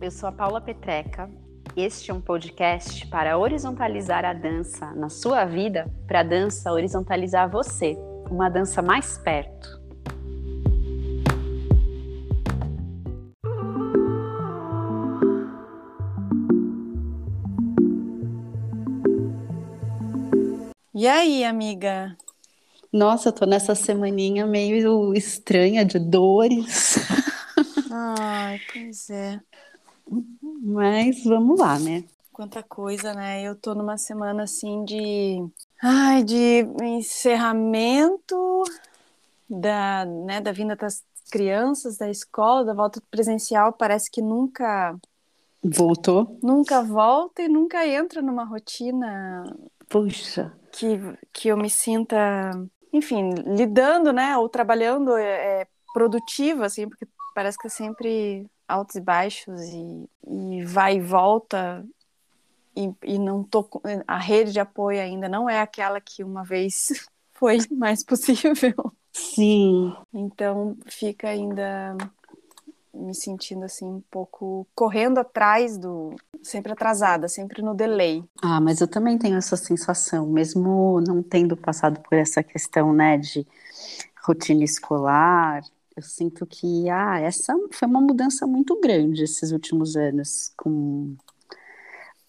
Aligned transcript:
Eu 0.00 0.10
sou 0.10 0.28
a 0.28 0.32
Paula 0.32 0.60
Petreca. 0.60 1.28
Este 1.76 2.10
é 2.10 2.14
um 2.14 2.20
podcast 2.20 3.06
para 3.08 3.36
horizontalizar 3.36 4.24
a 4.24 4.32
dança 4.32 4.92
na 4.94 5.08
sua 5.08 5.44
vida, 5.44 5.92
para 6.06 6.20
a 6.20 6.22
dança 6.22 6.72
horizontalizar 6.72 7.50
você, 7.50 7.96
uma 8.30 8.48
dança 8.48 8.80
mais 8.80 9.18
perto. 9.18 9.78
E 20.94 21.06
aí, 21.06 21.44
amiga? 21.44 22.16
Nossa, 22.92 23.28
eu 23.28 23.32
tô 23.32 23.46
nessa 23.46 23.74
semaninha 23.74 24.46
meio 24.46 25.14
estranha 25.14 25.84
de 25.84 25.98
dores. 25.98 26.96
Ai, 27.90 28.60
pois 28.72 29.10
é. 29.10 29.40
Mas 30.42 31.24
vamos 31.24 31.58
lá, 31.58 31.78
né? 31.78 32.04
Quanta 32.32 32.62
coisa, 32.62 33.12
né? 33.14 33.42
Eu 33.42 33.56
tô 33.56 33.74
numa 33.74 33.98
semana 33.98 34.44
assim 34.44 34.84
de. 34.84 35.44
Ai, 35.82 36.22
de 36.22 36.60
encerramento 36.82 38.62
da, 39.48 40.04
né, 40.04 40.40
da 40.40 40.52
vinda 40.52 40.76
das 40.76 41.04
crianças 41.30 41.96
da 41.96 42.08
escola, 42.08 42.64
da 42.64 42.74
volta 42.74 43.02
presencial. 43.10 43.72
Parece 43.72 44.10
que 44.10 44.22
nunca. 44.22 44.96
Voltou? 45.62 46.38
Nunca 46.42 46.82
volta 46.82 47.42
e 47.42 47.48
nunca 47.48 47.86
entra 47.86 48.22
numa 48.22 48.44
rotina. 48.44 49.44
Puxa. 49.88 50.52
Que, 50.70 50.96
que 51.32 51.48
eu 51.48 51.56
me 51.56 51.68
sinta, 51.68 52.52
enfim, 52.92 53.30
lidando, 53.46 54.12
né? 54.12 54.36
Ou 54.36 54.48
trabalhando 54.48 55.16
é, 55.16 55.66
produtiva, 55.92 56.66
assim, 56.66 56.88
porque 56.88 57.06
parece 57.34 57.58
que 57.58 57.66
é 57.66 57.70
sempre 57.70 58.46
altos 58.68 58.96
e 58.96 59.00
baixos 59.00 59.60
e, 59.62 60.08
e 60.28 60.64
vai 60.64 60.96
e 60.96 61.00
volta 61.00 61.84
e, 62.76 62.92
e, 63.02 63.18
não 63.18 63.42
tô 63.42 63.68
a 64.06 64.18
rede 64.18 64.52
de 64.52 64.60
apoio 64.60 65.00
ainda 65.00 65.28
não 65.28 65.50
é 65.50 65.60
aquela 65.60 66.00
que 66.00 66.22
uma 66.22 66.44
vez 66.44 66.92
foi 67.34 67.58
mais 67.72 68.04
possível. 68.04 68.92
Sim. 69.12 69.94
Então 70.12 70.76
fica 70.86 71.28
ainda 71.28 71.96
me 72.94 73.14
sentindo 73.14 73.64
assim 73.64 73.86
um 73.86 74.02
pouco 74.10 74.66
correndo 74.74 75.18
atrás 75.18 75.76
do 75.76 76.14
sempre 76.42 76.72
atrasada, 76.72 77.28
sempre 77.28 77.62
no 77.62 77.74
delay. 77.74 78.24
Ah, 78.42 78.60
mas 78.60 78.80
eu 78.80 78.88
também 78.88 79.18
tenho 79.18 79.36
essa 79.36 79.56
sensação, 79.56 80.26
mesmo 80.26 81.00
não 81.00 81.22
tendo 81.22 81.56
passado 81.56 82.00
por 82.00 82.16
essa 82.16 82.42
questão, 82.42 82.92
né, 82.92 83.18
de 83.18 83.46
rotina 84.24 84.64
escolar, 84.64 85.62
eu 85.98 86.02
sinto 86.02 86.46
que 86.46 86.88
ah, 86.88 87.18
essa 87.18 87.52
foi 87.72 87.88
uma 87.88 88.00
mudança 88.00 88.46
muito 88.46 88.80
grande 88.80 89.24
esses 89.24 89.50
últimos 89.50 89.96
anos, 89.96 90.52
com 90.56 91.16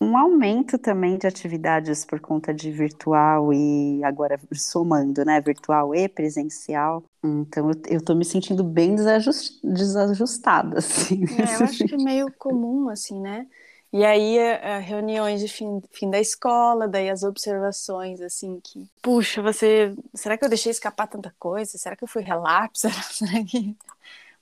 um 0.01 0.17
aumento 0.17 0.77
também 0.79 1.17
de 1.17 1.27
atividades 1.27 2.03
por 2.03 2.19
conta 2.19 2.51
de 2.51 2.71
virtual 2.71 3.53
e 3.53 4.03
agora 4.03 4.39
somando, 4.53 5.23
né, 5.23 5.39
virtual 5.39 5.93
e 5.93 6.09
presencial. 6.09 7.03
Então 7.23 7.69
eu, 7.69 7.81
eu 7.97 8.01
tô 8.03 8.15
me 8.15 8.25
sentindo 8.25 8.63
bem 8.63 8.95
desajust, 8.95 9.59
desajustada, 9.63 10.79
assim. 10.79 11.25
É, 11.37 11.55
eu 11.57 11.65
acho 11.65 11.85
que 11.85 11.93
é 11.93 11.97
meio 11.97 12.31
comum, 12.39 12.89
assim, 12.89 13.21
né? 13.21 13.45
E 13.91 14.05
aí, 14.05 14.37
uh, 14.37 14.81
reuniões 14.81 15.41
de 15.41 15.47
fim, 15.47 15.81
fim 15.91 16.11
da 16.11 16.19
escola, 16.19 16.87
daí 16.87 17.09
as 17.09 17.23
observações, 17.23 18.21
assim, 18.21 18.59
que, 18.63 18.87
puxa, 19.01 19.41
você, 19.41 19.95
será 20.13 20.37
que 20.37 20.45
eu 20.45 20.49
deixei 20.49 20.71
escapar 20.71 21.07
tanta 21.07 21.33
coisa? 21.39 21.75
Será 21.77 21.95
que 21.95 22.03
eu 22.03 22.07
fui 22.07 22.21
relapso? 22.21 22.87
Será 23.11 23.43
que 23.43 23.75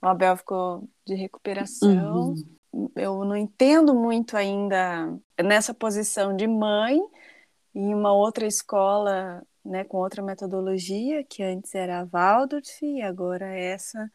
o 0.01 0.07
Abel 0.07 0.35
ficou 0.35 0.83
de 1.05 1.15
recuperação? 1.15 2.35
Uhum. 2.73 2.91
Eu 2.93 3.23
não 3.23 3.37
entendo 3.37 3.95
muito 3.95 4.35
ainda 4.35 5.17
nessa 5.41 5.73
posição 5.73 6.35
de 6.35 6.45
mãe 6.45 6.99
em 7.73 7.93
uma 7.93 8.13
outra 8.13 8.45
escola, 8.45 9.41
né, 9.63 9.85
com 9.85 9.97
outra 9.97 10.21
metodologia, 10.21 11.23
que 11.23 11.41
antes 11.41 11.73
era 11.73 12.01
a 12.01 12.05
Waldorf 12.05 12.83
e 12.83 13.01
agora 13.01 13.47
essa. 13.47 14.11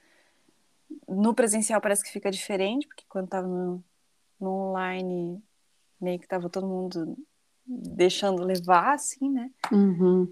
No 1.09 1.35
presencial 1.35 1.81
parece 1.81 2.05
que 2.05 2.11
fica 2.11 2.31
diferente, 2.31 2.87
porque 2.87 3.05
quando 3.09 3.25
estava 3.25 3.49
no 3.49 3.83
no 4.43 4.51
online 4.51 5.43
meio 6.01 6.19
que 6.19 6.27
tava 6.27 6.51
todo 6.51 6.67
mundo 6.67 7.17
deixando 7.65 8.43
levar, 8.45 8.95
assim, 8.95 9.31
né? 9.31 9.51
Uhum. 9.71 10.29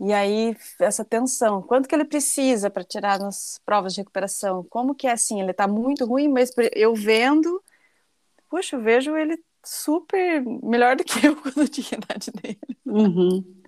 E 0.00 0.12
aí, 0.12 0.56
essa 0.80 1.04
tensão, 1.04 1.62
quanto 1.62 1.88
que 1.88 1.94
ele 1.94 2.04
precisa 2.04 2.68
para 2.68 2.82
tirar 2.82 3.20
nas 3.20 3.60
provas 3.64 3.94
de 3.94 4.00
recuperação? 4.00 4.66
Como 4.68 4.96
que 4.96 5.06
é 5.06 5.12
assim? 5.12 5.40
Ele 5.40 5.52
tá 5.52 5.68
muito 5.68 6.04
ruim, 6.04 6.28
mas 6.28 6.50
eu 6.74 6.92
vendo, 6.92 7.62
puxa, 8.50 8.74
eu 8.74 8.82
vejo 8.82 9.16
ele 9.16 9.38
super 9.64 10.44
melhor 10.62 10.96
do 10.96 11.04
que 11.04 11.24
eu 11.24 11.36
quando 11.40 11.68
tinha 11.68 11.86
a 11.92 12.04
idade 12.04 12.32
dele. 12.32 12.58
Uhum. 12.84 13.62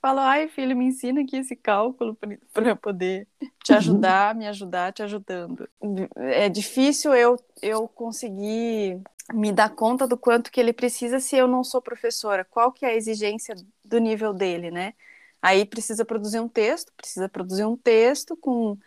Falo, 0.00 0.20
ai, 0.20 0.48
filho, 0.48 0.76
me 0.76 0.86
ensina 0.86 1.22
aqui 1.22 1.36
esse 1.36 1.56
cálculo 1.56 2.16
para 2.52 2.76
poder 2.76 3.26
te 3.64 3.72
ajudar, 3.72 4.34
me 4.34 4.46
ajudar, 4.46 4.92
te 4.92 5.02
ajudando. 5.02 5.68
É 6.16 6.48
difícil 6.48 7.12
eu, 7.14 7.36
eu 7.60 7.88
conseguir 7.88 9.00
me 9.32 9.52
dar 9.52 9.70
conta 9.70 10.06
do 10.06 10.16
quanto 10.16 10.52
que 10.52 10.60
ele 10.60 10.72
precisa 10.72 11.18
se 11.18 11.36
eu 11.36 11.48
não 11.48 11.64
sou 11.64 11.82
professora. 11.82 12.44
Qual 12.44 12.70
que 12.70 12.86
é 12.86 12.90
a 12.90 12.94
exigência 12.94 13.56
do 13.84 13.98
nível 13.98 14.32
dele, 14.32 14.70
né? 14.70 14.94
Aí 15.42 15.64
precisa 15.64 16.04
produzir 16.04 16.40
um 16.40 16.48
texto, 16.48 16.92
precisa 16.96 17.28
produzir 17.28 17.64
um 17.64 17.76
texto 17.76 18.36
com 18.36 18.78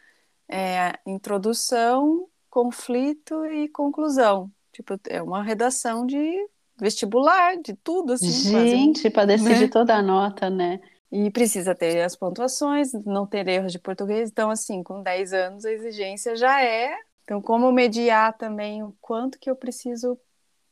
é, 0.48 0.98
introdução, 1.06 2.28
conflito 2.50 3.46
e 3.46 3.68
conclusão. 3.70 4.50
Tipo, 4.72 5.00
é 5.10 5.22
uma 5.22 5.44
redação 5.44 6.06
de 6.06 6.48
vestibular, 6.78 7.58
de 7.58 7.74
tudo, 7.76 8.14
assim. 8.14 8.30
Gente, 8.30 9.10
para 9.10 9.26
decidir 9.26 9.62
né? 9.62 9.68
toda 9.68 9.96
a 9.96 10.02
nota, 10.02 10.50
né? 10.50 10.80
E 11.12 11.30
precisa 11.30 11.76
ter 11.76 12.02
as 12.02 12.16
pontuações, 12.16 12.94
não 13.06 13.28
ter 13.28 13.48
erros 13.48 13.72
de 13.72 13.80
português. 13.80 14.30
Então, 14.30 14.50
assim, 14.50 14.82
com 14.82 15.04
10 15.04 15.34
anos 15.34 15.66
a 15.66 15.72
exigência 15.72 16.36
já 16.36 16.64
é. 16.64 16.96
Então, 17.24 17.42
como 17.42 17.72
mediar 17.72 18.38
também 18.38 18.82
o 18.84 18.96
quanto 19.02 19.38
que 19.38 19.50
eu 19.50 19.56
preciso 19.56 20.18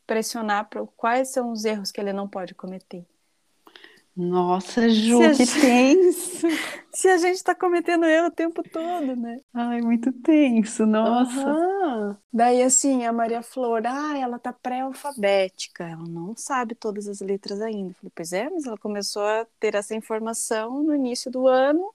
pressionar 0.08 0.70
para 0.70 0.86
quais 0.96 1.30
são 1.30 1.52
os 1.52 1.66
erros 1.66 1.92
que 1.92 2.02
ele 2.02 2.14
não 2.14 2.28
pode 2.28 2.56
cometer. 2.56 3.06
Nossa, 4.20 4.90
Ju, 4.90 5.18
que 5.18 5.34
gente... 5.46 5.62
tenso! 5.62 6.46
Se 6.92 7.08
a 7.08 7.18
gente 7.18 7.36
está 7.36 7.56
cometendo 7.56 8.04
erro 8.04 8.28
o 8.28 8.32
tempo 8.32 8.62
todo, 8.62 9.16
né? 9.16 9.38
Ai, 9.54 9.80
muito 9.80 10.12
tenso, 10.12 10.86
nossa. 10.86 11.48
Uhum. 11.48 12.18
Daí, 12.34 12.62
assim, 12.62 13.06
a 13.06 13.14
Maria 13.14 13.42
Flor, 13.42 13.82
ah, 13.86 14.18
ela 14.18 14.38
tá 14.38 14.52
pré-alfabética, 14.52 15.86
ela 15.86 16.04
não 16.04 16.36
sabe 16.36 16.76
todas 16.76 17.08
as 17.08 17.22
letras 17.22 17.62
ainda. 17.62 17.92
Eu 17.92 17.96
falei, 17.96 18.12
pois 18.14 18.34
é, 18.34 18.50
mas 18.50 18.66
ela 18.66 18.78
começou 18.78 19.24
a 19.24 19.48
ter 19.58 19.74
essa 19.76 19.96
informação 19.96 20.84
no 20.84 20.94
início 20.94 21.32
do 21.32 21.48
ano 21.48 21.94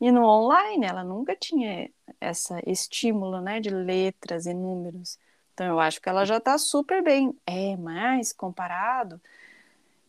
e 0.00 0.10
no 0.10 0.24
online, 0.24 0.86
ela 0.86 1.04
nunca 1.04 1.36
tinha 1.36 1.90
essa 2.18 2.58
estímulo, 2.66 3.42
né, 3.42 3.60
de 3.60 3.68
letras 3.68 4.46
e 4.46 4.54
números. 4.54 5.18
Então, 5.52 5.66
eu 5.66 5.78
acho 5.78 6.00
que 6.00 6.08
ela 6.08 6.24
já 6.24 6.40
tá 6.40 6.56
super 6.56 7.02
bem. 7.02 7.38
É, 7.46 7.76
mas 7.76 8.32
comparado 8.32 9.20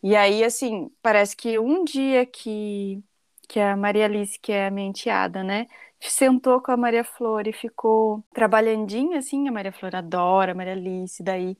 e 0.03 0.15
aí, 0.15 0.43
assim, 0.43 0.89
parece 1.01 1.35
que 1.35 1.59
um 1.59 1.83
dia 1.83 2.25
que, 2.25 3.03
que 3.47 3.59
a 3.59 3.75
Maria 3.75 4.05
Alice, 4.05 4.39
que 4.39 4.51
é 4.51 4.67
a 4.67 4.71
minha 4.71 4.87
enteada, 4.87 5.43
né, 5.43 5.67
sentou 5.99 6.61
com 6.61 6.71
a 6.71 6.77
Maria 6.77 7.03
Flor 7.03 7.47
e 7.47 7.53
ficou 7.53 8.23
trabalhandinha, 8.33 9.19
assim, 9.19 9.47
a 9.47 9.51
Maria 9.51 9.71
Flor 9.71 9.95
adora 9.95 10.53
a 10.53 10.55
Maria 10.55 10.73
Alice, 10.73 11.21
daí, 11.21 11.55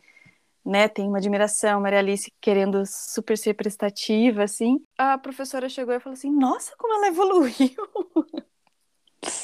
né, 0.66 0.88
tem 0.88 1.08
uma 1.08 1.20
admiração, 1.20 1.78
a 1.78 1.82
Maria 1.82 2.00
Alice 2.00 2.32
querendo 2.42 2.84
super 2.86 3.38
ser 3.38 3.54
prestativa, 3.54 4.44
assim. 4.44 4.84
A 4.98 5.18
professora 5.18 5.70
chegou 5.70 5.94
e 5.94 6.00
falou 6.00 6.14
assim, 6.14 6.32
nossa, 6.32 6.74
como 6.78 6.96
ela 6.96 7.08
evoluiu! 7.08 7.52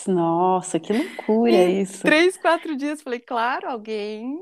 Nossa, 0.08 0.80
que 0.80 0.92
loucura 0.92 1.52
em 1.52 1.82
isso! 1.82 2.02
Três, 2.02 2.38
quatro 2.38 2.76
dias, 2.76 3.02
falei, 3.02 3.20
claro, 3.20 3.70
alguém 3.70 4.40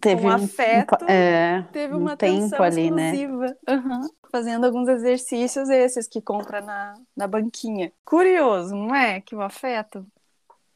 teve 0.00 0.26
um, 0.26 0.30
afeto, 0.30 1.04
um, 1.04 1.08
é, 1.08 1.66
teve 1.72 1.94
um 1.94 1.98
uma 1.98 2.16
tempo 2.16 2.46
atenção 2.46 2.62
ali, 2.62 2.90
né? 2.90 3.14
exclusiva. 3.14 3.56
Uhum. 3.68 4.08
Fazendo 4.30 4.64
alguns 4.66 4.88
exercícios 4.88 5.68
esses 5.68 6.06
que 6.06 6.20
compra 6.20 6.60
na, 6.60 6.94
na 7.16 7.26
banquinha. 7.26 7.92
Curioso, 8.04 8.74
não 8.74 8.94
é? 8.94 9.20
Que 9.20 9.34
o 9.34 9.40
afeto 9.40 10.06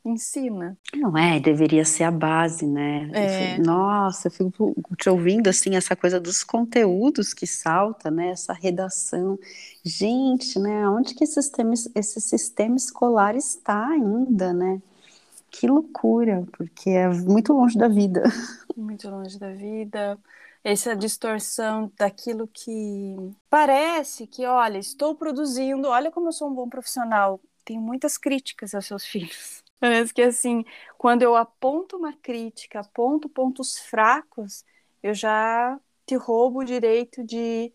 ensina. 0.04 0.76
Não 0.94 1.16
é, 1.16 1.38
deveria 1.38 1.84
ser 1.84 2.04
a 2.04 2.10
base, 2.10 2.66
né? 2.66 3.10
É. 3.12 3.58
Nossa, 3.58 4.28
eu 4.28 4.32
fico 4.32 4.74
te 4.96 5.08
ouvindo 5.08 5.48
assim, 5.48 5.76
essa 5.76 5.94
coisa 5.94 6.18
dos 6.18 6.42
conteúdos 6.42 7.34
que 7.34 7.46
salta, 7.46 8.10
né? 8.10 8.30
Essa 8.30 8.52
redação. 8.52 9.38
Gente, 9.84 10.58
né? 10.58 10.88
Onde 10.88 11.14
que 11.14 11.24
esse 11.24 11.34
sistema, 11.34 11.74
esse 11.94 12.20
sistema 12.20 12.76
escolar 12.76 13.36
está 13.36 13.88
ainda, 13.88 14.52
né? 14.52 14.80
Que 15.58 15.66
loucura, 15.66 16.46
porque 16.56 16.88
é 16.90 17.08
muito 17.08 17.52
longe 17.52 17.76
da 17.76 17.88
vida. 17.88 18.22
Muito 18.76 19.10
longe 19.10 19.36
da 19.40 19.52
vida. 19.52 20.16
Essa 20.62 20.94
distorção 20.94 21.90
daquilo 21.98 22.46
que 22.46 23.16
parece 23.50 24.24
que, 24.28 24.46
olha, 24.46 24.78
estou 24.78 25.16
produzindo, 25.16 25.88
olha 25.88 26.12
como 26.12 26.28
eu 26.28 26.32
sou 26.32 26.48
um 26.48 26.54
bom 26.54 26.68
profissional. 26.68 27.40
Tenho 27.64 27.80
muitas 27.80 28.16
críticas 28.16 28.72
aos 28.72 28.86
seus 28.86 29.04
filhos. 29.04 29.64
Parece 29.80 30.14
que 30.14 30.22
assim, 30.22 30.64
quando 30.96 31.22
eu 31.22 31.34
aponto 31.34 31.96
uma 31.96 32.12
crítica, 32.12 32.80
aponto 32.80 33.28
pontos 33.28 33.78
fracos, 33.78 34.64
eu 35.02 35.12
já 35.12 35.78
te 36.06 36.14
roubo 36.14 36.60
o 36.60 36.64
direito 36.64 37.24
de, 37.24 37.72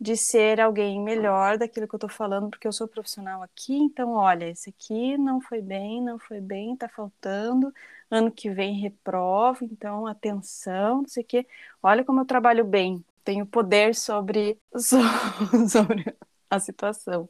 de 0.00 0.16
ser 0.16 0.60
alguém 0.60 1.00
melhor 1.00 1.58
daquilo 1.58 1.88
que 1.88 1.94
eu 1.94 1.98
tô 1.98 2.08
falando, 2.08 2.50
porque 2.50 2.68
eu 2.68 2.72
sou 2.72 2.86
profissional 2.86 3.42
aqui, 3.42 3.74
então 3.74 4.12
olha, 4.12 4.48
esse 4.48 4.70
aqui 4.70 5.18
não 5.18 5.40
foi 5.40 5.60
bem, 5.60 6.00
não 6.00 6.18
foi 6.18 6.40
bem, 6.40 6.76
tá 6.76 6.88
faltando, 6.88 7.74
ano 8.10 8.30
que 8.30 8.48
vem 8.50 8.78
reprova, 8.80 9.64
então 9.64 10.06
atenção, 10.06 11.02
não 11.02 11.08
sei 11.08 11.22
o 11.24 11.26
quê. 11.26 11.46
Olha 11.82 12.04
como 12.04 12.20
eu 12.20 12.24
trabalho 12.24 12.64
bem, 12.64 13.04
tenho 13.24 13.44
poder 13.44 13.94
sobre, 13.94 14.58
sobre 15.68 16.16
a 16.48 16.60
situação. 16.60 17.28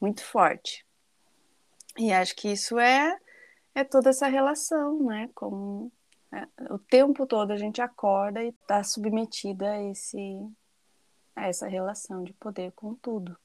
Muito 0.00 0.24
forte. 0.24 0.86
E 1.98 2.12
acho 2.12 2.34
que 2.36 2.52
isso 2.52 2.78
é, 2.78 3.18
é 3.74 3.84
toda 3.84 4.10
essa 4.10 4.28
relação, 4.28 5.02
né? 5.04 5.28
Como 5.34 5.92
é, 6.32 6.46
o 6.72 6.78
tempo 6.78 7.26
todo 7.26 7.50
a 7.50 7.56
gente 7.56 7.82
acorda 7.82 8.42
e 8.42 8.48
está 8.48 8.82
submetida 8.82 9.72
a, 9.72 9.82
esse, 9.90 10.40
essa 11.36 11.66
relação 11.66 12.22
de 12.22 12.32
poder 12.32 12.72
com 12.72 12.94
tudo. 12.94 13.36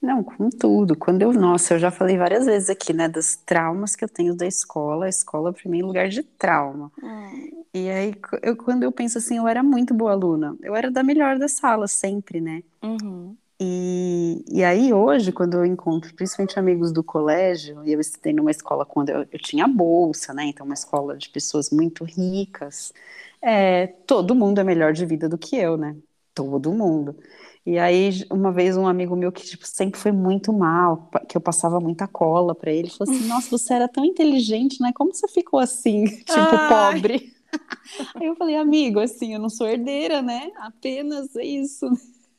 Não, 0.00 0.22
com 0.22 0.48
tudo. 0.48 0.96
Quando 0.96 1.22
eu, 1.22 1.32
nossa, 1.32 1.74
eu 1.74 1.78
já 1.78 1.90
falei 1.90 2.16
várias 2.16 2.46
vezes 2.46 2.70
aqui, 2.70 2.92
né, 2.92 3.08
dos 3.08 3.36
traumas 3.36 3.94
que 3.94 4.04
eu 4.04 4.08
tenho 4.08 4.34
da 4.34 4.46
escola. 4.46 5.06
A 5.06 5.08
escola, 5.08 5.52
para 5.52 5.70
mim, 5.70 5.80
é 5.80 5.84
lugar 5.84 6.08
de 6.08 6.22
trauma. 6.22 6.90
Hum. 7.02 7.64
E 7.74 7.90
aí, 7.90 8.14
eu, 8.42 8.56
quando 8.56 8.84
eu 8.84 8.92
penso 8.92 9.18
assim, 9.18 9.36
eu 9.36 9.46
era 9.46 9.62
muito 9.62 9.92
boa 9.92 10.12
aluna. 10.12 10.56
Eu 10.62 10.74
era 10.74 10.90
da 10.90 11.02
melhor 11.02 11.38
da 11.38 11.48
sala, 11.48 11.86
sempre, 11.86 12.40
né? 12.40 12.62
Uhum. 12.82 13.36
E, 13.60 14.44
e 14.48 14.62
aí 14.62 14.92
hoje, 14.92 15.32
quando 15.32 15.54
eu 15.54 15.64
encontro 15.64 16.14
principalmente 16.14 16.58
amigos 16.58 16.92
do 16.92 17.02
colégio, 17.02 17.82
e 17.84 17.92
eu 17.92 18.00
estudei 18.00 18.32
numa 18.32 18.50
escola 18.50 18.84
quando 18.84 19.10
eu, 19.10 19.26
eu 19.30 19.38
tinha 19.38 19.66
bolsa, 19.66 20.32
né? 20.34 20.44
Então, 20.44 20.64
uma 20.64 20.74
escola 20.74 21.16
de 21.16 21.28
pessoas 21.28 21.70
muito 21.70 22.04
ricas. 22.04 22.92
É, 23.40 23.86
todo 24.06 24.34
mundo 24.34 24.60
é 24.60 24.64
melhor 24.64 24.92
de 24.92 25.04
vida 25.06 25.28
do 25.28 25.38
que 25.38 25.56
eu, 25.56 25.76
né? 25.76 25.96
Todo 26.36 26.70
mundo. 26.70 27.16
E 27.64 27.78
aí, 27.78 28.10
uma 28.30 28.52
vez, 28.52 28.76
um 28.76 28.86
amigo 28.86 29.16
meu 29.16 29.32
que 29.32 29.42
tipo, 29.42 29.66
sempre 29.66 29.98
foi 29.98 30.12
muito 30.12 30.52
mal, 30.52 31.10
que 31.26 31.34
eu 31.34 31.40
passava 31.40 31.80
muita 31.80 32.06
cola 32.06 32.54
para 32.54 32.70
ele, 32.70 32.90
falou 32.90 33.12
assim: 33.12 33.26
Nossa, 33.26 33.48
você 33.50 33.72
era 33.72 33.88
tão 33.88 34.04
inteligente, 34.04 34.80
né? 34.82 34.92
Como 34.94 35.14
você 35.14 35.26
ficou 35.26 35.58
assim, 35.58 36.04
tipo, 36.24 36.54
Ai. 36.54 36.68
pobre? 36.68 37.34
Aí 38.14 38.26
eu 38.26 38.36
falei, 38.36 38.56
amigo, 38.56 39.00
assim, 39.00 39.32
eu 39.32 39.40
não 39.40 39.48
sou 39.48 39.66
herdeira, 39.66 40.20
né? 40.20 40.50
Apenas 40.58 41.34
é 41.36 41.44
isso. 41.44 41.86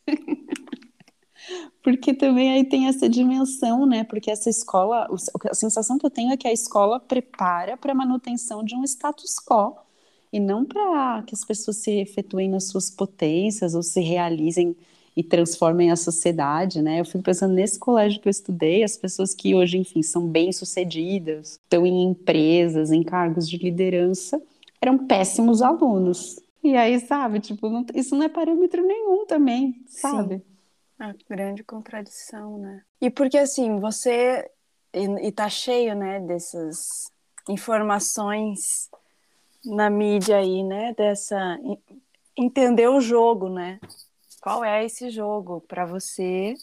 Porque 1.81 2.13
também 2.13 2.51
aí 2.51 2.65
tem 2.65 2.87
essa 2.87 3.07
dimensão, 3.07 3.85
né? 3.85 4.03
Porque 4.03 4.29
essa 4.29 4.49
escola, 4.49 5.07
a 5.49 5.53
sensação 5.53 5.97
que 5.97 6.05
eu 6.05 6.09
tenho 6.09 6.33
é 6.33 6.37
que 6.37 6.47
a 6.47 6.51
escola 6.51 6.99
prepara 6.99 7.77
para 7.77 7.93
a 7.93 7.95
manutenção 7.95 8.63
de 8.63 8.75
um 8.75 8.83
status 8.83 9.37
quo 9.39 9.86
e 10.31 10.39
não 10.39 10.65
para 10.65 11.23
que 11.23 11.33
as 11.33 11.43
pessoas 11.43 11.77
se 11.77 11.91
efetuem 11.91 12.49
nas 12.49 12.65
suas 12.65 12.89
potências 12.89 13.73
ou 13.73 13.83
se 13.83 14.01
realizem 14.01 14.75
e 15.15 15.23
transformem 15.23 15.91
a 15.91 15.95
sociedade, 15.95 16.79
né? 16.81 16.99
Eu 16.99 17.05
fico 17.05 17.23
pensando 17.23 17.53
nesse 17.53 17.79
colégio 17.79 18.21
que 18.21 18.27
eu 18.27 18.31
estudei, 18.31 18.83
as 18.83 18.95
pessoas 18.95 19.33
que 19.33 19.55
hoje, 19.55 19.77
enfim, 19.77 20.03
são 20.03 20.27
bem-sucedidas, 20.27 21.53
estão 21.53 21.87
em 21.87 22.03
empresas, 22.03 22.91
em 22.91 23.01
cargos 23.01 23.49
de 23.49 23.57
liderança, 23.57 24.39
eram 24.79 25.07
péssimos 25.07 25.63
alunos. 25.63 26.39
E 26.63 26.75
aí, 26.75 26.99
sabe, 26.99 27.39
tipo, 27.39 27.67
não, 27.67 27.83
isso 27.95 28.15
não 28.15 28.25
é 28.25 28.29
parâmetro 28.29 28.85
nenhum 28.85 29.25
também, 29.25 29.83
sabe? 29.87 30.35
Sim. 30.35 30.43
A 30.99 31.13
grande 31.27 31.63
contradição, 31.63 32.57
né? 32.59 32.83
E 33.01 33.09
porque 33.09 33.37
assim, 33.37 33.79
você 33.79 34.47
e, 34.93 35.27
e 35.27 35.31
tá 35.31 35.49
cheio, 35.49 35.95
né, 35.95 36.19
dessas 36.19 37.11
informações 37.49 38.89
na 39.67 39.89
mídia 39.89 40.37
aí, 40.37 40.63
né, 40.63 40.93
dessa 40.93 41.59
entender 42.37 42.87
o 42.87 43.01
jogo, 43.01 43.49
né? 43.49 43.79
Qual 44.41 44.63
é 44.63 44.85
esse 44.85 45.09
jogo 45.09 45.61
para 45.67 45.85
você 45.85 46.53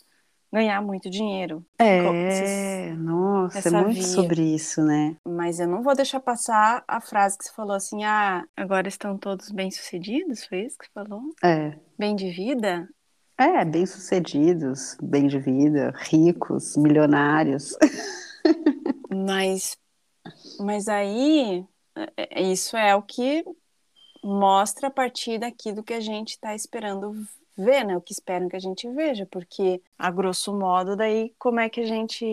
ganhar 0.53 0.81
muito 0.81 1.11
dinheiro? 1.11 1.65
É, 1.79 1.99
Esse, 1.99 2.95
nossa, 2.95 3.69
é 3.69 3.83
muito 3.83 3.95
via. 3.95 4.03
sobre 4.07 4.55
isso, 4.55 4.83
né? 4.83 5.17
Mas 5.27 5.59
eu 5.59 5.67
não 5.67 5.83
vou 5.83 5.95
deixar 5.95 6.21
passar 6.21 6.85
a 6.87 7.01
frase 7.01 7.37
que 7.37 7.45
você 7.45 7.53
falou 7.53 7.75
assim: 7.77 8.05
"Ah, 8.05 8.45
agora 8.57 8.89
estão 8.89 9.19
todos 9.19 9.51
bem-sucedidos", 9.51 10.45
foi 10.45 10.61
isso 10.63 10.79
que 10.79 10.87
você 10.87 10.93
falou? 10.93 11.23
É. 11.43 11.77
Bem 11.99 12.15
de 12.15 12.31
vida? 12.31 12.89
É, 13.37 13.65
bem-sucedidos, 13.65 14.97
bem 15.03 15.27
de 15.27 15.41
vida, 15.41 15.93
ricos, 15.97 16.77
milionários. 16.77 17.77
mas, 19.11 19.77
mas 20.61 20.87
aí, 20.87 21.67
isso 22.37 22.77
é 22.77 22.95
o 22.95 23.03
que 23.03 23.45
mostra 24.23 24.89
a 24.89 24.91
partir 24.91 25.39
daquilo 25.39 25.85
que 25.85 25.95
a 25.95 26.01
gente 26.01 26.31
está 26.31 26.55
esperando 26.55 27.15
ver, 27.57 27.85
né? 27.85 27.97
O 27.97 28.01
que 28.01 28.13
esperam 28.13 28.49
que 28.49 28.57
a 28.57 28.61
gente 28.61 28.89
veja, 28.91 29.27
porque, 29.31 29.83
a 29.99 30.11
grosso 30.11 30.53
modo, 30.59 30.97
daí 30.97 31.35
como 31.39 31.61
é 31.61 31.69
que 31.69 31.81
a 31.81 31.87
gente 31.87 32.25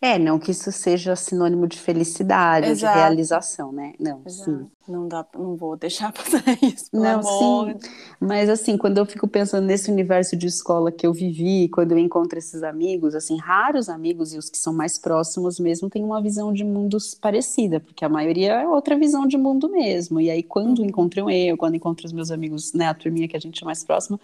é, 0.00 0.18
não 0.18 0.38
que 0.38 0.50
isso 0.52 0.70
seja 0.72 1.16
sinônimo 1.16 1.66
de 1.66 1.78
felicidade, 1.80 2.72
Exato. 2.72 2.76
de 2.76 2.86
realização, 2.86 3.72
né? 3.72 3.94
Não, 3.98 4.26
Exato. 4.26 4.28
sim. 4.28 4.70
Não 4.86 5.08
dá, 5.08 5.26
não 5.34 5.56
vou 5.56 5.76
deixar 5.76 6.12
passar 6.14 6.42
isso, 6.62 6.90
não, 6.92 7.22
amor. 7.22 7.22
sim. 7.22 7.78
Mas 8.20 8.48
assim, 8.48 8.76
quando 8.78 8.98
eu 8.98 9.06
fico 9.06 9.26
pensando 9.26 9.66
nesse 9.66 9.90
universo 9.90 10.36
de 10.36 10.46
escola 10.46 10.92
que 10.92 11.06
eu 11.06 11.12
vivi, 11.12 11.68
quando 11.68 11.92
eu 11.92 11.98
encontro 11.98 12.38
esses 12.38 12.62
amigos, 12.62 13.14
assim, 13.14 13.36
raros 13.38 13.88
amigos 13.88 14.32
e 14.32 14.38
os 14.38 14.48
que 14.48 14.56
são 14.56 14.72
mais 14.72 14.96
próximos 14.98 15.58
mesmo 15.58 15.90
têm 15.90 16.04
uma 16.04 16.22
visão 16.22 16.52
de 16.52 16.62
mundos 16.64 17.14
parecida, 17.14 17.80
porque 17.80 18.04
a 18.04 18.08
maioria 18.08 18.52
é 18.62 18.68
outra 18.68 18.96
visão 18.98 19.26
de 19.26 19.36
mundo 19.36 19.68
mesmo. 19.70 20.20
E 20.20 20.30
aí 20.30 20.42
quando 20.42 20.84
Uhum. 20.84 20.84
encontram 20.84 21.28
eu, 21.30 21.56
quando 21.56 21.74
encontro 21.74 22.06
os 22.06 22.12
meus 22.12 22.30
amigos, 22.30 22.72
né, 22.72 22.86
a 22.88 22.94
turminha 22.94 23.26
que 23.28 23.36
a 23.36 23.40
gente 23.40 23.62
é 23.62 23.66
mais 23.66 23.82
próxima, 23.84 24.20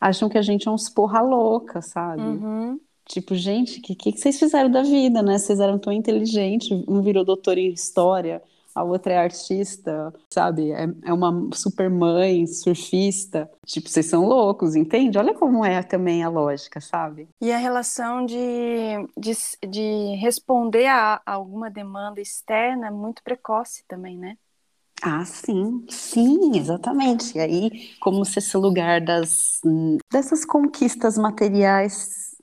acham 0.00 0.28
que 0.28 0.38
a 0.38 0.42
gente 0.42 0.66
é 0.68 0.70
uns 0.70 0.88
porra 0.88 1.20
louca, 1.20 1.82
sabe? 1.82 2.42
Uhum. 2.42 2.80
Tipo, 3.06 3.34
gente, 3.34 3.78
o 3.78 3.82
que, 3.82 3.94
que 3.94 4.16
vocês 4.16 4.38
fizeram 4.38 4.70
da 4.70 4.82
vida, 4.82 5.22
né? 5.22 5.38
Vocês 5.38 5.60
eram 5.60 5.78
tão 5.78 5.92
inteligentes, 5.92 6.70
um 6.88 7.02
virou 7.02 7.24
doutor 7.24 7.58
em 7.58 7.70
história, 7.70 8.42
a 8.74 8.82
outra 8.82 9.12
é 9.12 9.18
artista, 9.18 10.12
sabe? 10.30 10.72
É, 10.72 10.88
é 11.04 11.12
uma 11.12 11.48
super 11.52 11.88
mãe, 11.88 12.46
surfista. 12.46 13.48
Tipo, 13.64 13.88
vocês 13.88 14.06
são 14.06 14.26
loucos, 14.26 14.74
entende? 14.74 15.16
Olha 15.16 15.32
como 15.32 15.64
é 15.64 15.82
também 15.82 16.24
a 16.24 16.28
lógica, 16.28 16.80
sabe? 16.80 17.28
E 17.40 17.52
a 17.52 17.58
relação 17.58 18.26
de, 18.26 18.36
de, 19.16 19.32
de 19.68 20.16
responder 20.16 20.86
a, 20.86 21.22
a 21.24 21.32
alguma 21.34 21.70
demanda 21.70 22.20
externa 22.20 22.88
é 22.88 22.90
muito 22.90 23.22
precoce 23.22 23.84
também, 23.86 24.18
né? 24.18 24.36
Ah, 25.02 25.24
sim, 25.24 25.84
sim, 25.88 26.56
exatamente. 26.56 27.36
E 27.36 27.40
aí, 27.40 27.90
como 28.00 28.24
se 28.24 28.38
esse 28.38 28.56
lugar 28.56 29.00
das, 29.00 29.60
dessas 30.10 30.44
conquistas 30.44 31.18
materiais 31.18 32.33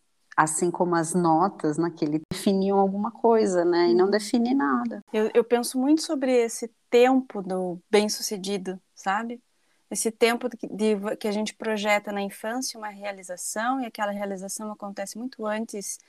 assim 0.41 0.71
como 0.71 0.95
as 0.95 1.13
notas 1.13 1.77
naquele 1.77 2.21
definiam 2.31 2.79
alguma 2.79 3.11
coisa, 3.11 3.63
né? 3.63 3.89
E 3.89 3.93
não 3.93 4.09
define 4.09 4.53
nada. 4.53 5.03
Eu, 5.13 5.29
eu 5.33 5.43
penso 5.43 5.79
muito 5.79 6.01
sobre 6.01 6.31
esse 6.31 6.69
tempo 6.89 7.41
do 7.41 7.79
bem-sucedido, 7.89 8.79
sabe? 8.95 9.41
Esse 9.89 10.09
tempo 10.09 10.49
de, 10.49 10.57
de, 10.67 11.15
que 11.17 11.27
a 11.27 11.31
gente 11.31 11.53
projeta 11.53 12.11
na 12.11 12.21
infância 12.21 12.77
uma 12.77 12.89
realização 12.89 13.81
e 13.81 13.85
aquela 13.85 14.11
realização 14.11 14.71
acontece 14.71 15.17
muito 15.17 15.45
antes 15.45 15.99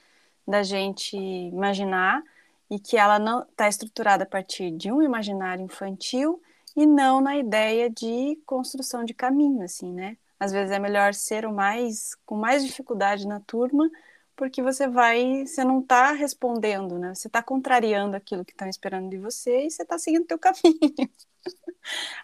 da 0.47 0.63
gente 0.63 1.15
imaginar 1.15 2.23
e 2.69 2.79
que 2.79 2.97
ela 2.97 3.19
não 3.19 3.43
está 3.43 3.67
estruturada 3.67 4.23
a 4.23 4.27
partir 4.27 4.71
de 4.71 4.91
um 4.91 5.01
imaginário 5.01 5.63
infantil 5.63 6.41
e 6.75 6.85
não 6.85 7.21
na 7.21 7.37
ideia 7.37 7.89
de 7.89 8.39
construção 8.45 9.03
de 9.03 9.13
caminho, 9.13 9.61
assim, 9.63 9.91
né? 9.91 10.17
Às 10.39 10.51
vezes 10.51 10.71
é 10.71 10.79
melhor 10.79 11.13
ser 11.13 11.45
o 11.45 11.53
mais 11.53 12.15
com 12.25 12.35
mais 12.35 12.65
dificuldade 12.65 13.27
na 13.27 13.39
turma 13.39 13.89
porque 14.35 14.61
você 14.61 14.87
vai, 14.87 15.45
você 15.45 15.63
não 15.63 15.79
está 15.79 16.11
respondendo, 16.11 16.97
né? 16.97 17.13
Você 17.13 17.27
está 17.27 17.41
contrariando 17.43 18.15
aquilo 18.15 18.43
que 18.43 18.51
estão 18.51 18.67
esperando 18.67 19.09
de 19.09 19.17
você 19.17 19.65
e 19.65 19.71
você 19.71 19.83
está 19.83 19.97
seguindo 19.97 20.23
o 20.23 20.27
teu 20.27 20.37
caminho. 20.39 21.09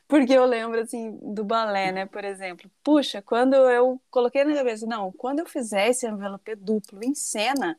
porque 0.08 0.34
eu 0.34 0.46
lembro 0.46 0.80
assim 0.80 1.18
do 1.22 1.44
balé, 1.44 1.92
né, 1.92 2.06
por 2.06 2.24
exemplo. 2.24 2.70
Puxa, 2.84 3.22
quando 3.22 3.56
eu 3.56 4.02
coloquei 4.10 4.44
na 4.44 4.56
cabeça, 4.56 4.86
não, 4.86 5.12
quando 5.12 5.40
eu 5.40 5.46
fizer 5.46 5.90
esse 5.90 6.08
envelope 6.08 6.56
duplo 6.56 7.04
em 7.04 7.14
cena, 7.14 7.78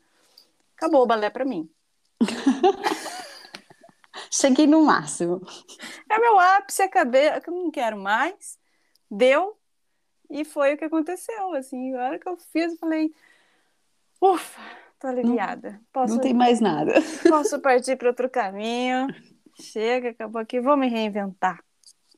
acabou 0.75 1.03
o 1.03 1.07
balé 1.07 1.29
para 1.29 1.45
mim. 1.45 1.69
Cheguei 4.31 4.65
no 4.65 4.83
máximo. 4.83 5.41
É 6.09 6.17
meu 6.17 6.39
ápice, 6.39 6.81
acabei, 6.81 7.27
eu 7.29 7.53
não 7.53 7.69
quero 7.69 7.97
mais. 7.97 8.57
Deu. 9.09 9.57
E 10.29 10.45
foi 10.45 10.73
o 10.73 10.77
que 10.77 10.85
aconteceu, 10.85 11.53
assim, 11.53 11.93
a 11.93 12.05
hora 12.05 12.19
que 12.19 12.27
eu 12.27 12.37
fiz, 12.37 12.71
eu 12.71 12.77
falei, 12.77 13.13
ufa, 14.21 14.61
tô 14.99 15.07
aliviada. 15.07 15.81
Posso, 15.91 16.13
não 16.13 16.21
tem 16.21 16.33
mais 16.33 16.59
nada. 16.59 16.93
Posso 17.27 17.59
partir 17.59 17.95
para 17.95 18.09
outro 18.09 18.29
caminho. 18.29 19.07
Chega, 19.59 20.09
acabou 20.09 20.41
aqui, 20.41 20.59
vou 20.59 20.77
me 20.77 20.87
reinventar 20.87 21.59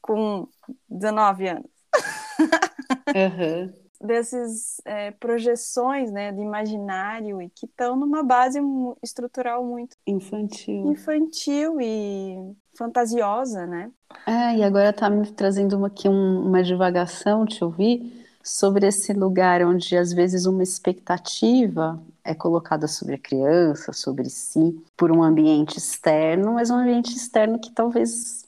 com 0.02 0.48
19 0.90 1.48
anos. 1.48 1.72
Uhum 3.08 3.84
desses 4.04 4.82
é, 4.86 5.12
projeções 5.12 6.12
né, 6.12 6.32
de 6.32 6.42
imaginário 6.42 7.42
e 7.42 7.50
que 7.50 7.66
estão 7.66 7.96
numa 7.96 8.22
base 8.22 8.60
estrutural 9.02 9.66
muito 9.66 9.96
infantil, 10.06 10.92
infantil 10.92 11.80
e 11.80 12.54
fantasiosa, 12.78 13.66
né? 13.66 13.90
É, 14.28 14.58
e 14.58 14.64
agora 14.64 14.90
está 14.90 15.10
me 15.10 15.32
trazendo 15.32 15.84
aqui 15.86 16.10
um, 16.10 16.46
uma 16.46 16.62
divagação, 16.62 17.46
te 17.46 17.64
ouvir, 17.64 18.23
sobre 18.44 18.86
esse 18.86 19.14
lugar 19.14 19.66
onde 19.66 19.96
às 19.96 20.12
vezes 20.12 20.46
uma 20.46 20.62
expectativa 20.62 21.98
é 22.24 22.36
colocada 22.36 22.88
sobre 22.88 23.16
a 23.16 23.18
criança, 23.18 23.94
sobre 23.94 24.30
si, 24.30 24.78
por 24.98 25.12
um 25.12 25.24
ambiente 25.24 25.78
externo, 25.78 26.54
mas 26.54 26.70
um 26.70 26.76
ambiente 26.76 27.16
externo 27.16 27.58
que 27.58 27.72
talvez 27.72 28.46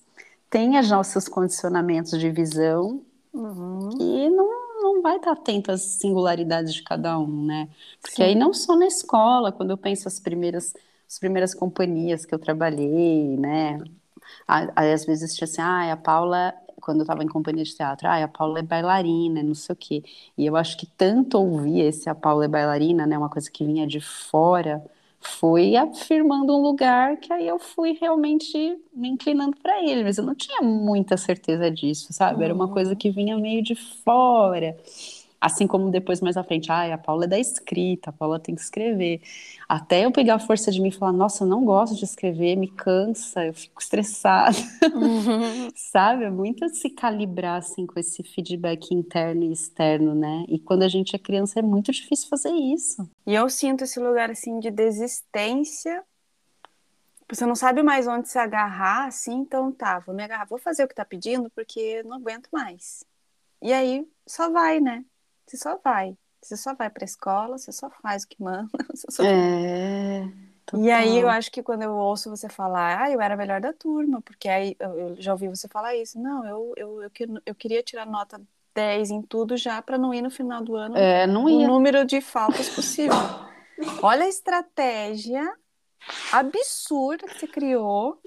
tenha 0.49 0.83
já 0.83 0.99
os 0.99 1.07
seus 1.07 1.29
condicionamentos 1.29 2.19
de 2.19 2.29
visão 2.29 3.01
uhum. 3.33 3.89
e 3.99 4.29
não 4.29 4.65
não 4.81 5.01
vai 5.01 5.17
estar 5.17 5.31
atento 5.31 5.71
às 5.71 5.81
singularidades 5.81 6.73
de 6.73 6.83
cada 6.83 7.17
um, 7.17 7.45
né? 7.45 7.67
Porque 8.01 8.17
Sim. 8.17 8.23
aí 8.23 8.35
não 8.35 8.53
só 8.53 8.75
na 8.75 8.85
escola, 8.85 9.51
quando 9.51 9.71
eu 9.71 9.77
penso 9.77 10.07
as 10.07 10.19
primeiras, 10.19 10.73
as 11.09 11.17
primeiras 11.17 11.55
companhias 11.55 12.25
que 12.25 12.35
eu 12.35 12.39
trabalhei, 12.39 13.35
né? 13.37 13.79
Aí, 14.47 14.93
às 14.93 15.05
vezes 15.05 15.35
tinha 15.35 15.45
assim, 15.45 15.61
ah, 15.61 15.91
a 15.93 15.97
Paula, 15.97 16.53
quando 16.85 16.99
eu 16.99 17.03
estava 17.03 17.23
em 17.23 17.27
companhia 17.27 17.63
de 17.63 17.75
teatro, 17.75 18.07
ah, 18.07 18.23
a 18.23 18.27
Paula 18.27 18.59
é 18.59 18.61
bailarina, 18.61 19.41
não 19.41 19.55
sei 19.55 19.73
o 19.73 19.75
quê. 19.75 20.03
E 20.37 20.45
eu 20.45 20.55
acho 20.55 20.77
que 20.77 20.85
tanto 20.85 21.39
ouvir 21.39 21.81
esse 21.81 22.09
a 22.09 22.15
Paula 22.15 22.45
é 22.45 22.47
bailarina, 22.47 23.07
né? 23.07 23.17
Uma 23.17 23.29
coisa 23.29 23.49
que 23.49 23.65
vinha 23.65 23.87
de 23.87 23.99
fora, 23.99 24.83
foi 25.19 25.75
afirmando 25.75 26.55
um 26.55 26.61
lugar 26.61 27.17
que 27.17 27.33
aí 27.33 27.47
eu 27.47 27.57
fui 27.57 27.97
realmente 27.99 28.77
me 28.93 29.09
inclinando 29.09 29.57
para 29.57 29.83
ele, 29.83 30.03
mas 30.03 30.17
eu 30.17 30.23
não 30.23 30.35
tinha 30.35 30.61
muita 30.61 31.17
certeza 31.17 31.69
disso, 31.71 32.13
sabe? 32.13 32.43
Era 32.43 32.53
uma 32.53 32.67
coisa 32.67 32.91
uhum. 32.91 32.95
que 32.95 33.09
vinha 33.09 33.37
meio 33.37 33.63
de 33.63 33.75
fora. 33.75 34.77
Assim 35.45 35.67
como 35.67 35.91
depois, 35.91 36.21
mais 36.21 36.37
à 36.37 36.43
frente, 36.43 36.71
ah, 36.71 36.91
a 36.91 36.97
Paula 36.97 37.25
é 37.25 37.27
da 37.27 37.37
escrita, 37.37 38.09
a 38.09 38.13
Paula 38.13 38.39
tem 38.39 38.55
que 38.55 38.61
escrever. 38.61 39.21
Até 39.69 40.03
eu 40.03 40.11
pegar 40.11 40.33
a 40.33 40.39
força 40.39 40.71
de 40.71 40.81
mim 40.81 40.87
e 40.87 40.91
falar, 40.91 41.11
nossa, 41.11 41.43
eu 41.43 41.47
não 41.47 41.63
gosto 41.63 41.95
de 41.95 42.03
escrever, 42.03 42.55
me 42.55 42.67
cansa, 42.67 43.45
eu 43.45 43.53
fico 43.53 43.79
estressada. 43.79 44.57
Uhum. 44.91 45.69
Sabe? 45.77 46.23
É 46.23 46.31
muito 46.31 46.67
se 46.69 46.89
calibrar, 46.89 47.59
assim, 47.59 47.85
com 47.85 47.99
esse 47.99 48.23
feedback 48.23 48.91
interno 48.91 49.43
e 49.43 49.51
externo, 49.51 50.15
né? 50.15 50.45
E 50.47 50.57
quando 50.57 50.81
a 50.81 50.87
gente 50.87 51.15
é 51.15 51.19
criança 51.19 51.59
é 51.59 51.61
muito 51.61 51.91
difícil 51.91 52.27
fazer 52.27 52.49
isso. 52.49 53.07
E 53.27 53.35
eu 53.35 53.47
sinto 53.47 53.83
esse 53.83 53.99
lugar, 53.99 54.31
assim, 54.31 54.59
de 54.59 54.71
desistência. 54.71 56.03
Você 57.29 57.45
não 57.45 57.55
sabe 57.55 57.83
mais 57.83 58.07
onde 58.07 58.27
se 58.27 58.39
agarrar, 58.39 59.05
assim, 59.05 59.35
então 59.41 59.71
tá, 59.71 59.99
vou 59.99 60.15
me 60.15 60.23
agarrar, 60.23 60.45
vou 60.45 60.57
fazer 60.57 60.85
o 60.85 60.87
que 60.87 60.95
tá 60.95 61.05
pedindo, 61.05 61.51
porque 61.51 62.01
não 62.01 62.15
aguento 62.15 62.49
mais. 62.51 63.03
E 63.61 63.71
aí, 63.71 64.07
só 64.25 64.49
vai, 64.49 64.79
né? 64.79 65.05
Você 65.45 65.57
só 65.57 65.77
vai. 65.83 66.17
Você 66.41 66.57
só 66.57 66.75
vai 66.75 66.89
para 66.89 67.03
a 67.03 67.05
escola, 67.05 67.57
você 67.57 67.71
só 67.71 67.89
faz 67.89 68.23
o 68.23 68.27
que 68.27 68.41
manda. 68.41 68.69
Só... 69.09 69.23
É. 69.23 70.29
Total. 70.65 70.83
E 70.83 70.91
aí 70.91 71.19
eu 71.19 71.29
acho 71.29 71.51
que 71.51 71.61
quando 71.61 71.83
eu 71.83 71.91
ouço 71.91 72.29
você 72.29 72.49
falar, 72.49 73.03
ah, 73.03 73.11
eu 73.11 73.21
era 73.21 73.35
a 73.35 73.37
melhor 73.37 73.61
da 73.61 73.71
turma, 73.71 74.19
porque 74.21 74.49
aí 74.49 74.75
eu 74.79 75.15
já 75.19 75.31
ouvi 75.31 75.47
você 75.47 75.67
falar 75.67 75.95
isso. 75.95 76.19
Não, 76.19 76.45
eu, 76.45 76.73
eu, 76.75 77.03
eu, 77.03 77.11
eu 77.45 77.55
queria 77.55 77.83
tirar 77.83 78.05
nota 78.05 78.41
10 78.73 79.11
em 79.11 79.21
tudo 79.21 79.55
já 79.55 79.81
para 79.81 79.97
não 79.97 80.13
ir 80.13 80.21
no 80.21 80.29
final 80.29 80.63
do 80.63 80.75
ano 80.75 80.97
é, 80.97 81.25
não 81.25 81.47
ia. 81.47 81.65
o 81.65 81.67
número 81.67 82.03
de 82.03 82.19
faltas 82.19 82.67
possível. 82.69 83.15
Olha 84.01 84.25
a 84.25 84.29
estratégia 84.29 85.51
absurda 86.31 87.27
que 87.27 87.39
você 87.39 87.47
criou 87.47 88.19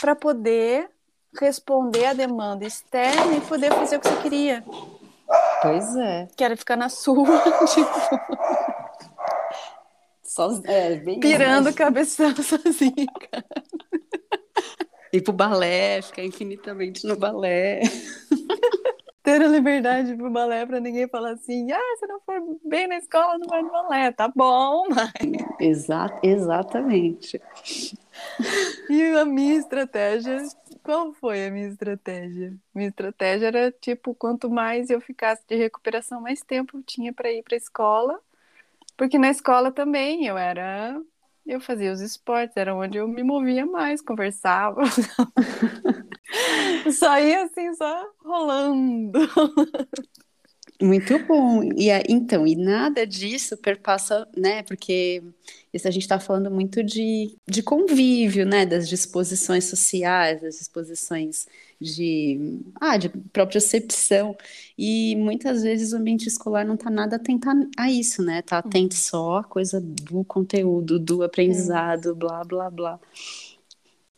para 0.00 0.14
poder 0.14 0.90
responder 1.40 2.06
a 2.06 2.12
demanda 2.12 2.64
externa 2.64 3.36
e 3.36 3.40
poder 3.40 3.70
fazer 3.70 3.96
o 3.96 4.00
que 4.00 4.08
você 4.08 4.22
queria. 4.22 4.64
Pois 5.62 5.96
é. 5.96 6.28
Quero 6.36 6.56
ficar 6.56 6.76
na 6.76 6.88
sua, 6.88 7.24
tipo. 7.72 7.90
Só, 10.24 10.50
é, 10.64 10.96
bem 10.96 11.20
Pirando 11.20 11.68
a 11.68 11.72
cabeça 11.72 12.34
sozinha, 12.42 13.06
cara. 13.30 13.44
Ir 15.12 15.20
pro 15.22 15.32
balé, 15.32 16.02
ficar 16.02 16.24
infinitamente 16.24 17.06
no 17.06 17.16
balé. 17.16 17.82
Ter 19.22 19.40
a 19.40 19.46
liberdade 19.46 20.16
pro 20.16 20.30
balé 20.30 20.66
pra 20.66 20.80
ninguém 20.80 21.06
falar 21.06 21.32
assim, 21.32 21.70
ah, 21.70 21.96
se 22.00 22.06
não 22.08 22.18
for 22.26 22.40
bem 22.64 22.88
na 22.88 22.96
escola, 22.96 23.38
não 23.38 23.46
vai 23.46 23.62
no 23.62 23.70
balé. 23.70 24.10
Tá 24.10 24.26
bom, 24.34 24.88
mas... 24.88 25.12
Exa 25.60 26.18
exatamente. 26.24 27.40
E 28.90 29.02
a 29.16 29.24
minha 29.24 29.54
estratégia 29.54 30.42
qual 30.82 31.12
foi 31.14 31.46
a 31.46 31.50
minha 31.50 31.68
estratégia? 31.68 32.54
Minha 32.74 32.88
estratégia 32.88 33.46
era 33.46 33.72
tipo, 33.72 34.14
quanto 34.14 34.50
mais 34.50 34.90
eu 34.90 35.00
ficasse 35.00 35.42
de 35.46 35.56
recuperação, 35.56 36.20
mais 36.20 36.42
tempo 36.42 36.78
eu 36.78 36.82
tinha 36.82 37.12
para 37.12 37.30
ir 37.30 37.42
para 37.42 37.54
a 37.54 37.56
escola, 37.56 38.20
porque 38.96 39.18
na 39.18 39.30
escola 39.30 39.72
também 39.72 40.26
eu 40.26 40.38
era, 40.38 41.00
eu 41.46 41.60
fazia 41.60 41.92
os 41.92 42.00
esportes, 42.00 42.56
era 42.56 42.74
onde 42.74 42.98
eu 42.98 43.08
me 43.08 43.22
movia 43.22 43.66
mais, 43.66 44.02
conversava. 44.02 44.82
só 46.92 47.18
ia 47.18 47.44
assim, 47.44 47.74
só 47.74 48.06
rolando. 48.24 49.18
Muito 50.82 51.16
bom. 51.26 51.62
E 51.76 51.88
então, 52.08 52.44
e 52.44 52.56
nada 52.56 53.06
disso 53.06 53.56
perpassa, 53.56 54.26
né? 54.36 54.64
Porque 54.64 55.22
isso 55.72 55.86
a 55.86 55.90
gente 55.92 56.02
está 56.02 56.18
falando 56.18 56.50
muito 56.50 56.82
de, 56.82 57.36
de 57.48 57.62
convívio, 57.62 58.44
né? 58.44 58.66
Das 58.66 58.88
disposições 58.88 59.64
sociais, 59.64 60.42
das 60.42 60.58
disposições 60.58 61.46
de, 61.80 62.60
ah, 62.80 62.96
de 62.96 63.08
propriocepção. 63.08 64.36
E 64.76 65.14
muitas 65.14 65.62
vezes 65.62 65.92
o 65.92 65.96
ambiente 65.98 66.26
escolar 66.26 66.66
não 66.66 66.74
está 66.74 66.90
nada 66.90 67.14
atento 67.14 67.48
a 67.78 67.88
isso, 67.88 68.20
né? 68.20 68.40
Está 68.40 68.58
atento 68.58 68.96
só 68.96 69.36
à 69.38 69.44
coisa 69.44 69.80
do 69.80 70.24
conteúdo, 70.24 70.98
do 70.98 71.22
aprendizado, 71.22 72.10
é. 72.10 72.14
blá, 72.14 72.42
blá, 72.42 72.70
blá. 72.70 73.00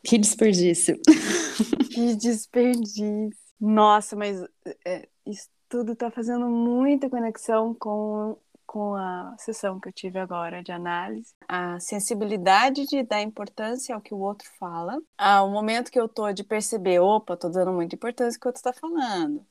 Que 0.03 0.17
desperdício. 0.17 0.99
Que 1.95 2.17
desperdício. 2.17 3.31
Nossa, 3.61 4.17
mas 4.17 4.43
é, 4.85 5.09
isso 5.25 5.49
tudo 5.75 5.95
está 5.95 6.09
fazendo 6.09 6.49
muita 6.49 7.11
conexão 7.11 7.75
com, 7.75 8.39
com 8.65 8.95
a 8.95 9.35
sessão 9.37 9.81
que 9.81 9.89
eu 9.89 9.93
tive 9.93 10.21
agora 10.21 10.63
de 10.63 10.71
análise. 10.71 11.35
A 11.49 11.81
sensibilidade 11.81 12.87
de 12.87 13.03
dar 13.03 13.21
importância 13.23 13.93
ao 13.93 14.01
que 14.01 14.15
o 14.15 14.19
outro 14.19 14.49
fala. 14.57 14.97
Ao 15.19 15.51
momento 15.51 15.91
que 15.91 15.99
eu 15.99 16.09
tô 16.09 16.33
de 16.33 16.45
perceber, 16.45 17.01
opa, 17.01 17.37
tô 17.37 17.49
dando 17.49 17.73
muita 17.73 17.97
importância 17.97 18.37
ao 18.37 18.41
que 18.41 18.47
o 18.47 18.51
outro 18.51 18.61
está 18.61 18.73
falando. 18.73 19.45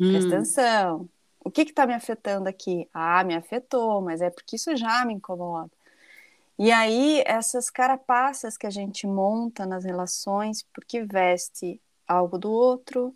Hum. 0.00 0.10
Presta 0.10 0.34
atenção. 0.34 1.08
O 1.44 1.48
que 1.48 1.62
está 1.62 1.86
me 1.86 1.94
afetando 1.94 2.48
aqui? 2.48 2.88
Ah, 2.92 3.22
me 3.22 3.36
afetou, 3.36 4.00
mas 4.00 4.20
é 4.20 4.30
porque 4.30 4.56
isso 4.56 4.74
já 4.74 5.04
me 5.04 5.14
incomoda. 5.14 5.70
E 6.58 6.72
aí, 6.72 7.22
essas 7.24 7.70
carapaças 7.70 8.56
que 8.56 8.66
a 8.66 8.70
gente 8.70 9.06
monta 9.06 9.64
nas 9.64 9.84
relações, 9.84 10.66
porque 10.74 11.04
veste 11.04 11.80
algo 12.04 12.36
do 12.36 12.50
outro, 12.50 13.14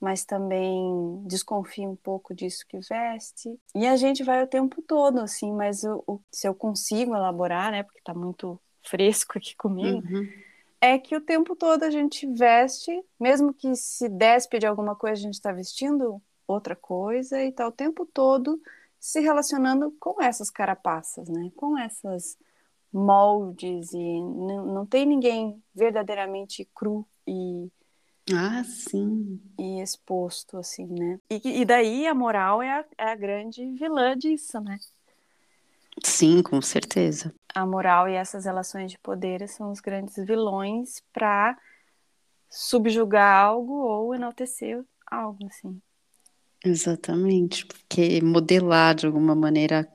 mas 0.00 0.24
também 0.24 1.22
desconfia 1.26 1.88
um 1.88 1.96
pouco 1.96 2.34
disso 2.34 2.64
que 2.68 2.78
veste. 2.78 3.58
E 3.74 3.86
a 3.86 3.96
gente 3.96 4.22
vai 4.22 4.42
o 4.42 4.46
tempo 4.46 4.80
todo, 4.82 5.18
assim, 5.20 5.52
mas 5.52 5.82
o, 5.84 6.02
o 6.06 6.20
se 6.30 6.46
eu 6.46 6.54
consigo 6.54 7.14
elaborar, 7.14 7.72
né, 7.72 7.82
porque 7.82 7.98
está 7.98 8.14
muito 8.14 8.60
fresco 8.82 9.38
aqui 9.38 9.56
comigo, 9.56 10.06
uhum. 10.08 10.28
é 10.80 10.98
que 10.98 11.16
o 11.16 11.20
tempo 11.20 11.56
todo 11.56 11.82
a 11.82 11.90
gente 11.90 12.26
veste, 12.26 13.04
mesmo 13.18 13.52
que 13.52 13.74
se 13.74 14.08
despe 14.08 14.58
de 14.58 14.66
alguma 14.66 14.94
coisa, 14.94 15.20
a 15.20 15.24
gente 15.24 15.34
está 15.34 15.52
vestindo 15.52 16.22
outra 16.46 16.76
coisa 16.76 17.42
e 17.42 17.48
está 17.48 17.66
o 17.66 17.72
tempo 17.72 18.06
todo 18.06 18.60
se 19.00 19.20
relacionando 19.20 19.94
com 20.00 20.22
essas 20.22 20.50
carapaças, 20.50 21.28
né, 21.28 21.50
com 21.56 21.76
essas 21.76 22.38
moldes 22.92 23.92
e 23.92 24.22
não, 24.22 24.66
não 24.66 24.86
tem 24.86 25.04
ninguém 25.04 25.62
verdadeiramente 25.74 26.66
cru 26.74 27.06
e 27.26 27.70
ah, 28.34 28.64
sim. 28.64 29.40
E 29.58 29.80
exposto, 29.80 30.56
assim, 30.56 30.86
né? 30.86 31.18
E, 31.30 31.60
e 31.60 31.64
daí 31.64 32.06
a 32.06 32.14
moral 32.14 32.62
é 32.62 32.80
a, 32.80 32.84
é 32.98 33.10
a 33.10 33.14
grande 33.14 33.64
vilã 33.72 34.16
disso, 34.16 34.60
né? 34.60 34.78
Sim, 36.04 36.42
com 36.42 36.60
certeza. 36.62 37.34
A 37.54 37.66
moral 37.66 38.08
e 38.08 38.14
essas 38.14 38.44
relações 38.44 38.92
de 38.92 38.98
poder 38.98 39.48
são 39.48 39.70
os 39.70 39.80
grandes 39.80 40.16
vilões 40.16 41.02
para 41.12 41.58
subjugar 42.48 43.44
algo 43.44 43.74
ou 43.74 44.14
enaltecer 44.14 44.82
algo, 45.06 45.46
assim. 45.46 45.80
Exatamente, 46.64 47.66
porque 47.66 48.20
modelar 48.20 48.94
de 48.94 49.06
alguma 49.06 49.34
maneira 49.34 49.88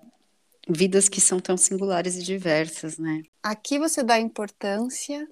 vidas 0.67 1.09
que 1.09 1.19
são 1.19 1.39
tão 1.39 1.57
singulares 1.57 2.15
e 2.15 2.23
diversas, 2.23 2.97
né? 2.97 3.23
Aqui 3.41 3.77
você 3.77 4.01
dá 4.01 4.19
importância, 4.19 5.27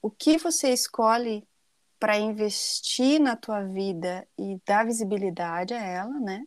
o 0.00 0.10
que 0.10 0.38
você 0.38 0.72
escolhe 0.72 1.47
para 1.98 2.18
investir 2.18 3.20
na 3.20 3.36
tua 3.36 3.62
vida 3.64 4.26
e 4.38 4.60
dar 4.66 4.86
visibilidade 4.86 5.74
a 5.74 5.82
ela, 5.82 6.18
né? 6.20 6.46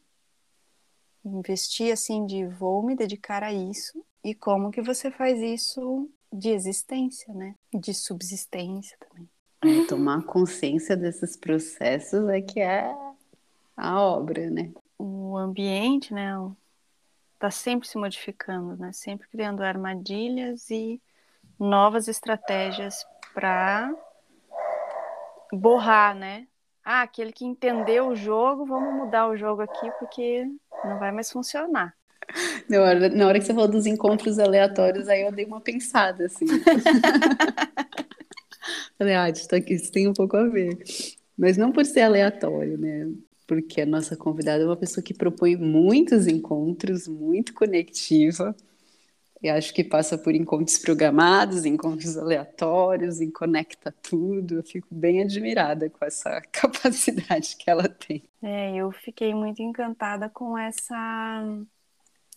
Investir 1.23 1.91
assim 1.91 2.25
de 2.25 2.45
vou 2.45 2.83
me 2.83 2.95
dedicar 2.95 3.43
a 3.43 3.53
isso 3.53 4.03
e 4.23 4.33
como 4.33 4.71
que 4.71 4.81
você 4.81 5.11
faz 5.11 5.39
isso 5.39 6.09
de 6.31 6.49
existência, 6.49 7.33
né? 7.33 7.55
De 7.73 7.93
subsistência 7.93 8.97
também. 8.99 9.29
É, 9.63 9.85
tomar 9.87 10.23
consciência 10.23 10.97
desses 10.97 11.37
processos 11.37 12.27
é 12.29 12.41
que 12.41 12.59
é 12.59 12.95
a 13.77 14.01
obra, 14.01 14.49
né? 14.49 14.71
O 14.97 15.37
ambiente, 15.37 16.13
né? 16.13 16.31
Está 17.35 17.51
sempre 17.51 17.87
se 17.87 17.97
modificando, 17.97 18.75
né? 18.77 18.91
Sempre 18.91 19.27
criando 19.27 19.61
armadilhas 19.61 20.69
e 20.69 21.01
novas 21.59 22.07
estratégias 22.07 23.05
para 23.33 23.93
borrar, 25.51 26.15
né? 26.15 26.47
Ah, 26.83 27.03
aquele 27.03 27.31
que 27.31 27.45
entendeu 27.45 28.07
o 28.07 28.15
jogo, 28.15 28.65
vamos 28.65 28.93
mudar 28.93 29.29
o 29.29 29.37
jogo 29.37 29.61
aqui 29.61 29.91
porque 29.99 30.45
não 30.83 30.97
vai 30.97 31.11
mais 31.11 31.31
funcionar. 31.31 31.95
Na 32.69 32.81
hora, 32.81 33.09
na 33.09 33.27
hora 33.27 33.39
que 33.39 33.45
você 33.45 33.53
falou 33.53 33.67
dos 33.67 33.85
encontros 33.85 34.39
aleatórios, 34.39 35.07
aí 35.07 35.21
eu 35.21 35.31
dei 35.31 35.45
uma 35.45 35.61
pensada, 35.61 36.25
assim. 36.25 36.45
Falei, 38.97 39.15
ah, 39.15 39.29
isso, 39.29 39.53
aqui, 39.53 39.73
isso 39.73 39.91
tem 39.91 40.07
um 40.07 40.13
pouco 40.13 40.37
a 40.37 40.47
ver. 40.47 40.77
Mas 41.37 41.57
não 41.57 41.71
por 41.71 41.85
ser 41.85 42.01
aleatório, 42.01 42.77
né? 42.77 43.09
Porque 43.47 43.81
a 43.81 43.85
nossa 43.85 44.15
convidada 44.15 44.63
é 44.63 44.65
uma 44.65 44.77
pessoa 44.77 45.03
que 45.03 45.13
propõe 45.13 45.55
muitos 45.55 46.27
encontros, 46.27 47.07
muito 47.07 47.53
conectiva. 47.53 48.55
E 49.41 49.49
acho 49.49 49.73
que 49.73 49.83
passa 49.83 50.17
por 50.17 50.35
encontros 50.35 50.77
programados, 50.77 51.65
encontros 51.65 52.15
aleatórios, 52.15 53.19
e 53.19 53.31
conecta 53.31 53.93
tudo. 54.01 54.57
Eu 54.57 54.63
fico 54.63 54.87
bem 54.91 55.23
admirada 55.23 55.89
com 55.89 56.05
essa 56.05 56.41
capacidade 56.51 57.55
que 57.57 57.69
ela 57.69 57.89
tem. 57.89 58.23
É, 58.41 58.75
eu 58.75 58.91
fiquei 58.91 59.33
muito 59.33 59.61
encantada 59.61 60.29
com 60.29 60.55
essa 60.55 61.43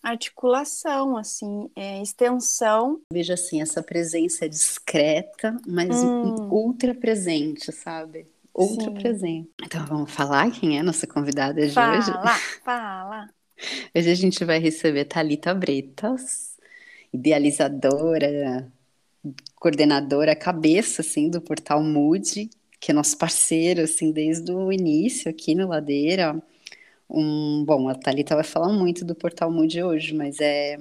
articulação, 0.01 1.17
assim, 1.17 1.69
é, 1.75 2.01
extensão. 2.01 3.01
Veja 3.11 3.33
assim, 3.33 3.61
essa 3.61 3.83
presença 3.83 4.47
discreta, 4.47 5.57
mas 5.67 5.95
hum. 6.03 6.47
ultra 6.51 6.93
presente, 6.93 7.71
sabe? 7.71 8.27
Ultra 8.53 8.85
Sim. 8.85 8.93
presente. 8.93 9.49
Então 9.63 9.85
vamos 9.85 10.11
falar 10.11 10.49
quem 10.51 10.77
é 10.77 10.79
a 10.79 10.83
nossa 10.83 11.05
convidada 11.05 11.67
de 11.67 11.73
fala, 11.73 11.97
hoje? 11.97 12.11
Fala, 12.11 12.35
fala. 12.63 13.29
Hoje 13.95 14.09
a 14.09 14.15
gente 14.15 14.45
vai 14.45 14.59
receber 14.59 15.05
Talita 15.05 15.53
Bretas, 15.53 16.54
idealizadora, 17.15 18.71
coordenadora, 19.55 20.35
cabeça 20.35 21.01
assim 21.01 21.29
do 21.29 21.41
portal 21.41 21.83
Mood, 21.83 22.49
que 22.79 22.91
é 22.91 22.93
nosso 22.93 23.17
parceiro 23.17 23.81
assim 23.81 24.11
desde 24.11 24.51
o 24.51 24.71
início 24.71 25.29
aqui 25.29 25.55
no 25.55 25.67
Ladeira. 25.67 26.41
Um, 27.09 27.63
bom, 27.65 27.87
a 27.89 27.95
Thalita 27.95 28.35
vai 28.35 28.43
falar 28.43 28.69
muito 28.69 29.05
do 29.05 29.15
Portal 29.15 29.51
Mood 29.51 29.81
hoje, 29.81 30.13
mas 30.13 30.39
é 30.39 30.77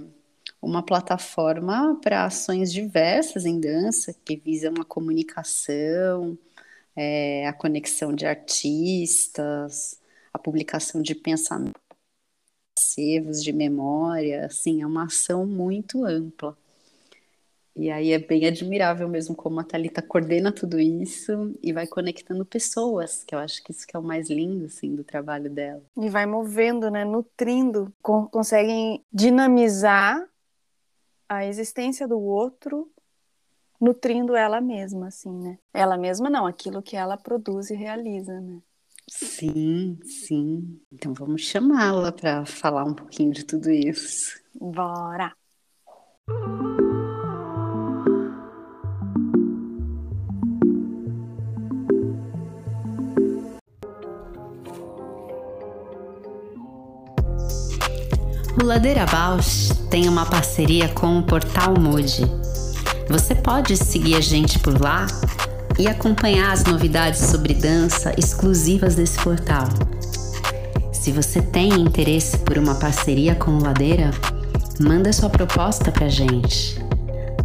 uma 0.61 0.83
plataforma 0.83 1.99
para 2.03 2.25
ações 2.25 2.73
diversas 2.73 3.45
em 3.45 3.61
dança 3.61 4.15
que 4.25 4.37
visam 4.37 4.73
a 4.81 4.85
comunicação, 4.85 6.39
é, 6.97 7.47
a 7.47 7.53
conexão 7.53 8.15
de 8.15 8.27
artistas, 8.27 10.01
a 10.33 10.39
publicação 10.39 11.03
de 11.03 11.15
pensamentos, 11.15 11.81
de 13.43 13.53
memória, 13.53 14.47
assim, 14.47 14.83
é 14.83 14.87
uma 14.87 15.05
ação 15.05 15.47
muito 15.47 16.05
ampla. 16.05 16.57
E 17.77 17.91
aí 17.91 18.13
é 18.13 18.19
bem 18.19 18.47
admirável 18.47 19.09
mesmo 19.09 19.35
como 19.35 19.59
a 19.59 19.65
Thalita 19.65 20.01
coordena 20.01 20.53
tudo 20.53 20.79
isso 20.79 21.57
e 21.61 21.73
vai 21.73 21.89
conectando 21.89 22.45
pessoas, 22.45 23.25
que 23.25 23.35
eu 23.35 23.39
acho 23.41 23.63
que 23.65 23.73
isso 23.73 23.85
que 23.85 23.97
é 23.97 23.99
o 23.99 24.03
mais 24.03 24.31
lindo, 24.31 24.67
assim, 24.67 24.95
do 24.95 25.03
trabalho 25.03 25.51
dela. 25.51 25.83
E 25.97 26.09
vai 26.09 26.25
movendo, 26.25 26.89
né, 26.89 27.05
nutrindo, 27.05 27.93
conseguem 28.01 29.05
dinamizar 29.13 30.25
a 31.29 31.45
existência 31.45 32.07
do 32.07 32.21
outro, 32.21 32.89
nutrindo 33.81 34.37
ela 34.37 34.61
mesma, 34.61 35.09
assim, 35.09 35.33
né? 35.33 35.59
Ela 35.73 35.97
mesma 35.97 36.31
não, 36.31 36.47
aquilo 36.47 36.81
que 36.81 36.97
ela 36.97 37.17
produz 37.17 37.71
e 37.71 37.75
realiza, 37.75 38.41
né? 38.41 38.61
Sim, 39.09 39.99
sim. 40.03 40.81
Então 40.93 41.13
vamos 41.15 41.43
chamá-la 41.43 42.11
para 42.11 42.45
falar 42.47 42.85
um 42.85 42.95
pouquinho 42.95 43.33
de 43.33 43.45
tudo 43.45 43.71
isso. 43.71 44.41
Bora! 44.55 45.33
O 58.61 58.67
Ladeira 58.67 59.05
Bausch 59.07 59.75
tem 59.91 60.09
uma 60.09 60.25
parceria 60.25 60.89
com 60.89 61.19
o 61.19 61.23
Portal 61.23 61.75
Mood. 61.79 62.23
Você 63.11 63.35
pode 63.35 63.77
seguir 63.77 64.15
a 64.15 64.21
gente 64.21 64.59
por 64.59 64.81
lá 64.81 65.07
e 65.79 65.87
acompanhar 65.89 66.53
as 66.53 66.65
novidades 66.65 67.21
sobre 67.21 67.55
dança 67.55 68.13
exclusivas 68.19 68.95
desse 68.95 69.19
portal. 69.23 69.67
Se 70.93 71.11
você 71.13 71.41
tem 71.43 71.73
interesse 71.73 72.39
por 72.39 72.57
uma 72.59 72.75
parceria 72.77 73.35
com 73.35 73.51
o 73.53 73.63
Ladeira, 73.63 74.11
manda 74.81 75.13
sua 75.13 75.29
proposta 75.29 75.93
pra 75.93 76.09
gente. 76.09 76.79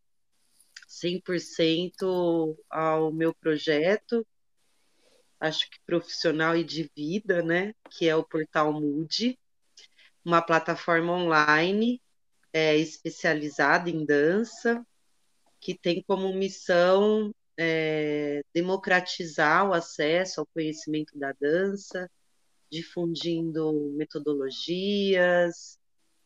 100% 0.88 2.58
ao 2.70 3.12
meu 3.12 3.34
projeto, 3.34 4.26
acho 5.40 5.70
que 5.70 5.78
profissional 5.86 6.56
e 6.56 6.64
de 6.64 6.90
vida, 6.96 7.42
né, 7.42 7.74
que 7.90 8.08
é 8.08 8.16
o 8.16 8.24
Portal 8.24 8.72
Mood, 8.72 9.38
uma 10.24 10.42
plataforma 10.42 11.12
online 11.14 12.02
é, 12.54 12.78
especializada 12.78 13.90
em 13.90 14.06
dança, 14.06 14.86
que 15.60 15.78
tem 15.78 16.02
como 16.04 16.34
missão 16.34 17.34
é, 17.64 18.44
democratizar 18.52 19.70
o 19.70 19.74
acesso 19.74 20.40
ao 20.40 20.48
conhecimento 20.48 21.16
da 21.16 21.32
dança, 21.40 22.10
difundindo 22.72 23.92
metodologias, 23.96 25.78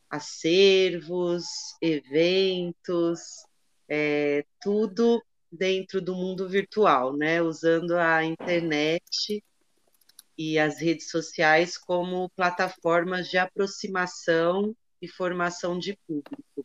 acervos, 0.09 1.43
eventos, 1.81 3.19
é, 3.89 4.45
tudo 4.61 5.21
dentro 5.51 6.01
do 6.01 6.15
mundo 6.15 6.47
virtual, 6.47 7.17
né? 7.17 7.41
Usando 7.41 7.97
a 7.97 8.23
internet 8.23 9.43
e 10.37 10.57
as 10.57 10.79
redes 10.79 11.09
sociais 11.09 11.77
como 11.77 12.29
plataformas 12.29 13.27
de 13.27 13.37
aproximação 13.37 14.73
e 15.01 15.07
formação 15.09 15.77
de 15.77 15.97
público. 16.07 16.63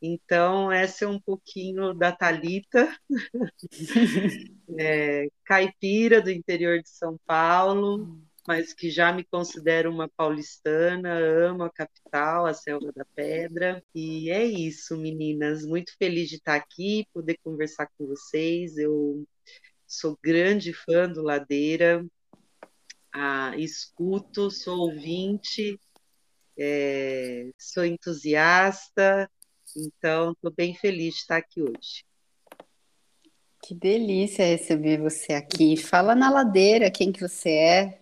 Então, 0.00 0.70
essa 0.70 1.04
é 1.04 1.08
um 1.08 1.20
pouquinho 1.20 1.94
da 1.94 2.12
Talita, 2.12 2.94
é, 4.78 5.28
caipira 5.44 6.20
do 6.20 6.30
interior 6.30 6.80
de 6.82 6.88
São 6.88 7.18
Paulo, 7.26 8.20
mas 8.46 8.72
que 8.72 8.90
já 8.90 9.12
me 9.12 9.24
considero 9.24 9.90
uma 9.90 10.08
paulistana, 10.08 11.14
amo 11.14 11.64
a 11.64 11.70
capital, 11.70 12.46
a 12.46 12.54
Selva 12.54 12.92
da 12.92 13.04
Pedra. 13.14 13.82
E 13.94 14.30
é 14.30 14.44
isso, 14.44 14.96
meninas. 14.96 15.64
Muito 15.66 15.92
feliz 15.98 16.28
de 16.28 16.36
estar 16.36 16.54
aqui, 16.54 17.06
poder 17.12 17.38
conversar 17.42 17.88
com 17.98 18.06
vocês. 18.06 18.76
Eu 18.76 19.26
sou 19.86 20.18
grande 20.22 20.72
fã 20.72 21.08
do 21.08 21.22
Ladeira, 21.22 22.06
ah, 23.12 23.54
escuto, 23.56 24.50
sou 24.50 24.78
ouvinte, 24.78 25.80
é, 26.58 27.50
sou 27.58 27.84
entusiasta, 27.84 29.30
então 29.76 30.32
estou 30.32 30.50
bem 30.50 30.74
feliz 30.74 31.14
de 31.14 31.20
estar 31.20 31.36
aqui 31.36 31.62
hoje. 31.62 32.04
Que 33.62 33.74
delícia 33.74 34.44
receber 34.44 34.98
você 35.00 35.32
aqui. 35.32 35.76
Fala 35.76 36.14
na 36.14 36.30
ladeira 36.30 36.90
quem 36.90 37.12
que 37.12 37.20
você 37.20 37.50
é. 37.50 38.00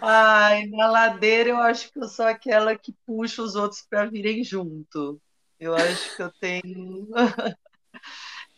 Ai, 0.00 0.66
na 0.66 0.88
ladeira 0.88 1.50
eu 1.50 1.58
acho 1.58 1.92
que 1.92 1.98
eu 1.98 2.08
sou 2.08 2.24
aquela 2.24 2.76
que 2.76 2.94
puxa 3.04 3.42
os 3.42 3.56
outros 3.56 3.82
para 3.82 4.06
virem 4.06 4.42
junto. 4.44 5.20
Eu 5.58 5.74
acho 5.74 6.16
que 6.16 6.22
eu 6.22 6.32
tenho. 6.40 7.08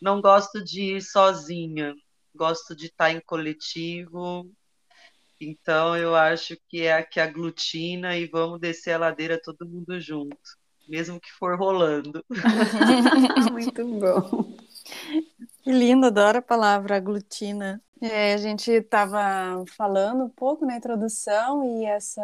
Não 0.01 0.21
gosto 0.21 0.63
de 0.63 0.97
ir 0.97 1.01
sozinha, 1.01 1.95
gosto 2.35 2.75
de 2.75 2.85
estar 2.85 3.11
em 3.11 3.19
coletivo. 3.19 4.49
Então 5.43 5.95
eu 5.97 6.15
acho 6.15 6.57
que 6.67 6.83
é 6.83 6.93
a 6.93 7.03
que 7.03 7.19
aglutina 7.19 8.17
e 8.17 8.27
vamos 8.27 8.59
descer 8.59 8.93
a 8.93 8.99
ladeira 8.99 9.39
todo 9.41 9.67
mundo 9.67 9.99
junto, 9.99 10.37
mesmo 10.87 11.19
que 11.19 11.31
for 11.31 11.57
rolando. 11.57 12.23
Muito 13.51 13.85
bom. 13.85 14.55
Que 15.63 15.71
lindo, 15.71 16.07
adoro 16.07 16.39
a 16.39 16.41
palavra 16.41 16.97
aglutina. 16.97 17.81
É, 18.01 18.33
a 18.33 18.37
gente 18.37 18.69
estava 18.69 19.63
falando 19.77 20.25
um 20.25 20.29
pouco 20.29 20.65
na 20.65 20.75
introdução 20.75 21.63
e 21.63 21.85
essa 21.85 22.21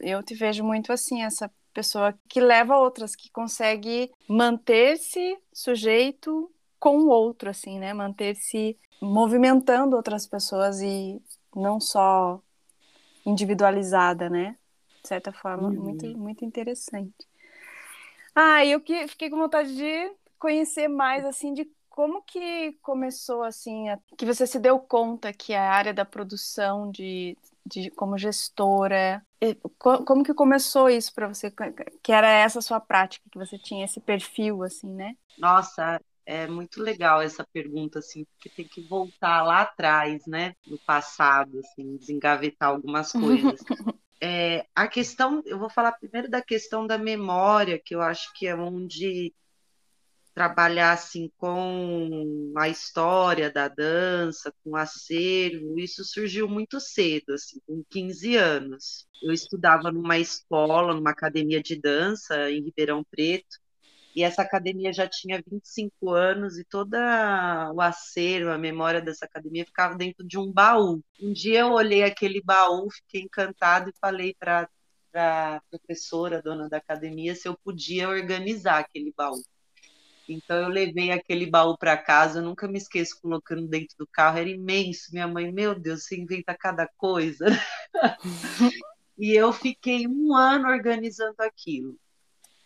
eu 0.00 0.22
te 0.22 0.34
vejo 0.34 0.64
muito 0.64 0.90
assim, 0.94 1.22
essa 1.22 1.50
pessoa 1.74 2.18
que 2.26 2.40
leva 2.40 2.78
outras, 2.78 3.14
que 3.14 3.30
consegue 3.30 4.10
manter-se 4.26 5.36
sujeito 5.52 6.50
com 6.78 7.00
o 7.00 7.08
outro, 7.08 7.50
assim, 7.50 7.78
né? 7.78 7.92
Manter-se 7.92 8.78
movimentando 9.00 9.94
outras 9.94 10.26
pessoas 10.26 10.80
e 10.80 11.20
não 11.54 11.78
só 11.78 12.42
individualizada, 13.24 14.28
né? 14.28 14.56
De 15.02 15.08
certa 15.08 15.32
forma, 15.32 15.68
uhum. 15.68 15.82
muito, 15.82 16.06
muito 16.18 16.44
interessante. 16.44 17.28
Ah, 18.34 18.64
eu 18.64 18.80
que 18.80 19.08
fiquei 19.08 19.30
com 19.30 19.36
vontade 19.36 19.74
de 19.74 20.12
conhecer 20.38 20.88
mais, 20.88 21.24
assim, 21.24 21.52
de 21.52 21.68
como 21.88 22.22
que 22.22 22.72
começou 22.80 23.42
assim, 23.42 23.86
que 24.16 24.24
você 24.24 24.46
se 24.46 24.58
deu 24.58 24.78
conta 24.78 25.32
que 25.32 25.52
a 25.52 25.70
área 25.70 25.92
da 25.92 26.04
produção 26.04 26.90
de, 26.90 27.36
de 27.66 27.90
como 27.90 28.16
gestora, 28.16 29.22
como 29.78 30.22
que 30.24 30.32
começou 30.32 30.88
isso 30.88 31.12
para 31.12 31.28
você, 31.28 31.52
que 32.02 32.12
era 32.12 32.30
essa 32.30 32.62
sua 32.62 32.80
prática, 32.80 33.28
que 33.30 33.38
você 33.38 33.58
tinha 33.58 33.84
esse 33.84 34.00
perfil 34.00 34.62
assim, 34.62 34.88
né? 34.88 35.16
Nossa, 35.36 36.00
é 36.30 36.46
muito 36.46 36.80
legal 36.80 37.20
essa 37.20 37.44
pergunta 37.52 37.98
assim, 37.98 38.24
porque 38.24 38.48
tem 38.48 38.64
que 38.64 38.80
voltar 38.82 39.42
lá 39.42 39.62
atrás, 39.62 40.24
né, 40.28 40.54
no 40.64 40.78
passado, 40.78 41.58
assim, 41.58 41.96
desengavetar 41.96 42.68
algumas 42.68 43.12
coisas. 43.12 43.60
É, 44.22 44.66
a 44.74 44.86
questão, 44.86 45.42
eu 45.46 45.58
vou 45.58 45.70
falar 45.70 45.92
primeiro 45.92 46.28
da 46.28 46.42
questão 46.42 46.86
da 46.86 46.98
memória, 46.98 47.80
que 47.82 47.94
eu 47.94 48.02
acho 48.02 48.30
que 48.34 48.46
é 48.46 48.54
onde 48.54 49.32
trabalhar 50.34 50.92
assim 50.92 51.32
com 51.38 52.52
a 52.54 52.68
história 52.68 53.50
da 53.50 53.66
dança, 53.66 54.52
com 54.62 54.72
o 54.72 54.76
acervo, 54.76 55.80
isso 55.80 56.04
surgiu 56.04 56.46
muito 56.46 56.78
cedo, 56.78 57.32
assim, 57.32 57.60
com 57.66 57.82
15 57.88 58.36
anos. 58.36 59.06
Eu 59.22 59.32
estudava 59.32 59.90
numa 59.90 60.18
escola, 60.18 60.92
numa 60.92 61.12
academia 61.12 61.62
de 61.62 61.80
dança 61.80 62.50
em 62.50 62.62
Ribeirão 62.62 63.02
Preto, 63.02 63.56
e 64.14 64.24
essa 64.24 64.42
academia 64.42 64.92
já 64.92 65.06
tinha 65.08 65.42
25 65.46 66.10
anos 66.10 66.58
e 66.58 66.64
todo 66.64 66.94
o 66.94 67.80
acervo, 67.80 68.50
a 68.50 68.58
memória 68.58 69.00
dessa 69.00 69.24
academia 69.24 69.64
ficava 69.64 69.94
dentro 69.94 70.26
de 70.26 70.38
um 70.38 70.50
baú. 70.52 71.00
Um 71.20 71.32
dia 71.32 71.60
eu 71.60 71.72
olhei 71.72 72.02
aquele 72.02 72.42
baú, 72.42 72.90
fiquei 72.90 73.22
encantado 73.22 73.90
e 73.90 73.98
falei 74.00 74.34
para 74.38 74.68
a 75.14 75.60
professora, 75.70 76.42
dona 76.42 76.68
da 76.68 76.78
academia, 76.78 77.34
se 77.34 77.48
eu 77.48 77.56
podia 77.64 78.08
organizar 78.08 78.78
aquele 78.78 79.12
baú. 79.16 79.40
Então 80.28 80.56
eu 80.56 80.68
levei 80.68 81.10
aquele 81.10 81.46
baú 81.46 81.76
para 81.76 81.96
casa, 81.96 82.38
eu 82.38 82.44
nunca 82.44 82.68
me 82.68 82.78
esqueço 82.78 83.20
colocando 83.20 83.66
dentro 83.66 83.96
do 83.98 84.06
carro, 84.06 84.38
era 84.38 84.48
imenso. 84.48 85.12
Minha 85.12 85.26
mãe, 85.26 85.52
meu 85.52 85.74
Deus, 85.78 86.04
você 86.04 86.16
inventa 86.16 86.56
cada 86.56 86.88
coisa. 86.96 87.46
e 89.18 89.32
eu 89.32 89.52
fiquei 89.52 90.06
um 90.06 90.34
ano 90.34 90.68
organizando 90.68 91.36
aquilo, 91.40 91.98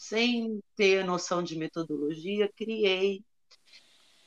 sem 0.09 0.61
ter 0.77 1.05
noção 1.05 1.43
de 1.43 1.57
metodologia, 1.57 2.51
criei. 2.57 3.25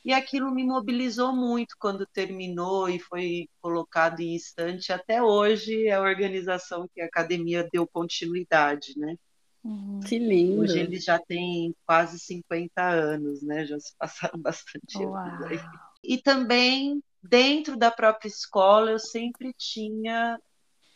E 0.04 0.14
aquilo 0.14 0.52
me 0.52 0.64
mobilizou 0.64 1.36
muito 1.36 1.76
quando 1.78 2.06
terminou 2.06 2.90
e 2.90 2.98
foi 3.00 3.50
colocado 3.62 4.22
em 4.22 4.36
estante. 4.36 4.94
Até 4.94 5.22
hoje 5.22 5.88
é 5.88 5.96
a 5.96 6.02
organização 6.02 6.88
que 6.94 7.02
a 7.02 7.06
academia 7.06 7.68
deu 7.72 7.86
continuidade, 7.86 8.98
né? 8.98 9.16
Uhum. 9.64 10.00
Que 10.00 10.18
lindo. 10.18 10.62
Hoje 10.62 10.80
eles 10.80 11.04
já 11.04 11.20
têm 11.20 11.76
quase 11.86 12.18
50 12.20 12.82
anos, 12.82 13.42
né? 13.42 13.66
Já 13.66 13.80
se 13.80 13.94
passaram 13.98 14.40
bastante 14.42 14.98
Uau. 14.98 15.16
anos 15.16 15.46
aí. 15.46 15.60
E 16.04 16.18
também, 16.18 17.04
dentro 17.22 17.76
da 17.76 17.92
própria 17.92 18.30
escola, 18.30 18.92
eu 18.92 19.00
sempre 19.00 19.54
tinha 19.58 20.40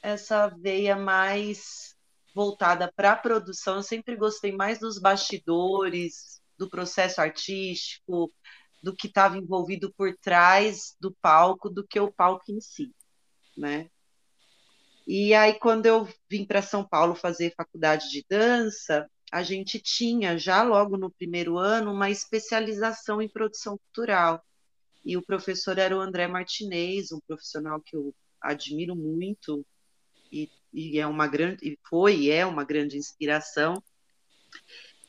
essa 0.01 0.47
veia 0.47 0.95
mais 0.95 1.95
voltada 2.33 2.91
para 2.95 3.13
a 3.13 3.17
produção. 3.17 3.77
Eu 3.77 3.83
sempre 3.83 4.15
gostei 4.15 4.51
mais 4.51 4.79
dos 4.79 4.99
bastidores, 4.99 6.41
do 6.57 6.69
processo 6.69 7.21
artístico, 7.21 8.31
do 8.83 8.95
que 8.95 9.07
estava 9.07 9.37
envolvido 9.37 9.93
por 9.93 10.15
trás 10.17 10.95
do 10.99 11.15
palco, 11.21 11.69
do 11.69 11.85
que 11.85 11.99
o 11.99 12.11
palco 12.11 12.51
em 12.51 12.59
si, 12.59 12.91
né? 13.57 13.89
E 15.07 15.33
aí, 15.33 15.53
quando 15.55 15.85
eu 15.85 16.07
vim 16.29 16.45
para 16.45 16.61
São 16.61 16.87
Paulo 16.87 17.15
fazer 17.15 17.53
faculdade 17.55 18.09
de 18.09 18.23
dança, 18.29 19.09
a 19.31 19.43
gente 19.43 19.79
tinha 19.79 20.37
já 20.37 20.61
logo 20.61 20.97
no 20.97 21.11
primeiro 21.11 21.57
ano 21.57 21.91
uma 21.91 22.09
especialização 22.09 23.21
em 23.21 23.29
produção 23.29 23.77
cultural. 23.77 24.43
E 25.03 25.17
o 25.17 25.25
professor 25.25 25.77
era 25.77 25.97
o 25.97 26.01
André 26.01 26.27
Martinez, 26.27 27.11
um 27.11 27.19
profissional 27.21 27.81
que 27.81 27.95
eu 27.95 28.13
admiro 28.39 28.95
muito 28.95 29.65
e, 30.31 30.49
e 30.73 30.99
é 30.99 31.07
uma 31.07 31.27
grande, 31.27 31.77
foi 31.87 32.15
e 32.21 32.31
é 32.31 32.45
uma 32.45 32.63
grande 32.63 32.97
inspiração. 32.97 33.81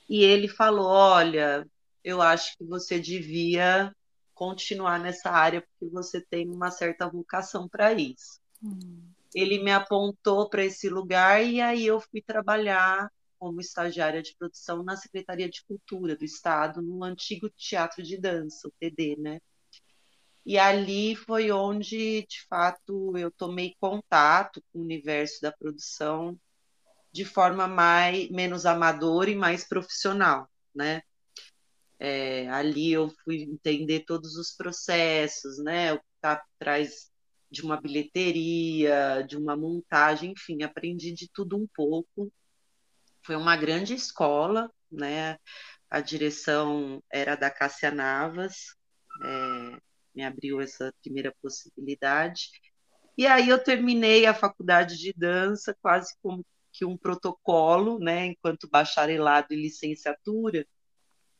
E 0.08 0.22
ele 0.22 0.48
falou: 0.48 0.86
Olha, 0.86 1.66
eu 2.04 2.20
acho 2.20 2.56
que 2.58 2.64
você 2.64 2.98
devia 2.98 3.94
continuar 4.34 4.98
nessa 4.98 5.30
área 5.30 5.62
porque 5.62 5.92
você 5.92 6.20
tem 6.20 6.48
uma 6.48 6.70
certa 6.70 7.08
vocação 7.08 7.68
para 7.68 7.92
isso. 7.92 8.40
Hum 8.62 9.12
ele 9.34 9.62
me 9.62 9.72
apontou 9.72 10.48
para 10.48 10.64
esse 10.64 10.88
lugar 10.88 11.44
e 11.44 11.60
aí 11.60 11.86
eu 11.86 12.00
fui 12.00 12.20
trabalhar 12.20 13.10
como 13.38 13.60
estagiária 13.60 14.22
de 14.22 14.36
produção 14.36 14.82
na 14.82 14.96
Secretaria 14.96 15.48
de 15.48 15.64
Cultura 15.64 16.16
do 16.16 16.24
Estado, 16.24 16.80
no 16.80 17.02
antigo 17.02 17.50
Teatro 17.50 18.02
de 18.02 18.16
Dança, 18.16 18.68
o 18.68 18.72
TD, 18.78 19.16
né? 19.18 19.40
E 20.44 20.58
ali 20.58 21.14
foi 21.14 21.52
onde, 21.52 22.26
de 22.26 22.46
fato, 22.48 23.16
eu 23.16 23.30
tomei 23.30 23.76
contato 23.80 24.62
com 24.72 24.80
o 24.80 24.82
universo 24.82 25.40
da 25.40 25.52
produção 25.52 26.38
de 27.12 27.24
forma 27.24 27.68
mais 27.68 28.28
menos 28.30 28.66
amadora 28.66 29.30
e 29.30 29.36
mais 29.36 29.64
profissional, 29.64 30.48
né? 30.74 31.02
É, 31.98 32.48
ali 32.48 32.92
eu 32.92 33.10
fui 33.22 33.42
entender 33.42 34.00
todos 34.00 34.36
os 34.36 34.50
processos, 34.50 35.58
né? 35.58 35.92
O 35.92 35.98
que 35.98 36.04
está 36.16 36.36
por 36.36 36.48
trás 36.58 37.12
de 37.50 37.62
uma 37.62 37.80
bilheteria, 37.80 39.22
de 39.28 39.36
uma 39.36 39.56
montagem, 39.56 40.32
enfim, 40.32 40.62
aprendi 40.62 41.12
de 41.12 41.28
tudo 41.32 41.56
um 41.56 41.66
pouco. 41.74 42.32
Foi 43.24 43.36
uma 43.36 43.56
grande 43.56 43.94
escola, 43.94 44.72
né? 44.90 45.38
A 45.88 46.00
direção 46.00 47.02
era 47.12 47.36
da 47.36 47.50
Cássia 47.50 47.90
Navas, 47.90 48.74
é, 49.22 49.80
me 50.14 50.24
abriu 50.24 50.60
essa 50.60 50.92
primeira 51.02 51.34
possibilidade. 51.42 52.50
E 53.16 53.26
aí 53.26 53.48
eu 53.48 53.62
terminei 53.62 54.26
a 54.26 54.34
faculdade 54.34 54.98
de 54.98 55.12
dança 55.12 55.76
quase 55.80 56.14
como 56.22 56.44
que 56.72 56.84
um 56.84 56.96
protocolo, 56.96 57.98
né, 57.98 58.26
enquanto 58.26 58.68
bacharelado 58.68 59.48
e 59.50 59.56
licenciatura, 59.56 60.66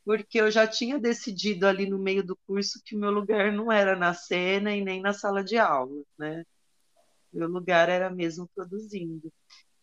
porque 0.05 0.39
eu 0.39 0.51
já 0.51 0.67
tinha 0.67 0.99
decidido 0.99 1.67
ali 1.67 1.89
no 1.89 1.97
meio 1.97 2.23
do 2.23 2.37
curso 2.45 2.81
que 2.85 2.95
o 2.95 2.99
meu 2.99 3.09
lugar 3.09 3.51
não 3.51 3.71
era 3.71 3.95
na 3.95 4.13
cena 4.13 4.75
e 4.75 4.83
nem 4.83 5.01
na 5.01 5.13
sala 5.13 5.43
de 5.43 5.57
aula, 5.57 6.03
né? 6.17 6.45
Meu 7.31 7.47
lugar 7.47 7.89
era 7.89 8.09
mesmo 8.09 8.47
produzindo. 8.53 9.31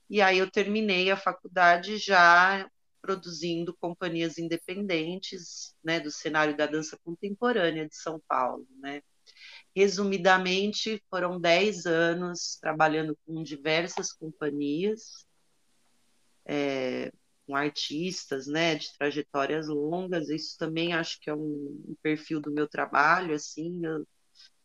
E 0.09 0.20
aí 0.22 0.38
eu 0.38 0.50
terminei 0.50 1.11
a 1.11 1.16
faculdade 1.16 1.96
já 1.98 2.68
produzindo 3.00 3.76
companhias 3.80 4.38
independentes, 4.38 5.74
né, 5.82 6.00
do 6.00 6.10
cenário 6.10 6.56
da 6.56 6.66
dança 6.66 6.98
contemporânea 7.04 7.88
de 7.88 7.96
São 7.96 8.20
Paulo, 8.28 8.66
né. 8.78 9.02
Resumidamente, 9.74 11.02
foram 11.08 11.40
10 11.40 11.86
anos 11.86 12.58
trabalhando 12.60 13.16
com 13.24 13.42
diversas 13.42 14.12
companhias, 14.12 15.24
é, 16.44 17.12
com 17.46 17.54
artistas, 17.56 18.46
né, 18.46 18.74
de 18.76 18.92
trajetórias 18.96 19.68
longas. 19.68 20.28
Isso 20.28 20.56
também 20.58 20.92
acho 20.92 21.20
que 21.20 21.30
é 21.30 21.34
um, 21.34 21.38
um 21.88 21.96
perfil 22.02 22.40
do 22.40 22.50
meu 22.50 22.68
trabalho, 22.68 23.34
assim. 23.34 23.84
Eu, 23.84 24.06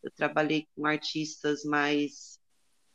eu, 0.04 0.12
trabalhei 0.16 0.68
com 0.76 0.86
artistas 0.86 1.64
mais 1.64 2.40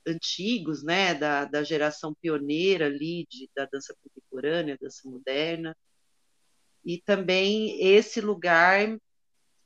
antigos, 0.06 0.82
né, 0.82 1.14
da, 1.14 1.44
da 1.44 1.62
geração 1.62 2.14
pioneira 2.14 2.86
ali 2.86 3.26
de, 3.28 3.48
da 3.54 3.66
dança 3.66 3.94
contemporânea, 4.02 4.78
dança 4.80 5.08
moderna. 5.08 5.76
E 6.84 7.00
também 7.02 7.80
esse 7.82 8.20
lugar 8.20 8.96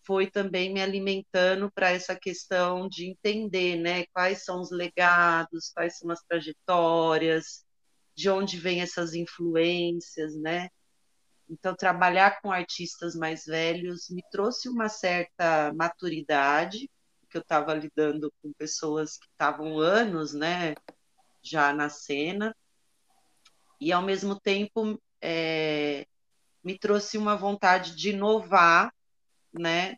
foi 0.06 0.30
também 0.30 0.72
me 0.72 0.82
alimentando 0.82 1.70
para 1.72 1.90
essa 1.90 2.14
questão 2.14 2.88
de 2.88 3.06
entender, 3.06 3.76
né, 3.76 4.04
quais 4.12 4.44
são 4.44 4.60
os 4.60 4.70
legados, 4.70 5.70
quais 5.74 5.98
são 5.98 6.10
as 6.10 6.22
trajetórias, 6.22 7.64
de 8.14 8.28
onde 8.30 8.58
vêm 8.58 8.80
essas 8.80 9.14
influências, 9.14 10.36
né? 10.36 10.68
Então, 11.48 11.74
trabalhar 11.74 12.40
com 12.40 12.50
artistas 12.50 13.14
mais 13.14 13.44
velhos 13.44 14.08
me 14.10 14.22
trouxe 14.30 14.68
uma 14.68 14.88
certa 14.88 15.72
maturidade, 15.74 16.88
porque 17.34 17.38
eu 17.38 17.40
estava 17.40 17.74
lidando 17.74 18.32
com 18.40 18.52
pessoas 18.52 19.16
que 19.16 19.26
estavam 19.26 19.78
anos, 19.78 20.32
né, 20.32 20.74
já 21.42 21.72
na 21.72 21.88
cena, 21.88 22.54
e 23.80 23.92
ao 23.92 24.02
mesmo 24.02 24.38
tempo 24.38 25.00
é, 25.20 26.06
me 26.62 26.78
trouxe 26.78 27.18
uma 27.18 27.36
vontade 27.36 27.96
de 27.96 28.10
inovar 28.10 28.92
né, 29.52 29.96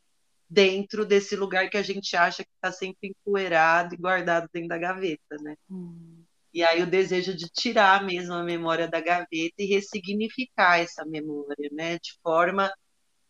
dentro 0.49 1.05
desse 1.05 1.37
lugar 1.37 1.69
que 1.69 1.77
a 1.77 1.83
gente 1.83 2.17
acha 2.17 2.43
que 2.43 2.51
está 2.55 2.73
sempre 2.73 3.11
empoeirado 3.11 3.95
e 3.95 3.99
guardado 3.99 4.49
dentro 4.51 4.69
da 4.69 4.79
gaveta, 4.79 5.37
né? 5.41 5.57
Hum. 5.71 6.25
E 6.55 6.65
aí 6.65 6.83
o 6.83 6.87
desejo 6.87 7.35
de 7.37 7.51
tirar 7.51 8.03
mesmo 8.03 8.33
a 8.33 8.43
memória 8.43 8.89
da 8.89 9.01
gaveta 9.01 9.55
e 9.59 9.67
ressignificar 9.67 10.79
essa 10.79 11.05
memória, 11.05 11.69
né, 11.71 11.99
de 11.99 12.19
forma 12.23 12.73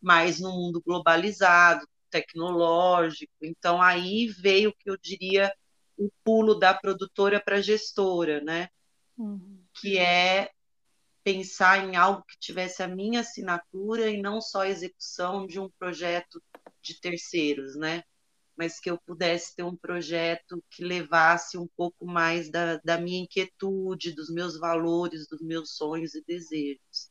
mais 0.00 0.38
no 0.38 0.52
mundo 0.52 0.80
globalizado, 0.80 1.84
tecnológico. 2.10 3.32
Então 3.42 3.80
aí 3.80 4.26
veio 4.26 4.74
que 4.74 4.90
eu 4.90 4.96
diria 4.96 5.52
o 5.96 6.10
pulo 6.22 6.54
da 6.54 6.74
produtora 6.74 7.40
para 7.40 7.56
a 7.56 7.62
gestora, 7.62 8.40
né? 8.42 8.68
Uhum. 9.16 9.64
Que 9.74 9.98
é 9.98 10.50
pensar 11.24 11.84
em 11.84 11.96
algo 11.96 12.22
que 12.24 12.38
tivesse 12.38 12.82
a 12.82 12.88
minha 12.88 13.20
assinatura 13.20 14.08
e 14.08 14.20
não 14.20 14.40
só 14.40 14.62
a 14.62 14.68
execução 14.68 15.46
de 15.46 15.58
um 15.58 15.68
projeto 15.78 16.40
de 16.80 17.00
terceiros, 17.00 17.74
né? 17.74 18.04
Mas 18.56 18.78
que 18.78 18.88
eu 18.88 18.98
pudesse 18.98 19.54
ter 19.56 19.64
um 19.64 19.76
projeto 19.76 20.62
que 20.70 20.84
levasse 20.84 21.58
um 21.58 21.66
pouco 21.76 22.06
mais 22.06 22.50
da, 22.50 22.76
da 22.84 22.98
minha 22.98 23.22
inquietude, 23.22 24.12
dos 24.12 24.30
meus 24.30 24.58
valores, 24.58 25.26
dos 25.26 25.42
meus 25.42 25.74
sonhos 25.76 26.14
e 26.14 26.22
desejos. 26.24 27.10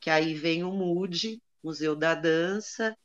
Que 0.00 0.10
aí 0.10 0.34
vem 0.34 0.64
o 0.64 0.72
MUD, 0.72 1.40
Museu 1.62 1.94
da 1.94 2.14
Dança, 2.14 2.96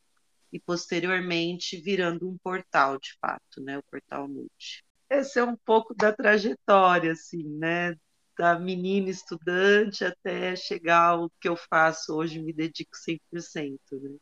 e 0.51 0.59
posteriormente 0.59 1.79
virando 1.79 2.29
um 2.29 2.37
portal, 2.37 2.97
de 2.99 3.13
fato, 3.19 3.61
né? 3.61 3.77
O 3.77 3.83
portal 3.83 4.27
MUD. 4.27 4.83
Esse 5.09 5.39
é 5.39 5.43
um 5.43 5.55
pouco 5.55 5.93
da 5.93 6.11
trajetória, 6.11 7.11
assim, 7.11 7.43
né? 7.43 7.95
da 8.37 8.57
menina 8.57 9.09
estudante 9.09 10.05
até 10.05 10.55
chegar 10.55 11.09
ao 11.09 11.29
que 11.41 11.49
eu 11.49 11.55
faço 11.55 12.13
hoje, 12.13 12.39
me 12.39 12.53
dedico 12.53 12.91
100%. 12.95 13.79
Né? 13.93 14.15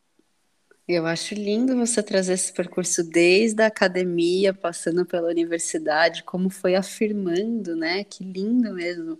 Eu 0.88 1.06
acho 1.06 1.34
lindo 1.34 1.76
você 1.76 2.02
trazer 2.02 2.34
esse 2.34 2.54
percurso 2.54 3.04
desde 3.04 3.62
a 3.62 3.68
academia, 3.68 4.54
passando 4.54 5.06
pela 5.06 5.30
universidade, 5.30 6.24
como 6.24 6.50
foi 6.50 6.76
afirmando, 6.76 7.76
né? 7.76 8.04
Que 8.04 8.24
lindo 8.24 8.74
mesmo. 8.74 9.20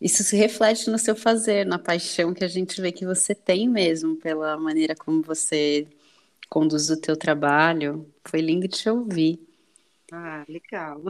Isso 0.00 0.24
se 0.24 0.36
reflete 0.36 0.90
no 0.90 0.98
seu 0.98 1.14
fazer, 1.14 1.64
na 1.64 1.78
paixão 1.78 2.34
que 2.34 2.44
a 2.44 2.48
gente 2.48 2.80
vê 2.80 2.90
que 2.90 3.06
você 3.06 3.34
tem 3.34 3.68
mesmo 3.68 4.16
pela 4.16 4.56
maneira 4.58 4.94
como 4.94 5.22
você 5.22 5.86
conduz 6.48 6.90
o 6.90 7.00
teu 7.00 7.16
trabalho. 7.16 8.06
Foi 8.24 8.40
lindo 8.40 8.68
te 8.68 8.88
ouvir. 8.88 9.40
Ah, 10.12 10.44
legal. 10.48 11.02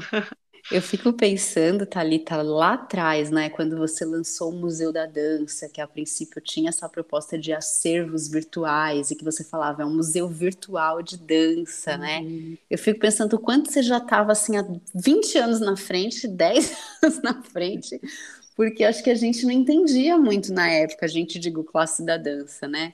Eu 0.70 0.82
fico 0.82 1.12
pensando, 1.12 1.86
Thalita, 1.86 2.42
lá 2.42 2.74
atrás, 2.74 3.30
né, 3.30 3.48
quando 3.48 3.76
você 3.76 4.04
lançou 4.04 4.50
o 4.50 4.56
Museu 4.56 4.92
da 4.92 5.06
Dança, 5.06 5.68
que 5.68 5.80
a 5.80 5.86
princípio 5.86 6.40
tinha 6.40 6.70
essa 6.70 6.88
proposta 6.88 7.38
de 7.38 7.52
acervos 7.52 8.26
virtuais 8.26 9.12
e 9.12 9.14
que 9.14 9.24
você 9.24 9.44
falava, 9.44 9.82
é 9.82 9.86
um 9.86 9.94
museu 9.94 10.28
virtual 10.28 11.02
de 11.02 11.16
dança, 11.18 11.96
né? 11.96 12.18
uhum. 12.18 12.50
né? 12.50 12.58
Eu 12.68 12.78
fico 12.78 12.98
pensando 12.98 13.34
o 13.34 13.38
quanto 13.38 13.70
você 13.70 13.80
já 13.80 13.98
estava 13.98 14.32
assim 14.32 14.56
há 14.56 14.66
20 14.92 15.38
anos 15.38 15.60
na 15.60 15.76
frente, 15.76 16.26
10 16.26 16.76
anos 17.00 17.22
na 17.22 17.42
frente, 17.42 18.00
porque 18.56 18.82
acho 18.82 19.04
que 19.04 19.10
a 19.10 19.14
gente 19.14 19.44
não 19.44 19.52
entendia 19.52 20.18
muito 20.18 20.52
na 20.52 20.68
época, 20.68 21.06
a 21.06 21.08
gente 21.08 21.38
digo 21.38 21.62
classe 21.62 22.04
da 22.04 22.16
dança, 22.16 22.66
né? 22.66 22.92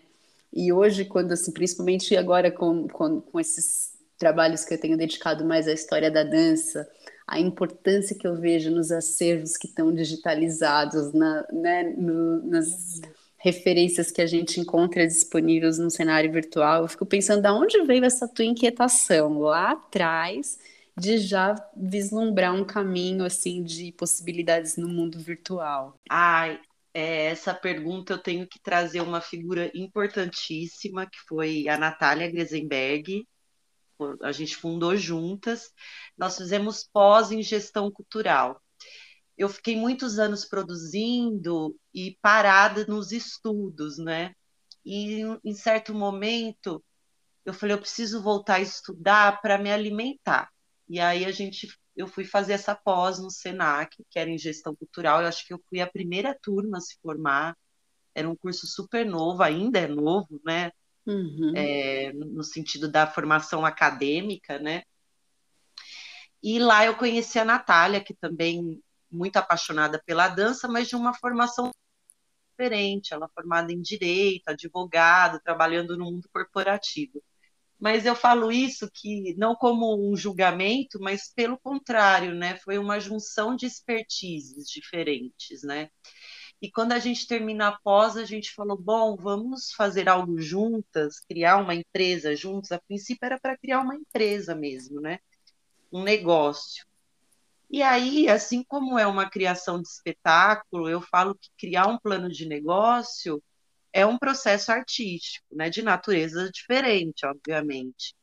E 0.52 0.72
hoje, 0.72 1.04
quando 1.04 1.32
assim, 1.32 1.52
principalmente 1.52 2.16
agora 2.16 2.50
com, 2.50 2.86
com, 2.88 3.20
com 3.20 3.40
esses 3.40 3.92
trabalhos 4.18 4.64
que 4.64 4.74
eu 4.74 4.80
tenho 4.80 4.96
dedicado 4.96 5.44
mais 5.44 5.66
à 5.66 5.72
história 5.72 6.10
da 6.10 6.22
dança, 6.22 6.88
a 7.26 7.40
importância 7.40 8.16
que 8.16 8.26
eu 8.26 8.36
vejo 8.36 8.70
nos 8.70 8.92
acervos 8.92 9.56
que 9.56 9.66
estão 9.66 9.92
digitalizados, 9.94 11.12
na, 11.12 11.46
né, 11.52 11.94
no, 11.96 12.42
nas 12.46 13.00
referências 13.38 14.10
que 14.10 14.22
a 14.22 14.26
gente 14.26 14.60
encontra 14.60 15.06
disponíveis 15.06 15.78
no 15.78 15.90
cenário 15.90 16.30
virtual. 16.30 16.82
Eu 16.82 16.88
fico 16.88 17.04
pensando, 17.04 17.42
de 17.42 17.48
onde 17.48 17.82
veio 17.82 18.04
essa 18.04 18.28
tua 18.28 18.44
inquietação 18.44 19.40
lá 19.40 19.72
atrás 19.72 20.58
de 20.96 21.18
já 21.18 21.54
vislumbrar 21.76 22.54
um 22.54 22.64
caminho 22.64 23.24
assim 23.24 23.62
de 23.62 23.92
possibilidades 23.92 24.76
no 24.76 24.88
mundo 24.88 25.18
virtual? 25.18 25.98
Ai, 26.08 26.60
é, 26.94 27.26
essa 27.26 27.54
pergunta 27.54 28.12
eu 28.12 28.18
tenho 28.18 28.46
que 28.46 28.60
trazer 28.60 29.00
uma 29.00 29.20
figura 29.20 29.70
importantíssima 29.74 31.06
que 31.06 31.18
foi 31.28 31.68
a 31.68 31.78
Natália 31.78 32.30
Gresenberg, 32.30 33.26
a 34.22 34.32
gente 34.32 34.56
fundou 34.56 34.96
juntas, 34.96 35.70
nós 36.16 36.36
fizemos 36.36 36.88
pós 36.92 37.30
em 37.30 37.42
gestão 37.42 37.90
cultural. 37.90 38.60
Eu 39.36 39.48
fiquei 39.48 39.76
muitos 39.76 40.18
anos 40.18 40.44
produzindo 40.44 41.76
e 41.94 42.18
parada 42.20 42.84
nos 42.86 43.12
estudos, 43.12 43.98
né? 43.98 44.34
E 44.84 45.22
em 45.44 45.54
certo 45.54 45.94
momento 45.94 46.82
eu 47.44 47.52
falei, 47.54 47.74
eu 47.74 47.80
preciso 47.80 48.22
voltar 48.22 48.56
a 48.56 48.60
estudar 48.60 49.40
para 49.40 49.58
me 49.58 49.70
alimentar. 49.72 50.50
E 50.88 51.00
aí 51.00 51.24
a 51.24 51.32
gente, 51.32 51.68
eu 51.96 52.06
fui 52.06 52.24
fazer 52.24 52.54
essa 52.54 52.74
pós 52.74 53.18
no 53.18 53.30
Senac, 53.30 53.96
que 54.10 54.18
era 54.18 54.30
em 54.30 54.38
gestão 54.38 54.74
cultural. 54.74 55.20
Eu 55.20 55.28
acho 55.28 55.46
que 55.46 55.52
eu 55.52 55.62
fui 55.68 55.80
a 55.80 55.86
primeira 55.86 56.36
turma 56.40 56.78
a 56.78 56.80
se 56.80 56.98
formar. 57.02 57.56
Era 58.14 58.28
um 58.28 58.36
curso 58.36 58.66
super 58.66 59.06
novo, 59.06 59.42
ainda 59.42 59.78
é 59.78 59.86
novo, 59.86 60.40
né? 60.44 60.70
uhum. 61.06 61.52
é, 61.56 62.12
no 62.12 62.42
sentido 62.42 62.88
da 62.88 63.06
formação 63.06 63.64
acadêmica, 63.64 64.58
né? 64.58 64.82
E 66.42 66.58
lá 66.58 66.84
eu 66.84 66.96
conheci 66.96 67.38
a 67.38 67.44
Natália, 67.44 68.02
que 68.02 68.14
também 68.14 68.82
muito 69.10 69.36
apaixonada 69.36 70.02
pela 70.04 70.28
dança, 70.28 70.66
mas 70.66 70.88
de 70.88 70.96
uma 70.96 71.14
formação 71.14 71.70
diferente. 72.50 73.14
Ela 73.14 73.26
é 73.26 73.34
formada 73.34 73.72
em 73.72 73.80
direito, 73.80 74.48
advogado, 74.48 75.40
trabalhando 75.40 75.96
no 75.96 76.06
mundo 76.06 76.28
corporativo. 76.32 77.22
Mas 77.82 78.06
eu 78.06 78.14
falo 78.14 78.52
isso 78.52 78.88
que 78.94 79.34
não 79.36 79.56
como 79.56 80.08
um 80.08 80.16
julgamento, 80.16 81.00
mas 81.00 81.32
pelo 81.34 81.58
contrário, 81.58 82.32
né? 82.32 82.56
Foi 82.58 82.78
uma 82.78 83.00
junção 83.00 83.56
de 83.56 83.66
expertises 83.66 84.68
diferentes, 84.68 85.64
né? 85.64 85.88
E 86.60 86.70
quando 86.70 86.92
a 86.92 87.00
gente 87.00 87.26
termina 87.26 87.70
a 87.70 87.78
pós, 87.80 88.16
a 88.16 88.24
gente 88.24 88.54
falou: 88.54 88.78
bom, 88.80 89.16
vamos 89.16 89.72
fazer 89.72 90.08
algo 90.08 90.40
juntas, 90.40 91.18
criar 91.28 91.56
uma 91.56 91.74
empresa 91.74 92.36
juntos. 92.36 92.70
A 92.70 92.78
princípio 92.78 93.26
era 93.26 93.40
para 93.40 93.58
criar 93.58 93.80
uma 93.80 93.96
empresa 93.96 94.54
mesmo, 94.54 95.00
né? 95.00 95.18
Um 95.92 96.04
negócio. 96.04 96.86
E 97.68 97.82
aí, 97.82 98.28
assim 98.28 98.62
como 98.62 98.96
é 98.96 99.08
uma 99.08 99.28
criação 99.28 99.82
de 99.82 99.88
espetáculo, 99.88 100.88
eu 100.88 101.00
falo 101.00 101.34
que 101.34 101.50
criar 101.58 101.88
um 101.88 101.98
plano 101.98 102.28
de 102.28 102.46
negócio 102.46 103.42
é 103.92 104.06
um 104.06 104.18
processo 104.18 104.72
artístico, 104.72 105.46
né? 105.52 105.68
De 105.70 105.82
natureza 105.82 106.50
diferente, 106.50 107.26
obviamente. 107.26 108.14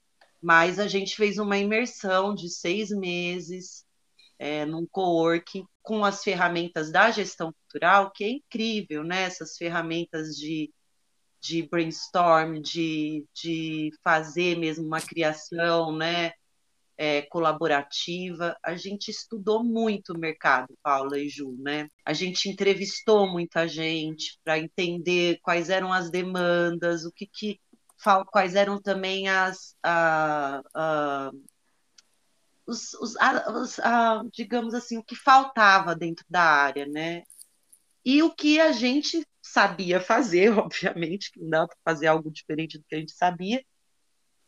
Mas 0.41 0.79
a 0.79 0.87
gente 0.87 1.15
fez 1.15 1.37
uma 1.37 1.57
imersão 1.57 2.33
de 2.33 2.49
seis 2.49 2.89
meses 2.89 3.85
é, 4.39 4.65
num 4.65 4.87
coworking 4.87 5.65
com 5.81 6.05
as 6.05 6.23
ferramentas 6.23 6.91
da 6.91 7.11
gestão 7.11 7.53
cultural, 7.53 8.11
que 8.11 8.23
é 8.23 8.29
incrível, 8.29 9.03
né? 9.03 9.23
Essas 9.23 9.57
ferramentas 9.57 10.35
de, 10.35 10.71
de 11.41 11.63
brainstorm, 11.63 12.61
de, 12.61 13.25
de 13.33 13.91
fazer 14.03 14.57
mesmo 14.57 14.85
uma 14.85 15.01
criação, 15.01 15.95
né? 15.95 16.31
É, 16.99 17.21
colaborativa. 17.21 18.57
A 18.61 18.75
gente 18.75 19.09
estudou 19.09 19.63
muito 19.63 20.11
o 20.11 20.19
mercado, 20.19 20.77
Paula 20.83 21.17
e 21.17 21.29
Ju, 21.29 21.55
né? 21.57 21.87
A 22.05 22.11
gente 22.11 22.49
entrevistou 22.49 23.25
muita 23.25 23.65
gente 23.69 24.37
para 24.43 24.59
entender 24.59 25.39
quais 25.41 25.69
eram 25.69 25.93
as 25.93 26.11
demandas, 26.11 27.05
o 27.05 27.11
que, 27.13 27.25
que 27.25 27.57
quais 28.31 28.53
eram 28.53 28.81
também 28.81 29.29
as 29.29 29.75
a, 29.81 30.61
a, 30.75 31.31
os, 32.67 32.93
os, 32.95 33.15
os 33.15 33.79
a, 33.79 34.21
digamos 34.33 34.73
assim 34.73 34.97
o 34.97 35.03
que 35.03 35.15
faltava 35.15 35.95
dentro 35.95 36.25
da 36.29 36.43
área, 36.43 36.85
né? 36.85 37.23
E 38.03 38.21
o 38.23 38.33
que 38.35 38.59
a 38.59 38.73
gente 38.73 39.25
sabia 39.41 40.01
fazer, 40.01 40.51
obviamente, 40.59 41.31
que 41.31 41.39
não 41.39 41.49
dá 41.49 41.67
para 41.67 41.77
fazer 41.85 42.07
algo 42.07 42.29
diferente 42.29 42.77
do 42.77 42.83
que 42.83 42.95
a 42.95 42.99
gente 42.99 43.13
sabia, 43.13 43.63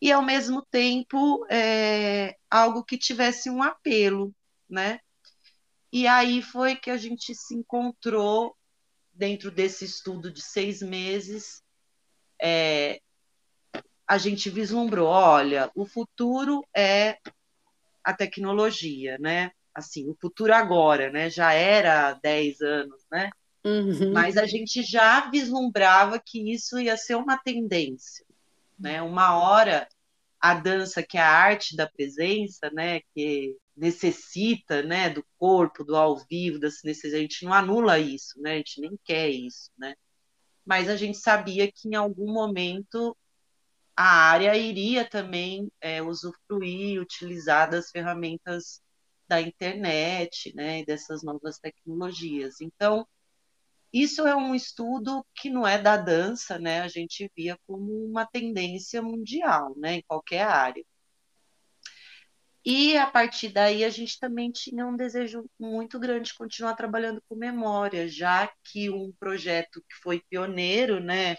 e 0.01 0.11
ao 0.11 0.23
mesmo 0.23 0.65
tempo 0.71 1.45
é, 1.49 2.35
algo 2.49 2.83
que 2.83 2.97
tivesse 2.97 3.49
um 3.49 3.61
apelo, 3.61 4.33
né? 4.67 4.99
E 5.91 6.07
aí 6.07 6.41
foi 6.41 6.75
que 6.75 6.89
a 6.89 6.97
gente 6.97 7.35
se 7.35 7.53
encontrou 7.53 8.55
dentro 9.13 9.51
desse 9.51 9.85
estudo 9.85 10.31
de 10.31 10.41
seis 10.41 10.81
meses. 10.81 11.61
É, 12.41 12.99
a 14.07 14.17
gente 14.17 14.49
vislumbrou, 14.49 15.07
olha, 15.07 15.69
o 15.75 15.85
futuro 15.85 16.65
é 16.75 17.17
a 18.03 18.13
tecnologia, 18.13 19.17
né? 19.19 19.51
Assim, 19.73 20.09
o 20.09 20.17
futuro 20.19 20.53
agora, 20.53 21.11
né? 21.11 21.29
Já 21.29 21.53
era 21.53 22.09
há 22.09 22.13
10 22.13 22.61
anos, 22.61 23.05
né? 23.11 23.29
Uhum. 23.63 24.11
Mas 24.11 24.37
a 24.37 24.45
gente 24.45 24.81
já 24.81 25.29
vislumbrava 25.29 26.19
que 26.19 26.51
isso 26.51 26.79
ia 26.79 26.97
ser 26.97 27.15
uma 27.15 27.37
tendência, 27.37 28.25
né? 28.81 29.01
Uma 29.01 29.37
hora 29.37 29.87
a 30.39 30.55
dança, 30.55 31.03
que 31.03 31.17
é 31.17 31.21
a 31.21 31.29
arte 31.29 31.75
da 31.75 31.87
presença, 31.87 32.69
né? 32.71 33.01
Que 33.13 33.55
necessita, 33.75 34.81
né? 34.83 35.09
Do 35.09 35.25
corpo, 35.37 35.83
do 35.83 35.95
ao 35.95 36.17
vivo, 36.29 36.59
da 36.59 36.67
necessidade. 36.67 37.15
A 37.17 37.21
gente 37.21 37.45
não 37.45 37.53
anula 37.53 37.99
isso, 37.99 38.41
né? 38.41 38.53
A 38.53 38.57
gente 38.57 38.81
nem 38.81 38.99
quer 39.03 39.29
isso, 39.29 39.69
né? 39.77 39.95
Mas 40.65 40.89
a 40.89 40.95
gente 40.95 41.17
sabia 41.17 41.71
que 41.71 41.87
em 41.89 41.95
algum 41.95 42.31
momento 42.31 43.15
a 43.95 44.03
área 44.31 44.55
iria 44.57 45.07
também 45.07 45.71
é, 45.79 46.01
usufruir, 46.01 47.01
utilizar 47.01 47.69
das 47.69 47.91
ferramentas 47.91 48.81
da 49.27 49.39
internet, 49.41 50.53
né, 50.55 50.83
dessas 50.83 51.23
novas 51.23 51.57
tecnologias. 51.59 52.61
Então, 52.61 53.07
isso 53.93 54.25
é 54.25 54.35
um 54.35 54.55
estudo 54.55 55.25
que 55.35 55.49
não 55.49 55.67
é 55.67 55.77
da 55.77 55.97
dança, 55.97 56.57
né? 56.57 56.81
A 56.81 56.87
gente 56.87 57.29
via 57.35 57.57
como 57.67 58.05
uma 58.05 58.25
tendência 58.25 59.01
mundial, 59.01 59.73
né? 59.77 59.95
Em 59.95 60.03
qualquer 60.03 60.43
área. 60.43 60.83
E 62.63 62.95
a 62.95 63.07
partir 63.07 63.49
daí 63.49 63.83
a 63.83 63.89
gente 63.89 64.19
também 64.19 64.51
tinha 64.51 64.85
um 64.85 64.95
desejo 64.95 65.49
muito 65.59 65.99
grande 65.99 66.29
de 66.29 66.37
continuar 66.37 66.75
trabalhando 66.75 67.21
com 67.27 67.35
memória, 67.35 68.07
já 68.07 68.51
que 68.63 68.89
um 68.89 69.11
projeto 69.19 69.81
que 69.81 69.95
foi 70.01 70.21
pioneiro, 70.29 70.99
né? 70.99 71.35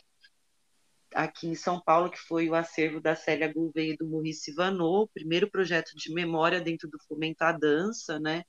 Aqui 1.15 1.47
em 1.47 1.55
São 1.55 1.81
Paulo, 1.81 2.11
que 2.11 2.19
foi 2.19 2.49
o 2.49 2.55
acervo 2.55 3.01
da 3.01 3.15
Célia 3.15 3.53
Gouveia 3.53 3.93
e 3.93 3.97
do 3.97 4.09
Maurice 4.09 4.53
Vanot, 4.53 5.05
o 5.05 5.09
primeiro 5.09 5.51
projeto 5.51 5.93
de 5.95 6.13
memória 6.13 6.61
dentro 6.61 6.89
do 6.89 6.99
Fomento 7.07 7.43
à 7.45 7.53
Dança, 7.53 8.19
né? 8.19 8.43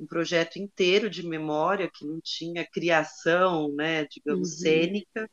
Um 0.00 0.06
projeto 0.06 0.56
inteiro 0.56 1.10
de 1.10 1.26
memória 1.26 1.90
que 1.92 2.06
não 2.06 2.18
tinha 2.22 2.66
criação, 2.66 3.70
né, 3.74 4.06
digamos, 4.06 4.52
uhum. 4.52 4.58
cênica, 4.58 5.30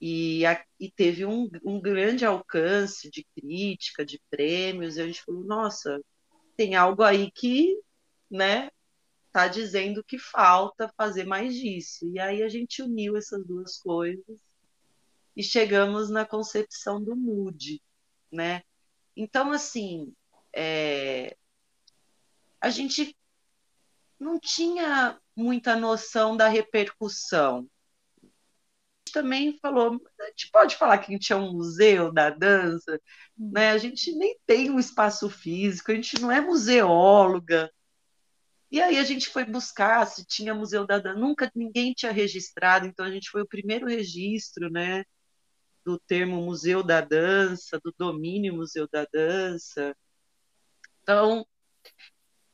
e, 0.00 0.44
a, 0.44 0.64
e 0.80 0.90
teve 0.90 1.24
um, 1.24 1.48
um, 1.64 1.80
grande 1.80 2.24
alcance 2.24 3.08
de 3.10 3.24
crítica, 3.36 4.04
de 4.04 4.20
prêmios, 4.28 4.96
e 4.96 5.02
a 5.02 5.06
gente 5.06 5.22
falou, 5.22 5.44
nossa, 5.44 6.00
tem 6.56 6.74
algo 6.74 7.02
aí 7.02 7.30
que, 7.30 7.78
né, 8.28 8.70
tá 9.30 9.46
dizendo 9.46 10.02
que 10.02 10.18
falta 10.18 10.92
fazer 10.96 11.24
mais 11.24 11.54
disso. 11.54 12.10
E 12.12 12.18
aí 12.18 12.42
a 12.42 12.48
gente 12.48 12.82
uniu 12.82 13.16
essas 13.16 13.46
duas 13.46 13.78
coisas 13.78 14.40
e 15.36 15.42
chegamos 15.42 16.10
na 16.10 16.24
concepção 16.24 17.02
do 17.02 17.14
mood, 17.14 17.80
né? 18.32 18.62
Então, 19.16 19.52
assim, 19.52 20.12
é, 20.52 21.36
a 22.60 22.70
gente 22.70 23.16
não 24.20 24.38
tinha 24.38 25.18
muita 25.34 25.74
noção 25.74 26.36
da 26.36 26.48
repercussão. 26.48 27.68
A 28.22 28.26
gente 29.06 29.12
também 29.12 29.58
falou, 29.60 30.00
a 30.20 30.26
gente 30.26 30.50
pode 30.52 30.76
falar 30.76 30.98
que 30.98 31.10
a 31.10 31.12
gente 31.16 31.32
é 31.32 31.36
um 31.36 31.52
museu 31.52 32.12
da 32.12 32.30
dança, 32.30 33.00
hum. 33.38 33.50
né? 33.52 33.70
A 33.70 33.78
gente 33.78 34.14
nem 34.14 34.36
tem 34.46 34.70
um 34.70 34.78
espaço 34.78 35.28
físico, 35.30 35.90
a 35.90 35.94
gente 35.94 36.20
não 36.20 36.30
é 36.30 36.40
museóloga. 36.40 37.70
E 38.70 38.80
aí 38.80 38.98
a 38.98 39.04
gente 39.04 39.28
foi 39.28 39.44
buscar 39.44 40.06
se 40.06 40.24
tinha 40.24 40.54
museu 40.54 40.86
da 40.86 40.98
dança, 40.98 41.18
nunca 41.18 41.50
ninguém 41.54 41.92
tinha 41.92 42.12
registrado, 42.12 42.86
então 42.86 43.04
a 43.04 43.10
gente 43.10 43.30
foi 43.30 43.42
o 43.42 43.48
primeiro 43.48 43.88
registro, 43.88 44.70
né? 44.70 45.02
do 45.84 45.98
termo 45.98 46.40
Museu 46.42 46.82
da 46.82 47.00
Dança, 47.00 47.80
do 47.82 47.92
domínio 47.96 48.54
Museu 48.54 48.88
da 48.90 49.06
Dança. 49.12 49.96
Então, 51.02 51.46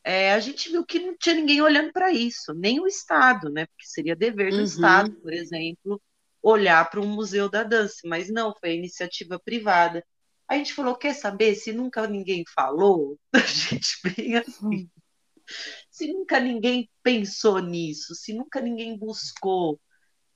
é, 0.06 0.32
a 0.32 0.38
gente 0.38 0.70
viu 0.70 0.86
que 0.86 1.00
não 1.00 1.16
tinha 1.18 1.34
ninguém 1.34 1.60
olhando 1.60 1.92
para 1.92 2.12
isso, 2.12 2.54
nem 2.54 2.78
o 2.78 2.86
Estado, 2.86 3.50
né? 3.50 3.66
Porque 3.66 3.84
seria 3.84 4.14
dever 4.14 4.52
do 4.52 4.58
uhum. 4.58 4.62
Estado, 4.62 5.10
por 5.20 5.32
exemplo, 5.32 6.00
olhar 6.40 6.88
para 6.88 7.00
um 7.00 7.08
museu 7.08 7.48
da 7.50 7.64
dança, 7.64 8.02
mas 8.04 8.30
não, 8.30 8.54
foi 8.54 8.76
iniciativa 8.76 9.36
privada. 9.36 10.06
A 10.46 10.56
gente 10.56 10.74
falou, 10.74 10.94
quer 10.94 11.12
saber, 11.12 11.56
se 11.56 11.72
nunca 11.72 12.06
ninguém 12.06 12.44
falou, 12.54 13.18
a 13.34 13.40
gente 13.40 13.98
bem 14.04 14.36
assim, 14.36 14.88
se 15.90 16.06
nunca 16.12 16.38
ninguém 16.38 16.88
pensou 17.02 17.58
nisso, 17.58 18.14
se 18.14 18.32
nunca 18.32 18.60
ninguém 18.60 18.96
buscou 18.96 19.80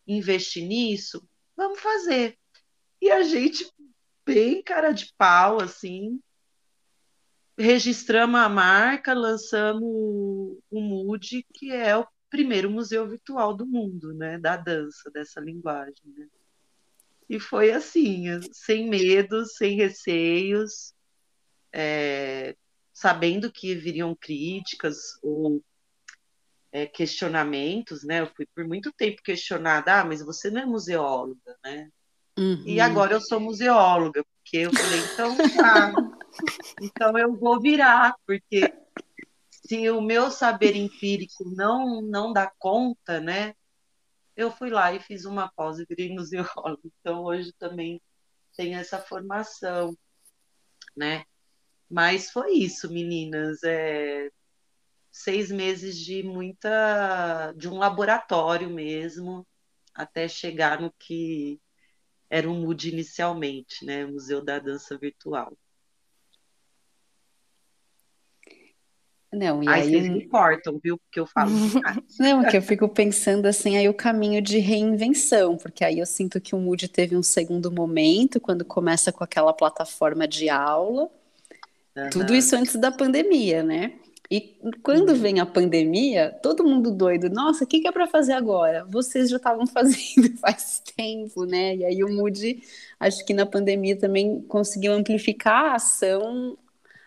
investir 0.05 0.67
nisso, 0.67 1.25
vamos 1.57 1.79
fazer. 1.79 2.37
E 3.01 3.09
a 3.09 3.23
gente, 3.23 3.71
bem 4.27 4.65
cara 4.65 4.91
de 4.91 5.15
pau, 5.17 5.63
assim, 5.63 6.21
registramos 7.61 8.41
a 8.41 8.49
marca, 8.49 9.13
lançamos 9.13 9.83
o, 9.83 10.81
Mood, 10.81 11.47
que 11.55 11.71
é 11.73 11.97
o 11.97 12.07
primeiro 12.31 12.71
museu 12.71 13.07
virtual 13.09 13.55
do 13.55 13.67
mundo, 13.67 14.15
né, 14.15 14.39
da 14.39 14.57
dança, 14.57 15.11
dessa 15.11 15.41
linguagem. 15.41 16.03
Né? 16.17 16.27
E 17.29 17.39
foi 17.39 17.71
assim, 17.71 18.25
sem 18.53 18.89
medos, 18.89 19.55
sem 19.57 19.77
receios, 19.77 20.95
é, 21.73 22.57
sabendo 22.93 23.53
que 23.53 23.75
viriam 23.75 24.15
críticas 24.15 25.19
ou 25.23 25.63
é, 26.73 26.87
questionamentos, 26.87 28.05
né? 28.05 28.21
Eu 28.21 28.27
fui 28.35 28.47
por 28.55 28.65
muito 28.65 28.93
tempo 28.93 29.23
questionada, 29.23 30.01
ah, 30.01 30.05
mas 30.05 30.23
você 30.23 30.51
não 30.51 30.61
é 30.61 30.67
museóloga, 30.67 31.57
né? 31.65 31.91
Uhum. 32.39 32.63
E 32.65 32.81
agora 32.81 33.13
eu 33.13 33.21
sou 33.21 33.41
museóloga, 33.41 34.25
eu 34.59 34.73
falei, 34.73 35.01
então 35.01 35.37
tá, 35.57 35.93
então 36.81 37.19
eu 37.19 37.35
vou 37.37 37.61
virar, 37.61 38.15
porque 38.27 38.73
se 39.51 39.89
o 39.91 40.01
meu 40.01 40.31
saber 40.31 40.77
empírico 40.77 41.45
não 41.55 42.03
não 42.03 42.33
dá 42.33 42.51
conta, 42.59 43.21
né? 43.21 43.55
Eu 44.37 44.51
fui 44.51 44.71
lá 44.71 44.93
e 44.93 45.01
fiz 45.01 45.25
uma 45.25 45.51
pós 45.53 45.79
e 45.79 45.85
virei 45.85 46.13
museóloga. 46.15 46.81
Então 47.01 47.25
hoje 47.25 47.53
também 47.59 48.01
tenho 48.57 48.79
essa 48.79 48.99
formação, 48.99 49.97
né? 50.97 51.25
Mas 51.89 52.31
foi 52.31 52.53
isso, 52.53 52.91
meninas. 52.91 53.63
É, 53.65 54.31
seis 55.11 55.51
meses 55.51 55.97
de 55.99 56.23
muita, 56.23 57.53
de 57.57 57.69
um 57.69 57.79
laboratório 57.79 58.71
mesmo, 58.71 59.47
até 59.95 60.29
chegar 60.29 60.81
no 60.81 60.93
que 60.99 61.61
era 62.31 62.49
um 62.49 62.61
MUD 62.61 62.91
inicialmente, 62.91 63.85
né? 63.85 64.07
Museu 64.07 64.43
da 64.43 64.61
Dança 64.61 64.97
Virtual. 64.97 65.53
Não, 69.33 69.63
e 69.63 69.69
aí, 69.69 69.83
aí 69.83 69.91
vocês 69.91 70.09
me 70.09 70.27
cortam, 70.27 70.81
viu? 70.83 70.99
Porque 70.99 71.21
eu 71.21 71.27
falo. 71.27 71.51
Não, 72.19 72.45
que 72.45 72.57
eu 72.57 72.63
fico 72.63 72.89
pensando 72.89 73.47
assim, 73.47 73.77
aí 73.77 73.89
o 73.89 73.95
caminho 73.95 74.43
de 74.43 74.59
reinvenção, 74.59 75.57
porque 75.57 75.85
aí 75.85 76.01
eu 76.01 76.07
sinto 76.07 76.41
que 76.41 76.55
o 76.55 76.59
Mood 76.59 76.89
teve 76.89 77.17
um 77.17 77.23
segundo 77.23 77.71
momento, 77.71 78.41
quando 78.41 78.65
começa 78.65 79.13
com 79.13 79.23
aquela 79.23 79.53
plataforma 79.53 80.27
de 80.27 80.49
aula. 80.49 81.09
Uhum. 81.97 82.11
Tudo 82.11 82.35
isso 82.35 82.57
antes 82.57 82.75
da 82.75 82.91
pandemia, 82.91 83.63
né? 83.63 83.93
E 84.31 84.57
quando 84.83 85.15
vem 85.17 85.41
a 85.41 85.47
pandemia, 85.47 86.31
todo 86.41 86.63
mundo 86.65 86.93
doido, 86.93 87.29
nossa, 87.29 87.65
o 87.65 87.67
que, 87.67 87.81
que 87.81 87.89
é 87.89 87.93
para 87.93 88.07
fazer 88.07 88.33
agora? 88.33 88.85
Vocês 88.85 89.29
já 89.29 89.37
estavam 89.39 89.67
fazendo 89.69 90.37
faz 90.39 90.81
tempo, 90.97 91.45
né? 91.45 91.77
E 91.77 91.85
aí 91.85 92.05
o 92.05 92.09
Moody, 92.09 92.63
acho 93.01 93.25
que 93.27 93.35
na 93.35 93.45
pandemia 93.45 93.99
também 93.99 94.41
conseguiu 94.43 94.93
amplificar 94.93 95.73
a 95.73 95.75
ação, 95.75 96.57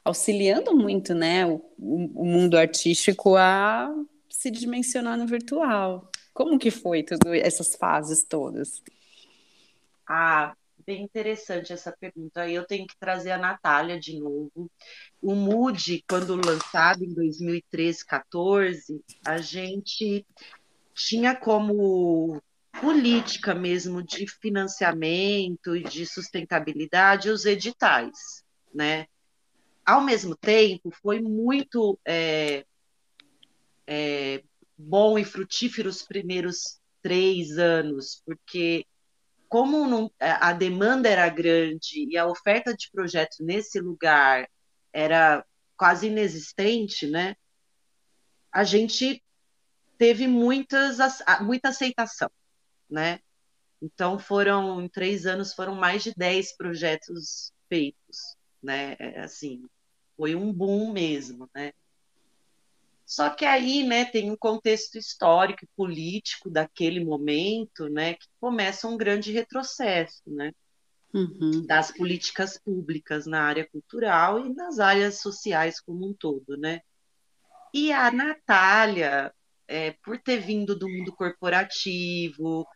auxiliando 0.03 0.75
muito, 0.75 1.13
né, 1.13 1.45
o, 1.45 1.61
o 1.79 2.25
mundo 2.25 2.57
artístico 2.57 3.37
a 3.37 3.89
se 4.29 4.51
dimensionar 4.51 5.17
no 5.17 5.25
virtual. 5.25 6.11
Como 6.33 6.59
que 6.59 6.71
foi 6.71 7.03
tudo 7.03 7.33
essas 7.33 7.75
fases 7.75 8.23
todas? 8.25 8.83
Ah, 10.05 10.55
bem 10.85 11.03
interessante 11.03 11.71
essa 11.71 11.91
pergunta. 11.91 12.41
Aí 12.41 12.53
eu 12.55 12.65
tenho 12.65 12.85
que 12.87 12.97
trazer 12.97 13.31
a 13.31 13.37
Natália 13.37 13.99
de 13.99 14.19
novo. 14.19 14.69
O 15.23 15.35
Mood, 15.35 16.03
quando 16.09 16.35
lançado 16.35 17.05
em 17.05 17.13
2013, 17.13 18.05
14, 18.05 19.01
a 19.25 19.37
gente 19.37 20.27
tinha 20.93 21.33
como 21.33 22.41
política 22.81 23.55
mesmo 23.55 24.03
de 24.03 24.27
financiamento 24.27 25.77
e 25.77 25.83
de 25.83 26.05
sustentabilidade 26.05 27.29
os 27.29 27.45
editais, 27.45 28.43
né? 28.75 29.07
Ao 29.85 30.03
mesmo 30.03 30.35
tempo, 30.35 30.91
foi 30.91 31.21
muito 31.21 31.97
é, 32.05 32.65
é, 33.87 34.43
bom 34.77 35.17
e 35.17 35.23
frutífero 35.23 35.89
os 35.89 36.01
primeiros 36.01 36.81
três 37.01 37.57
anos, 37.57 38.21
porque 38.25 38.85
como 39.47 39.87
não, 39.87 40.11
a 40.19 40.51
demanda 40.51 41.07
era 41.07 41.29
grande 41.29 42.09
e 42.09 42.17
a 42.17 42.27
oferta 42.27 42.75
de 42.75 42.89
projetos 42.91 43.39
nesse 43.39 43.79
lugar 43.79 44.49
era 44.93 45.45
quase 45.75 46.07
inexistente, 46.07 47.07
né? 47.07 47.35
A 48.51 48.63
gente 48.63 49.23
teve 49.97 50.27
muitas, 50.27 50.97
muita 51.41 51.69
aceitação, 51.69 52.29
né? 52.89 53.19
Então 53.81 54.17
foram 54.17 54.81
em 54.81 54.87
três 54.87 55.25
anos 55.25 55.53
foram 55.53 55.75
mais 55.75 56.03
de 56.03 56.13
dez 56.15 56.55
projetos 56.55 57.51
feitos, 57.67 58.37
né? 58.61 58.95
É, 58.99 59.21
assim, 59.21 59.65
foi 60.15 60.35
um 60.35 60.53
boom 60.53 60.93
mesmo, 60.93 61.49
né? 61.53 61.73
Só 63.05 63.29
que 63.29 63.45
aí, 63.45 63.83
né, 63.83 64.05
tem 64.05 64.31
um 64.31 64.37
contexto 64.37 64.97
histórico 64.97 65.65
e 65.65 65.69
político 65.75 66.49
daquele 66.49 67.03
momento, 67.03 67.87
né, 67.89 68.15
que 68.15 68.25
começa 68.39 68.87
um 68.87 68.97
grande 68.97 69.31
retrocesso, 69.31 70.23
né, 70.25 70.51
uhum. 71.13 71.65
das 71.65 71.91
políticas 71.91 72.57
públicas 72.57 73.25
na 73.25 73.41
área 73.43 73.67
cultural 73.69 74.39
e 74.39 74.53
nas 74.53 74.79
áreas 74.79 75.21
sociais 75.21 75.79
como 75.79 76.09
um 76.09 76.13
todo, 76.13 76.57
né. 76.57 76.81
E 77.73 77.91
a 77.91 78.11
Natália, 78.11 79.33
é, 79.67 79.91
por 80.03 80.19
ter 80.19 80.37
vindo 80.37 80.77
do 80.77 80.87
mundo 80.87 81.11
corporativo, 81.11 82.67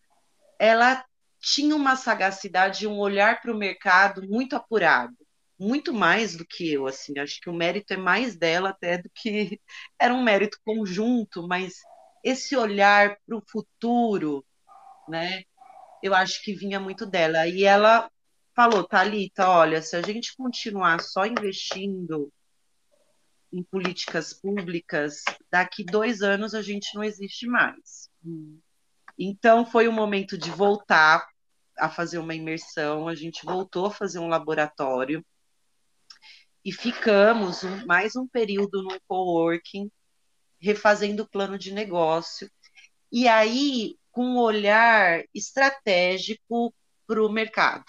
ela 0.60 1.04
tinha 1.40 1.76
uma 1.76 1.96
sagacidade, 1.96 2.88
um 2.88 2.98
olhar 2.98 3.42
para 3.42 3.54
o 3.54 3.58
mercado 3.58 4.28
muito 4.28 4.56
apurado 4.56 5.16
muito 5.60 5.94
mais 5.94 6.36
do 6.36 6.46
que 6.46 6.72
eu, 6.74 6.86
assim, 6.86 7.18
acho 7.20 7.42
que 7.42 7.50
o 7.50 7.54
mérito 7.54 7.94
é 7.94 7.98
mais 7.98 8.36
dela 8.36 8.70
até 8.70 8.98
do 8.98 9.10
que 9.14 9.60
era 10.00 10.14
um 10.14 10.24
mérito 10.24 10.60
conjunto, 10.64 11.48
mas 11.48 11.76
esse 12.24 12.56
olhar 12.56 13.18
para 13.26 13.38
o 13.38 13.44
futuro, 13.50 14.46
né, 15.08 15.44
eu 16.04 16.14
acho 16.14 16.44
que 16.44 16.54
vinha 16.54 16.80
muito 16.80 17.06
dela. 17.06 17.48
E 17.48 17.64
ela 17.64 18.10
falou, 18.58 18.84
Thalita, 18.84 19.48
olha, 19.48 19.84
se 19.84 19.96
a 19.96 20.02
gente 20.02 20.36
continuar 20.36 21.00
só 21.00 21.28
investindo 21.28 22.34
em 23.54 23.62
políticas 23.62 24.34
públicas, 24.34 25.24
daqui 25.52 25.84
dois 25.84 26.24
anos 26.24 26.56
a 26.56 26.62
gente 26.64 26.96
não 26.96 27.04
existe 27.04 27.46
mais. 27.46 28.10
Hum. 28.26 28.60
Então 29.16 29.64
foi 29.64 29.88
o 29.88 29.94
momento 29.94 30.36
de 30.36 30.50
voltar 30.50 31.30
a 31.78 31.88
fazer 31.88 32.18
uma 32.18 32.34
imersão, 32.34 33.08
a 33.08 33.14
gente 33.14 33.46
voltou 33.46 33.86
a 33.86 33.92
fazer 33.92 34.18
um 34.18 34.28
laboratório 34.28 35.24
e 36.66 36.72
ficamos 36.72 37.64
um, 37.64 37.86
mais 37.86 38.16
um 38.16 38.28
período 38.28 38.82
no 38.82 39.00
coworking, 39.08 39.92
refazendo 40.60 41.22
o 41.22 41.30
plano 41.30 41.60
de 41.60 41.72
negócio, 41.72 42.50
e 43.12 43.28
aí 43.28 44.00
com 44.12 44.26
um 44.26 44.40
olhar 44.40 45.24
estratégico 45.32 46.74
para 47.06 47.24
o 47.24 47.32
mercado, 47.32 47.86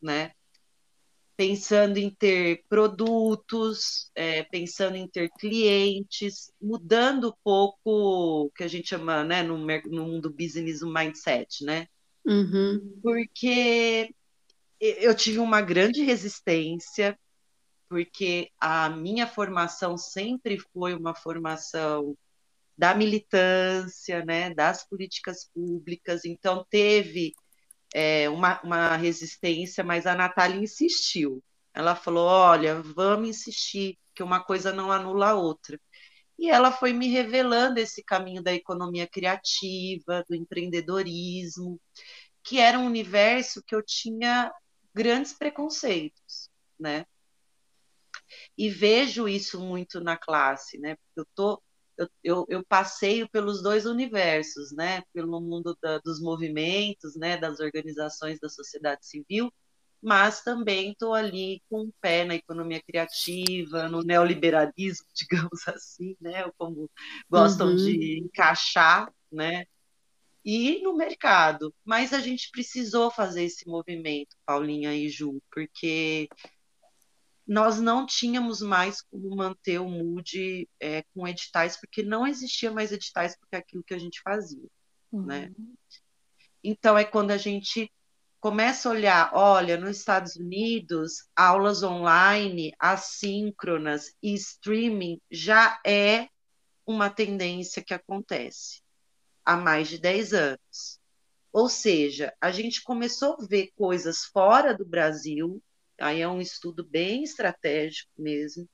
né? 0.00 0.32
Pensando 1.36 1.98
em 1.98 2.10
ter 2.10 2.64
produtos, 2.68 4.10
é, 4.14 4.42
pensando 4.44 4.96
em 4.96 5.06
ter 5.06 5.30
clientes, 5.38 6.50
mudando 6.60 7.28
um 7.28 7.34
pouco 7.44 8.46
o 8.46 8.50
que 8.50 8.64
a 8.64 8.68
gente 8.68 8.88
chama, 8.88 9.22
né, 9.22 9.42
no, 9.42 9.58
no 9.58 10.06
mundo 10.06 10.30
business, 10.30 10.82
o 10.82 10.92
mindset, 10.92 11.64
né? 11.64 11.86
Uhum. 12.24 12.98
Porque 13.02 14.14
eu 14.80 15.14
tive 15.14 15.38
uma 15.38 15.60
grande 15.60 16.02
resistência, 16.02 17.18
porque 17.88 18.50
a 18.58 18.88
minha 18.88 19.26
formação 19.26 19.96
sempre 19.96 20.58
foi 20.72 20.94
uma 20.94 21.14
formação 21.14 22.16
da 22.76 22.94
militância, 22.94 24.24
né, 24.24 24.52
das 24.52 24.86
políticas 24.86 25.48
públicas, 25.54 26.24
então 26.24 26.66
teve 26.68 27.32
é, 27.94 28.28
uma, 28.28 28.60
uma 28.62 28.96
resistência, 28.96 29.84
mas 29.84 30.06
a 30.06 30.14
Natália 30.14 30.60
insistiu. 30.60 31.42
Ela 31.74 31.94
falou: 31.96 32.26
olha, 32.26 32.82
vamos 32.82 33.28
insistir, 33.28 33.98
que 34.14 34.22
uma 34.22 34.42
coisa 34.42 34.72
não 34.72 34.92
anula 34.92 35.30
a 35.30 35.34
outra. 35.34 35.80
E 36.38 36.50
ela 36.50 36.72
foi 36.72 36.92
me 36.92 37.08
revelando 37.08 37.80
esse 37.80 38.02
caminho 38.04 38.42
da 38.42 38.52
economia 38.54 39.06
criativa, 39.06 40.24
do 40.28 40.34
empreendedorismo, 40.36 41.80
que 42.44 42.60
era 42.60 42.78
um 42.78 42.86
universo 42.86 43.62
que 43.66 43.74
eu 43.74 43.82
tinha 43.82 44.52
grandes 44.94 45.32
preconceitos, 45.32 46.50
né? 46.78 47.06
e 48.56 48.68
vejo 48.68 49.28
isso 49.28 49.60
muito 49.60 50.00
na 50.00 50.16
classe, 50.16 50.78
né? 50.78 50.96
Eu 51.14 51.26
tô 51.34 51.62
eu, 51.96 52.08
eu, 52.22 52.46
eu, 52.48 52.64
passeio 52.64 53.28
pelos 53.28 53.62
dois 53.62 53.86
universos, 53.86 54.72
né? 54.72 55.02
Pelo 55.12 55.40
mundo 55.40 55.76
da, 55.80 55.98
dos 55.98 56.20
movimentos, 56.20 57.16
né? 57.16 57.36
Das 57.36 57.60
organizações 57.60 58.38
da 58.40 58.48
sociedade 58.48 59.06
civil, 59.06 59.52
mas 60.02 60.42
também 60.42 60.92
estou 60.92 61.14
ali 61.14 61.62
com 61.68 61.82
um 61.82 61.92
pé 62.00 62.24
na 62.24 62.34
economia 62.34 62.82
criativa, 62.82 63.88
no 63.88 64.02
neoliberalismo, 64.02 65.06
digamos 65.14 65.66
assim, 65.68 66.16
né? 66.20 66.50
Como 66.58 66.90
gostam 67.28 67.68
uhum. 67.68 67.76
de 67.76 68.20
encaixar, 68.20 69.12
né? 69.32 69.64
E 70.44 70.80
no 70.82 70.96
mercado. 70.96 71.74
Mas 71.84 72.12
a 72.12 72.20
gente 72.20 72.50
precisou 72.52 73.10
fazer 73.10 73.44
esse 73.44 73.68
movimento, 73.68 74.36
Paulinha 74.46 74.94
e 74.94 75.08
Ju, 75.08 75.42
porque 75.50 76.28
nós 77.46 77.80
não 77.80 78.04
tínhamos 78.04 78.60
mais 78.60 79.02
como 79.02 79.36
manter 79.36 79.78
o 79.78 79.88
Mood 79.88 80.68
é, 80.80 81.04
com 81.14 81.28
editais, 81.28 81.78
porque 81.78 82.02
não 82.02 82.26
existia 82.26 82.70
mais 82.70 82.90
editais 82.90 83.38
porque 83.38 83.54
é 83.54 83.58
aquilo 83.58 83.84
que 83.84 83.94
a 83.94 83.98
gente 83.98 84.20
fazia, 84.22 84.68
uhum. 85.12 85.26
né? 85.26 85.52
Então 86.62 86.98
é 86.98 87.04
quando 87.04 87.30
a 87.30 87.36
gente 87.36 87.92
começa 88.40 88.88
a 88.88 88.92
olhar, 88.92 89.30
olha, 89.32 89.76
nos 89.76 89.98
Estados 89.98 90.36
Unidos, 90.36 91.28
aulas 91.34 91.82
online, 91.82 92.72
assíncronas 92.78 94.12
e 94.22 94.34
streaming 94.34 95.20
já 95.30 95.80
é 95.86 96.28
uma 96.84 97.10
tendência 97.10 97.82
que 97.82 97.94
acontece 97.94 98.82
há 99.44 99.56
mais 99.56 99.88
de 99.88 99.98
10 99.98 100.32
anos. 100.32 101.00
Ou 101.52 101.68
seja, 101.68 102.34
a 102.40 102.50
gente 102.50 102.82
começou 102.82 103.36
a 103.40 103.46
ver 103.46 103.70
coisas 103.76 104.24
fora 104.24 104.74
do 104.74 104.84
Brasil 104.84 105.62
aí 106.00 106.20
é 106.20 106.28
um 106.28 106.40
estudo 106.40 106.84
bem 106.84 107.22
estratégico 107.22 108.10
mesmo, 108.18 108.68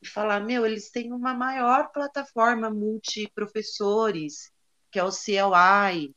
e 0.00 0.06
falar, 0.06 0.40
meu, 0.40 0.66
eles 0.66 0.90
têm 0.90 1.12
uma 1.12 1.34
maior 1.34 1.90
plataforma 1.90 2.70
multiprofessores, 2.70 4.52
que 4.90 4.98
é 4.98 5.04
o 5.04 5.10
CLI, 5.10 6.14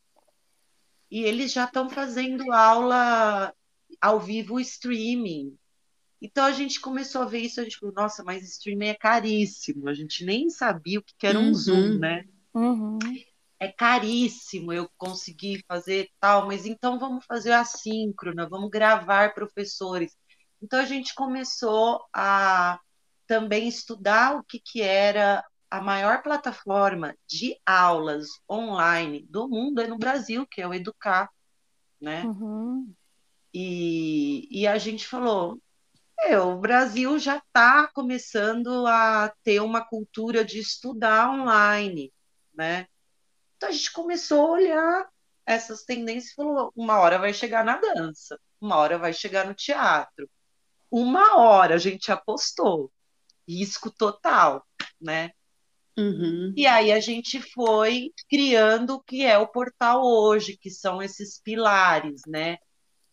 e 1.09 1.23
eles 1.23 1.53
já 1.53 1.65
estão 1.65 1.89
fazendo 1.89 2.51
aula 2.51 3.53
ao 4.01 4.19
vivo 4.19 4.59
streaming. 4.59 5.57
Então 6.21 6.43
a 6.43 6.51
gente 6.51 6.81
começou 6.81 7.21
a 7.21 7.25
ver 7.25 7.39
isso, 7.39 7.61
a 7.61 7.63
gente 7.63 7.77
falou, 7.77 7.95
nossa, 7.95 8.23
mas 8.23 8.43
streaming 8.43 8.87
é 8.87 8.93
caríssimo, 8.93 9.87
a 9.87 9.93
gente 9.93 10.25
nem 10.25 10.49
sabia 10.49 10.99
o 10.99 11.03
que 11.03 11.25
era 11.25 11.39
um 11.39 11.47
uhum. 11.47 11.53
Zoom, 11.53 11.99
né? 11.99 12.25
Uhum. 12.53 12.99
É 13.59 13.71
caríssimo 13.71 14.73
eu 14.73 14.89
conseguir 14.97 15.63
fazer 15.67 16.09
tal, 16.19 16.45
mas 16.47 16.65
então 16.65 16.99
vamos 16.99 17.25
fazer 17.25 17.53
assíncrona, 17.53 18.47
vamos 18.49 18.69
gravar 18.69 19.33
professores. 19.33 20.15
Então 20.61 20.79
a 20.79 20.85
gente 20.85 21.13
começou 21.13 22.05
a 22.13 22.79
também 23.27 23.67
estudar 23.67 24.35
o 24.35 24.43
que, 24.43 24.59
que 24.59 24.81
era 24.81 25.43
a 25.69 25.81
maior 25.81 26.23
plataforma 26.23 27.15
de 27.27 27.59
aulas 27.65 28.27
online 28.49 29.25
do 29.29 29.47
mundo 29.47 29.81
é 29.81 29.87
no 29.87 29.97
Brasil, 29.97 30.47
que 30.47 30.61
é 30.61 30.67
o 30.67 30.73
Educar, 30.73 31.29
né? 31.99 32.23
Uhum. 32.23 32.93
E, 33.53 34.47
e 34.49 34.67
a 34.67 34.77
gente 34.77 35.05
falou, 35.05 35.61
o 36.41 36.55
Brasil 36.57 37.19
já 37.19 37.37
está 37.37 37.87
começando 37.87 38.87
a 38.87 39.33
ter 39.43 39.61
uma 39.61 39.83
cultura 39.83 40.43
de 40.43 40.59
estudar 40.59 41.29
online, 41.29 42.13
né? 42.53 42.87
Então 43.55 43.69
a 43.69 43.71
gente 43.71 43.91
começou 43.91 44.47
a 44.47 44.51
olhar 44.51 45.09
essas 45.45 45.83
tendências 45.83 46.31
e 46.31 46.35
falou, 46.35 46.71
uma 46.75 46.99
hora 46.99 47.17
vai 47.17 47.33
chegar 47.33 47.63
na 47.63 47.77
dança, 47.77 48.39
uma 48.59 48.77
hora 48.77 48.97
vai 48.97 49.13
chegar 49.13 49.45
no 49.45 49.53
teatro, 49.53 50.29
uma 50.91 51.37
hora 51.37 51.75
a 51.75 51.79
gente 51.79 52.11
apostou. 52.11 52.91
Risco 53.47 53.89
total, 53.89 54.65
né? 54.99 55.31
Uhum. 55.97 56.53
E 56.55 56.67
aí 56.67 56.91
a 56.91 56.99
gente 56.99 57.41
foi 57.41 58.11
criando 58.29 58.95
o 58.95 59.03
que 59.03 59.25
é 59.25 59.37
o 59.37 59.47
portal 59.47 60.03
hoje, 60.03 60.57
que 60.57 60.69
são 60.69 61.01
esses 61.01 61.41
pilares, 61.41 62.21
né? 62.27 62.57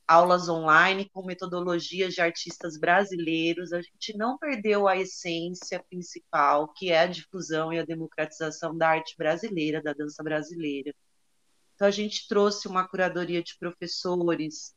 aulas 0.06 0.48
online 0.48 1.08
com 1.10 1.24
metodologias 1.24 2.14
de 2.14 2.20
artistas 2.20 2.76
brasileiros. 2.78 3.72
A 3.72 3.80
gente 3.80 4.16
não 4.16 4.38
perdeu 4.38 4.86
a 4.86 4.96
essência 4.96 5.82
principal, 5.88 6.72
que 6.74 6.90
é 6.90 7.00
a 7.00 7.06
difusão 7.06 7.72
e 7.72 7.78
a 7.78 7.84
democratização 7.84 8.76
da 8.76 8.90
arte 8.90 9.14
brasileira, 9.16 9.82
da 9.82 9.92
dança 9.92 10.22
brasileira. 10.22 10.94
Então, 11.74 11.88
a 11.88 11.90
gente 11.90 12.28
trouxe 12.28 12.68
uma 12.68 12.86
curadoria 12.86 13.42
de 13.42 13.56
professores 13.58 14.74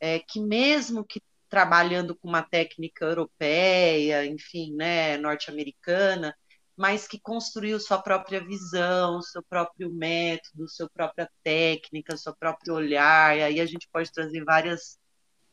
é, 0.00 0.18
que, 0.18 0.40
mesmo 0.40 1.04
que 1.04 1.20
trabalhando 1.54 2.16
com 2.16 2.26
uma 2.26 2.42
técnica 2.42 3.04
europeia, 3.04 4.26
enfim, 4.26 4.74
né, 4.74 5.16
norte-americana, 5.16 6.36
mas 6.76 7.06
que 7.06 7.16
construiu 7.20 7.78
sua 7.78 8.02
própria 8.02 8.44
visão, 8.44 9.22
seu 9.22 9.40
próprio 9.40 9.88
método, 9.94 10.68
sua 10.68 10.90
própria 10.90 11.30
técnica, 11.44 12.16
seu 12.16 12.34
próprio 12.34 12.74
olhar. 12.74 13.38
E 13.38 13.42
aí 13.44 13.60
a 13.60 13.66
gente 13.66 13.88
pode 13.92 14.10
trazer 14.10 14.42
várias, 14.42 14.98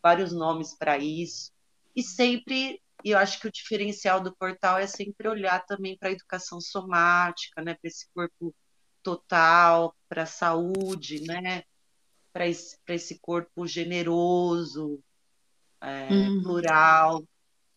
vários 0.02 0.34
nomes 0.34 0.76
para 0.76 0.97
isso. 0.97 1.52
E 1.95 2.02
sempre, 2.02 2.82
eu 3.06 3.20
acho 3.20 3.39
que 3.39 3.47
o 3.47 3.52
diferencial 3.52 4.20
do 4.20 4.36
portal 4.36 4.80
é 4.80 4.88
sempre 4.88 5.28
olhar 5.28 5.64
também 5.68 5.95
para 5.95 6.10
a 6.10 6.14
educação 6.14 6.60
somática, 6.60 7.62
né, 7.62 7.76
para 7.76 7.88
esse 7.88 8.08
corpo 8.12 8.56
total, 9.04 9.95
para 10.10 10.24
a 10.24 10.26
saúde, 10.26 11.22
né, 11.28 11.62
para 12.34 12.47
esse, 12.47 12.76
esse 12.88 13.20
corpo 13.20 13.68
generoso, 13.68 14.99
é, 15.82 16.07
uhum. 16.11 16.43
plural. 16.43 17.23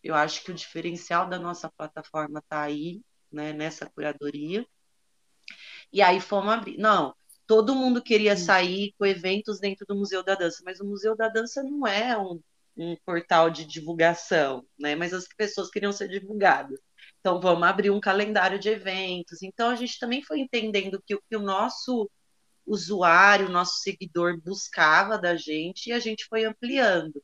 Eu 0.03 0.15
acho 0.15 0.43
que 0.43 0.51
o 0.51 0.55
diferencial 0.55 1.27
da 1.27 1.39
nossa 1.39 1.69
plataforma 1.69 2.39
está 2.39 2.61
aí 2.61 3.01
né, 3.31 3.53
nessa 3.53 3.89
curadoria. 3.89 4.65
E 5.91 6.01
aí 6.01 6.19
fomos 6.19 6.53
abrir. 6.53 6.77
Não, 6.77 7.15
todo 7.47 7.75
mundo 7.75 8.01
queria 8.01 8.37
sair 8.37 8.93
com 8.97 9.05
eventos 9.05 9.59
dentro 9.59 9.85
do 9.85 9.95
Museu 9.95 10.23
da 10.23 10.35
Dança, 10.35 10.61
mas 10.65 10.79
o 10.79 10.85
Museu 10.85 11.15
da 11.15 11.27
Dança 11.27 11.63
não 11.63 11.85
é 11.87 12.17
um, 12.17 12.39
um 12.77 12.95
portal 13.05 13.49
de 13.49 13.65
divulgação, 13.65 14.65
né? 14.79 14.95
Mas 14.95 15.13
as 15.13 15.27
pessoas 15.27 15.69
queriam 15.69 15.91
ser 15.91 16.09
divulgadas. 16.09 16.79
Então 17.19 17.39
vamos 17.39 17.67
abrir 17.67 17.91
um 17.91 17.99
calendário 17.99 18.59
de 18.59 18.69
eventos. 18.69 19.41
Então 19.41 19.69
a 19.69 19.75
gente 19.75 19.99
também 19.99 20.23
foi 20.23 20.39
entendendo 20.39 21.01
que 21.05 21.15
o 21.15 21.21
que 21.27 21.35
o 21.35 21.41
nosso 21.41 22.09
usuário, 22.65 23.47
o 23.47 23.51
nosso 23.51 23.79
seguidor 23.79 24.39
buscava 24.41 25.17
da 25.17 25.35
gente 25.35 25.87
e 25.87 25.93
a 25.93 25.99
gente 25.99 26.25
foi 26.25 26.45
ampliando. 26.45 27.21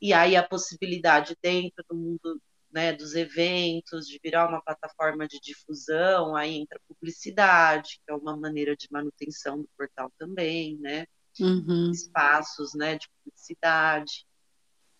E 0.00 0.12
aí 0.12 0.36
a 0.36 0.46
possibilidade 0.46 1.36
dentro 1.42 1.84
do 1.88 1.96
mundo 1.96 2.40
né, 2.72 2.92
dos 2.92 3.14
eventos, 3.14 4.06
de 4.06 4.18
virar 4.22 4.48
uma 4.48 4.62
plataforma 4.62 5.26
de 5.26 5.40
difusão, 5.40 6.36
aí 6.36 6.54
entra 6.54 6.80
publicidade, 6.86 8.00
que 8.04 8.12
é 8.12 8.14
uma 8.14 8.36
maneira 8.36 8.76
de 8.76 8.86
manutenção 8.90 9.58
do 9.58 9.68
portal 9.76 10.12
também, 10.18 10.78
né? 10.78 11.06
Uhum. 11.38 11.90
Espaços 11.90 12.72
né, 12.74 12.96
de 12.96 13.08
publicidade. 13.24 14.26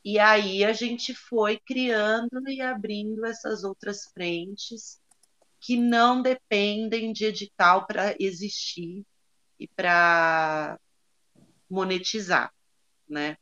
E 0.05 0.19
aí 0.19 0.65
a 0.65 0.73
gente 0.73 1.15
foi 1.15 1.59
criando 1.59 2.49
e 2.49 2.61
abrindo 2.61 3.25
essas 3.25 3.63
outras 3.63 4.05
frentes 4.13 5.01
que 5.61 5.77
não 5.77 6.23
dependem 6.23 7.13
de 7.13 7.27
edital 7.27 7.87
para 7.87 8.17
existir 8.19 9.05
e 9.59 9.69
para 9.69 10.81
monetizar, 11.69 12.53
né? 13.07 13.37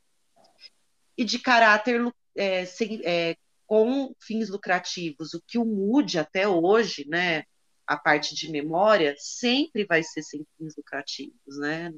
E 1.18 1.24
de 1.24 1.38
caráter 1.38 2.00
é, 2.36 2.64
sem, 2.64 3.02
é, 3.04 3.36
com 3.66 4.14
fins 4.22 4.48
lucrativos, 4.48 5.34
o 5.34 5.42
que 5.46 5.58
o 5.58 5.64
MUD 5.64 6.18
até 6.18 6.48
hoje, 6.48 7.04
né, 7.08 7.42
a 7.86 7.96
parte 7.96 8.34
de 8.34 8.50
memória, 8.50 9.14
sempre 9.18 9.84
vai 9.84 10.02
ser 10.02 10.22
sem 10.22 10.46
fins 10.56 10.76
lucrativos, 10.76 11.58
né? 11.58 11.92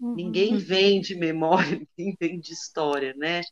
Uhum. 0.00 0.14
Ninguém 0.14 0.56
vende 0.58 1.14
memória, 1.14 1.86
ninguém 1.96 2.16
vende 2.20 2.52
história, 2.52 3.14
né? 3.16 3.42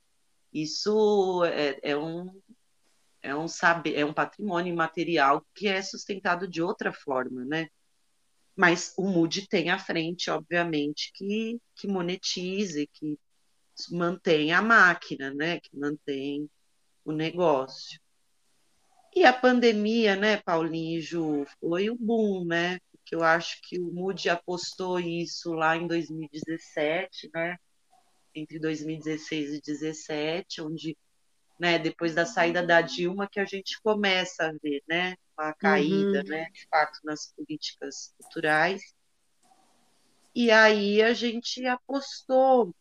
Isso 0.53 1.45
é, 1.45 1.79
é, 1.83 1.97
um 1.97 2.31
é 3.23 3.35
um 3.35 3.49
saber, 3.49 3.95
é 3.95 4.05
um 4.05 4.13
patrimônio 4.13 4.73
imaterial 4.73 5.45
que 5.55 5.67
é 5.67 5.81
sustentado 5.81 6.47
de 6.47 6.61
outra 6.61 6.93
forma, 6.93 7.45
né? 7.45 7.69
Mas 8.57 8.93
o 8.97 9.09
MUD 9.09 9.49
tem 9.49 9.71
à 9.71 9.79
frente, 9.79 10.31
obviamente, 10.31 11.11
que, 11.15 11.59
que 11.75 11.89
monetize, 11.89 12.89
que 12.93 13.19
mantém 13.91 14.53
a 14.53 14.63
máquina, 14.63 15.33
né? 15.35 15.61
Que 15.61 15.77
mantém 15.77 16.49
o 17.05 17.13
negócio. 17.13 18.01
E 19.15 19.25
a 19.25 19.33
pandemia, 19.33 20.17
né, 20.17 20.39
Paulinho 20.39 20.99
e 20.99 21.01
Ju, 21.01 21.47
foi 21.61 21.89
o 21.89 21.97
boom, 21.97 22.45
né? 22.45 22.81
Porque 22.91 23.15
eu 23.15 23.23
acho 23.23 23.61
que 23.63 23.79
o 23.79 23.93
Moody 23.93 24.29
apostou 24.29 24.99
isso 24.99 25.53
lá 25.53 25.77
em 25.77 25.87
2017, 25.87 27.31
né? 27.33 27.57
Entre 28.35 28.59
2016 28.59 29.51
e 29.51 29.61
2017, 29.61 30.63
onde, 30.63 30.99
né, 31.61 31.79
depois 31.79 32.13
da 32.13 32.27
saída 32.27 32.67
da 32.67 32.81
Dilma, 32.81 33.29
que 33.31 33.39
a 33.39 33.45
gente 33.45 33.81
começa 33.83 34.47
a 34.49 34.53
ver, 34.61 34.83
né, 34.89 35.15
uma 35.39 35.53
caída, 35.53 36.23
uhum. 36.23 36.29
né, 36.29 36.51
de 36.53 36.67
fato, 36.69 36.99
nas 37.05 37.33
políticas 37.33 38.13
culturais. 38.19 38.83
E 40.35 40.51
aí 40.51 41.01
a 41.01 41.13
gente 41.13 41.65
apostou 41.67 42.75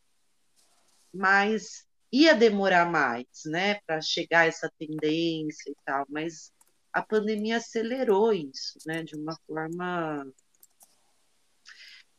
mais 1.14 1.86
ia 2.11 2.36
demorar 2.36 2.89
mais, 2.89 3.26
né, 3.45 3.76
para 3.88 3.99
chegar 4.01 4.41
a 4.41 4.45
essa 4.45 4.72
tendência 4.78 5.72
e 5.72 5.76
tal, 5.84 6.05
mas 6.09 6.51
a 6.91 7.01
pandemia 7.01 7.57
acelerou 7.57 8.32
isso, 8.32 8.78
né, 8.86 9.03
de 9.03 9.16
uma 9.16 9.36
forma 9.47 10.28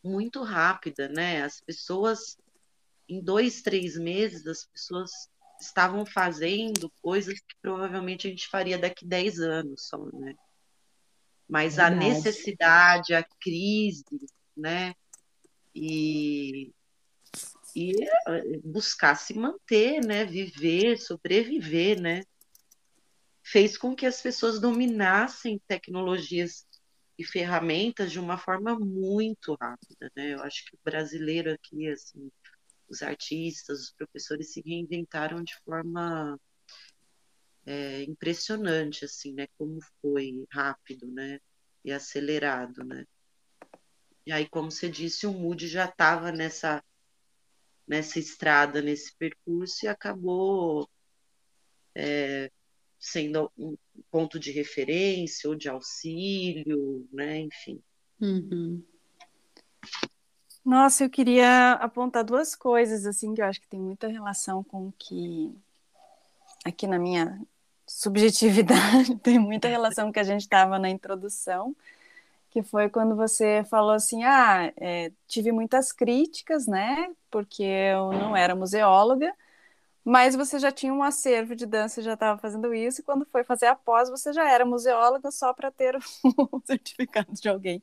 muito 0.04 0.42
rápida, 0.42 1.08
né? 1.08 1.42
As 1.42 1.60
pessoas, 1.60 2.36
em 3.08 3.22
dois, 3.22 3.62
três 3.62 3.96
meses, 3.96 4.46
as 4.46 4.66
pessoas 4.66 5.10
estavam 5.60 6.04
fazendo 6.04 6.92
coisas 7.00 7.38
que 7.38 7.54
provavelmente 7.62 8.26
a 8.26 8.30
gente 8.30 8.48
faria 8.48 8.76
daqui 8.76 9.06
dez 9.06 9.38
anos 9.40 9.88
só, 9.88 9.96
né? 10.12 10.34
Mas 11.48 11.76
Verdade. 11.76 11.94
a 11.94 11.98
necessidade, 12.08 13.14
a 13.14 13.24
crise, 13.40 14.04
né? 14.56 14.94
E 15.74 16.72
e 17.74 17.92
eh, 18.28 18.60
buscar 18.64 19.16
se 19.16 19.34
manter, 19.34 20.00
né, 20.04 20.24
viver, 20.24 20.98
sobreviver, 20.98 22.00
né, 22.00 22.22
fez 23.42 23.76
com 23.76 23.94
que 23.94 24.06
as 24.06 24.22
pessoas 24.22 24.58
dominassem 24.60 25.60
tecnologias 25.68 26.66
e 27.18 27.24
ferramentas 27.24 28.10
de 28.10 28.18
uma 28.18 28.38
forma 28.38 28.78
muito 28.78 29.54
rápida, 29.60 30.10
né? 30.16 30.34
Eu 30.34 30.42
acho 30.42 30.64
que 30.64 30.74
o 30.74 30.78
brasileiro 30.82 31.52
aqui, 31.52 31.88
assim, 31.88 32.30
os 32.88 33.02
artistas, 33.02 33.80
os 33.80 33.92
professores 33.92 34.52
se 34.52 34.62
reinventaram 34.64 35.42
de 35.44 35.54
forma 35.64 36.38
é, 37.66 38.02
impressionante, 38.02 39.04
assim, 39.04 39.32
né? 39.34 39.46
Como 39.58 39.78
foi 40.00 40.44
rápido, 40.50 41.06
né? 41.06 41.38
E 41.84 41.92
acelerado, 41.92 42.82
né? 42.82 43.06
E 44.26 44.32
aí, 44.32 44.48
como 44.48 44.70
você 44.70 44.88
disse, 44.88 45.26
o 45.26 45.32
Moody 45.32 45.68
já 45.68 45.84
estava 45.84 46.32
nessa 46.32 46.82
nessa 47.86 48.18
estrada, 48.18 48.80
nesse 48.80 49.14
percurso, 49.16 49.84
e 49.84 49.88
acabou 49.88 50.88
é, 51.94 52.50
sendo 52.98 53.50
um 53.56 53.76
ponto 54.10 54.38
de 54.38 54.50
referência 54.50 55.48
ou 55.48 55.54
de 55.54 55.68
auxílio, 55.68 57.06
né? 57.12 57.40
Enfim. 57.40 57.80
Uhum. 58.20 58.82
Nossa, 60.64 61.04
eu 61.04 61.10
queria 61.10 61.72
apontar 61.72 62.24
duas 62.24 62.54
coisas 62.54 63.04
assim 63.04 63.34
que 63.34 63.42
eu 63.42 63.46
acho 63.46 63.60
que 63.60 63.68
tem 63.68 63.80
muita 63.80 64.08
relação 64.08 64.64
com 64.64 64.88
o 64.88 64.94
que 64.98 65.54
aqui 66.64 66.86
na 66.86 66.98
minha 66.98 67.38
subjetividade 67.86 69.16
tem 69.20 69.38
muita 69.38 69.68
relação 69.68 70.06
com 70.06 70.12
que 70.14 70.20
a 70.20 70.24
gente 70.24 70.40
estava 70.40 70.78
na 70.78 70.88
introdução, 70.88 71.76
que 72.54 72.62
foi 72.62 72.88
quando 72.88 73.16
você 73.16 73.64
falou 73.68 73.90
assim, 73.90 74.22
ah, 74.22 74.72
é, 74.76 75.10
tive 75.26 75.50
muitas 75.50 75.90
críticas, 75.90 76.68
né, 76.68 77.12
porque 77.28 77.64
eu 77.64 78.12
não 78.12 78.36
era 78.36 78.54
museóloga, 78.54 79.34
mas 80.04 80.36
você 80.36 80.60
já 80.60 80.70
tinha 80.70 80.94
um 80.94 81.02
acervo 81.02 81.56
de 81.56 81.66
dança, 81.66 82.00
já 82.00 82.14
estava 82.14 82.38
fazendo 82.40 82.72
isso, 82.72 83.00
e 83.00 83.04
quando 83.04 83.26
foi 83.26 83.42
fazer 83.42 83.66
a 83.66 83.74
pós, 83.74 84.08
você 84.08 84.32
já 84.32 84.48
era 84.48 84.64
museóloga 84.64 85.32
só 85.32 85.52
para 85.52 85.72
ter 85.72 85.96
o 86.52 86.62
certificado 86.64 87.32
de 87.32 87.48
alguém 87.48 87.82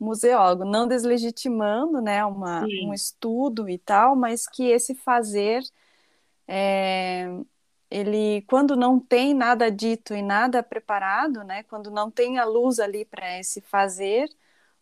museólogo, 0.00 0.64
não 0.64 0.88
deslegitimando, 0.88 2.00
né, 2.00 2.24
uma, 2.24 2.64
um 2.64 2.92
estudo 2.92 3.68
e 3.68 3.78
tal, 3.78 4.16
mas 4.16 4.48
que 4.48 4.64
esse 4.68 4.96
fazer 4.96 5.62
é, 6.48 7.28
ele 7.90 8.42
quando 8.42 8.76
não 8.76 9.00
tem 9.00 9.34
nada 9.34 9.70
dito 9.70 10.14
e 10.14 10.22
nada 10.22 10.62
preparado, 10.62 11.42
né, 11.44 11.62
quando 11.64 11.90
não 11.90 12.10
tem 12.10 12.38
a 12.38 12.44
luz 12.44 12.78
ali 12.78 13.04
para 13.04 13.38
esse 13.38 13.60
fazer, 13.60 14.28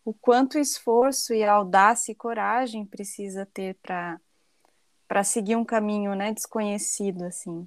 o 0.03 0.13
quanto 0.13 0.57
esforço 0.57 1.33
e 1.33 1.43
audácia 1.43 2.11
e 2.11 2.15
coragem 2.15 2.85
precisa 2.85 3.45
ter 3.45 3.75
para 3.75 4.19
para 5.07 5.23
seguir 5.23 5.55
um 5.55 5.63
caminho, 5.63 6.15
né, 6.15 6.33
desconhecido 6.33 7.23
assim. 7.23 7.65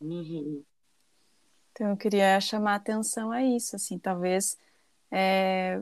Uhum. 0.00 0.62
Então 1.72 1.90
eu 1.90 1.96
queria 1.96 2.38
chamar 2.40 2.72
a 2.72 2.76
atenção 2.76 3.32
a 3.32 3.42
isso, 3.42 3.74
assim, 3.74 3.98
talvez 3.98 4.56
é, 5.10 5.80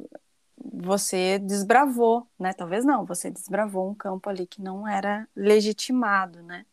você 0.57 1.39
desbravou, 1.39 2.27
né? 2.39 2.53
Talvez 2.53 2.85
não, 2.85 3.05
você 3.05 3.31
desbravou 3.31 3.91
um 3.91 3.95
campo 3.95 4.29
ali 4.29 4.47
que 4.47 4.63
não 4.63 4.87
era 4.87 5.29
legitimado, 5.35 6.43
né? 6.43 6.65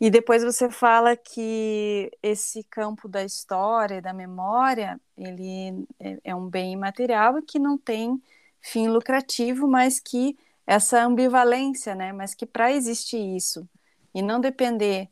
E 0.00 0.10
depois 0.10 0.44
você 0.44 0.70
fala 0.70 1.16
que 1.16 2.10
esse 2.22 2.62
campo 2.64 3.08
da 3.08 3.24
história 3.24 3.96
e 3.96 4.00
da 4.00 4.12
memória, 4.12 5.00
ele 5.16 5.86
é, 5.98 6.18
é 6.24 6.34
um 6.34 6.48
bem 6.48 6.72
imaterial 6.72 7.42
que 7.42 7.58
não 7.58 7.76
tem 7.76 8.22
fim 8.60 8.88
lucrativo, 8.88 9.66
mas 9.66 9.98
que 9.98 10.38
essa 10.66 11.02
ambivalência, 11.02 11.94
né? 11.94 12.12
Mas 12.12 12.34
que 12.34 12.46
para 12.46 12.70
existir 12.72 13.18
isso 13.36 13.68
e 14.14 14.22
não 14.22 14.40
depender, 14.40 15.08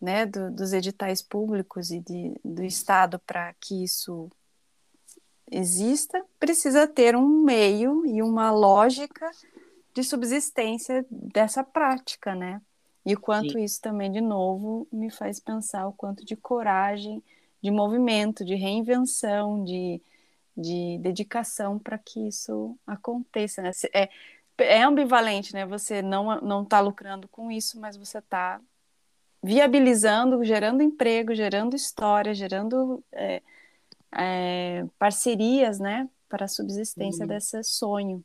né, 0.00 0.26
do, 0.26 0.50
dos 0.50 0.72
editais 0.72 1.22
públicos 1.22 1.90
e 1.90 2.00
de, 2.00 2.34
do 2.44 2.62
Estado 2.64 3.18
para 3.20 3.54
que 3.54 3.82
isso 3.82 4.30
exista, 5.50 6.22
precisa 6.38 6.86
ter 6.86 7.16
um 7.16 7.42
meio 7.42 8.04
e 8.06 8.22
uma 8.22 8.50
lógica 8.50 9.30
de 9.94 10.04
subsistência 10.04 11.04
dessa 11.10 11.64
prática, 11.64 12.34
né? 12.34 12.60
E 13.08 13.14
o 13.14 13.20
quanto 13.20 13.52
Sim. 13.52 13.64
isso 13.64 13.80
também, 13.80 14.12
de 14.12 14.20
novo, 14.20 14.86
me 14.92 15.10
faz 15.10 15.40
pensar 15.40 15.86
o 15.86 15.94
quanto 15.94 16.26
de 16.26 16.36
coragem, 16.36 17.22
de 17.62 17.70
movimento, 17.70 18.44
de 18.44 18.54
reinvenção, 18.54 19.64
de, 19.64 19.98
de 20.54 20.98
dedicação 20.98 21.78
para 21.78 21.96
que 21.96 22.28
isso 22.28 22.78
aconteça. 22.86 23.62
Né? 23.62 23.70
É, 23.94 24.10
é 24.58 24.82
ambivalente, 24.82 25.54
né? 25.54 25.64
Você 25.64 26.02
não 26.02 26.38
não 26.42 26.64
está 26.64 26.80
lucrando 26.80 27.26
com 27.28 27.50
isso, 27.50 27.80
mas 27.80 27.96
você 27.96 28.18
está 28.18 28.60
viabilizando, 29.42 30.44
gerando 30.44 30.82
emprego, 30.82 31.34
gerando 31.34 31.74
história, 31.74 32.34
gerando 32.34 33.02
é, 33.10 33.40
é, 34.12 34.84
parcerias, 34.98 35.78
né, 35.78 36.06
para 36.28 36.44
a 36.44 36.48
subsistência 36.48 37.22
uhum. 37.22 37.28
desse 37.28 37.62
sonho. 37.64 38.22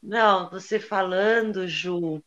Não, 0.00 0.48
você 0.50 0.78
falando, 0.78 1.66
Ju, 1.66 2.22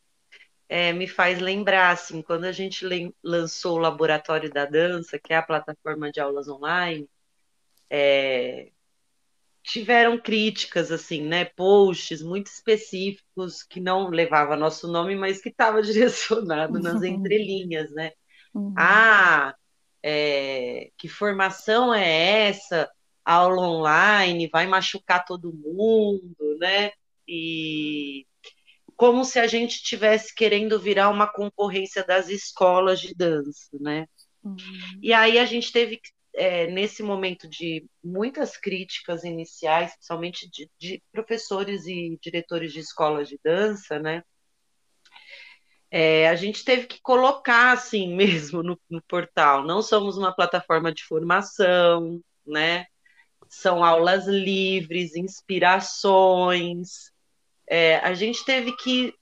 é, 0.73 0.91
me 0.91 1.07
faz 1.07 1.39
lembrar, 1.39 1.91
assim, 1.91 2.23
quando 2.23 2.45
a 2.45 2.51
gente 2.51 2.83
lançou 3.23 3.75
o 3.75 3.79
Laboratório 3.79 4.51
da 4.51 4.65
Dança, 4.65 5.19
que 5.19 5.31
é 5.31 5.35
a 5.35 5.43
plataforma 5.43 6.11
de 6.11 6.19
aulas 6.19 6.47
online, 6.47 7.07
é, 7.91 8.71
tiveram 9.61 10.19
críticas, 10.19 10.91
assim, 10.91 11.21
né, 11.21 11.45
posts 11.45 12.23
muito 12.23 12.47
específicos 12.47 13.61
que 13.61 13.79
não 13.79 14.09
levava 14.09 14.55
nosso 14.55 14.91
nome, 14.91 15.15
mas 15.15 15.39
que 15.39 15.49
estava 15.49 15.79
direcionado 15.83 16.79
nas 16.79 17.03
entrelinhas, 17.03 17.91
né? 17.91 18.11
Uhum. 18.51 18.73
Ah, 18.75 19.53
é, 20.01 20.89
que 20.97 21.07
formação 21.07 21.93
é 21.93 22.47
essa? 22.47 22.89
Aula 23.23 23.61
online 23.61 24.49
vai 24.51 24.65
machucar 24.65 25.23
todo 25.23 25.53
mundo, 25.53 26.57
né? 26.59 26.89
E 27.27 28.25
como 28.95 29.23
se 29.25 29.39
a 29.39 29.47
gente 29.47 29.75
estivesse 29.75 30.33
querendo 30.33 30.79
virar 30.79 31.09
uma 31.09 31.27
concorrência 31.27 32.03
das 32.03 32.29
escolas 32.29 32.99
de 32.99 33.13
dança, 33.13 33.69
né? 33.79 34.07
Uhum. 34.43 34.57
E 35.01 35.13
aí 35.13 35.39
a 35.39 35.45
gente 35.45 35.71
teve 35.71 35.99
é, 36.35 36.67
nesse 36.67 37.03
momento 37.03 37.47
de 37.47 37.85
muitas 38.03 38.57
críticas 38.57 39.23
iniciais, 39.23 39.93
principalmente 39.93 40.49
de, 40.49 40.69
de 40.79 41.01
professores 41.11 41.85
e 41.85 42.17
diretores 42.21 42.73
de 42.73 42.79
escolas 42.79 43.29
de 43.29 43.39
dança, 43.43 43.99
né? 43.99 44.23
é, 45.95 46.27
a 46.27 46.35
gente 46.35 46.65
teve 46.65 46.87
que 46.87 46.99
colocar 47.03 47.71
assim 47.71 48.15
mesmo 48.17 48.63
no, 48.63 48.79
no, 48.89 49.01
portal. 49.03 49.63
Não 49.63 49.83
somos 49.83 50.17
uma 50.17 50.35
plataforma 50.35 50.91
de 50.91 51.03
formação, 51.03 52.19
né? 52.45 52.87
São 53.47 53.83
aulas 53.83 54.25
livres, 54.25 55.15
inspirações. 55.15 57.12
É, 57.75 57.95
a 58.03 58.13
gente 58.13 58.45
teve 58.45 58.71
que 58.77 59.15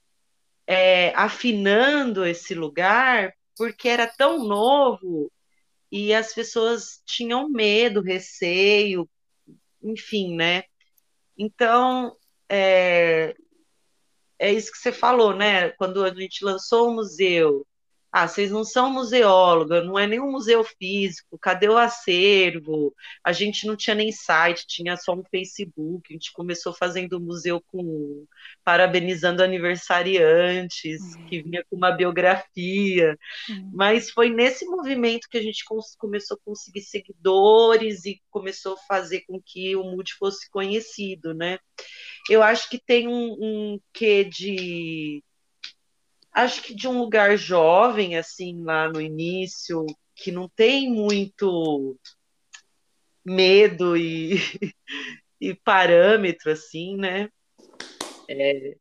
é, 0.66 1.08
afinando 1.16 2.22
esse 2.22 2.54
lugar 2.54 3.32
porque 3.56 3.88
era 3.88 4.06
tão 4.06 4.46
novo 4.46 5.32
e 5.90 6.12
as 6.12 6.34
pessoas 6.34 7.00
tinham 7.06 7.48
medo, 7.48 8.02
receio, 8.02 9.08
enfim, 9.82 10.36
né? 10.36 10.64
Então, 11.34 12.14
é, 12.46 13.34
é 14.38 14.52
isso 14.52 14.70
que 14.70 14.76
você 14.76 14.92
falou, 14.92 15.34
né? 15.34 15.70
Quando 15.70 16.04
a 16.04 16.12
gente 16.12 16.44
lançou 16.44 16.90
o 16.90 16.94
museu, 16.94 17.66
ah, 18.12 18.28
vocês 18.28 18.50
não 18.50 18.62
são 18.62 18.92
museóloga, 18.92 19.82
não 19.82 19.98
é 19.98 20.06
nenhum 20.06 20.30
museu 20.30 20.62
físico, 20.62 21.38
cadê 21.38 21.66
o 21.66 21.78
acervo? 21.78 22.94
A 23.24 23.32
gente 23.32 23.66
não 23.66 23.74
tinha 23.74 23.94
nem 23.94 24.12
site, 24.12 24.66
tinha 24.66 24.98
só 24.98 25.14
um 25.14 25.24
Facebook, 25.24 26.02
a 26.10 26.12
gente 26.12 26.30
começou 26.30 26.74
fazendo 26.74 27.14
o 27.14 27.20
museu 27.20 27.58
com 27.58 28.26
parabenizando 28.62 29.42
aniversariantes, 29.42 31.00
uhum. 31.00 31.26
que 31.26 31.42
vinha 31.42 31.64
com 31.70 31.74
uma 31.74 31.90
biografia, 31.90 33.18
uhum. 33.48 33.70
mas 33.72 34.10
foi 34.10 34.28
nesse 34.28 34.66
movimento 34.66 35.26
que 35.30 35.38
a 35.38 35.42
gente 35.42 35.64
começou 35.96 36.36
a 36.36 36.44
conseguir 36.44 36.82
seguidores 36.82 38.04
e 38.04 38.20
começou 38.30 38.74
a 38.74 38.86
fazer 38.88 39.22
com 39.26 39.40
que 39.40 39.74
o 39.74 39.84
MUD 39.84 40.12
fosse 40.18 40.50
conhecido, 40.50 41.32
né? 41.32 41.58
Eu 42.28 42.42
acho 42.42 42.68
que 42.68 42.78
tem 42.78 43.08
um, 43.08 43.36
um 43.40 43.80
quê 43.90 44.22
de 44.22 45.24
acho 46.32 46.62
que 46.62 46.74
de 46.74 46.88
um 46.88 46.98
lugar 46.98 47.36
jovem, 47.36 48.16
assim, 48.16 48.62
lá 48.62 48.88
no 48.88 49.00
início, 49.00 49.84
que 50.14 50.32
não 50.32 50.48
tem 50.48 50.90
muito 50.90 51.98
medo 53.24 53.96
e, 53.96 54.36
e 55.40 55.54
parâmetro, 55.54 56.50
assim, 56.50 56.96
né? 56.96 57.28
É, 58.28 58.76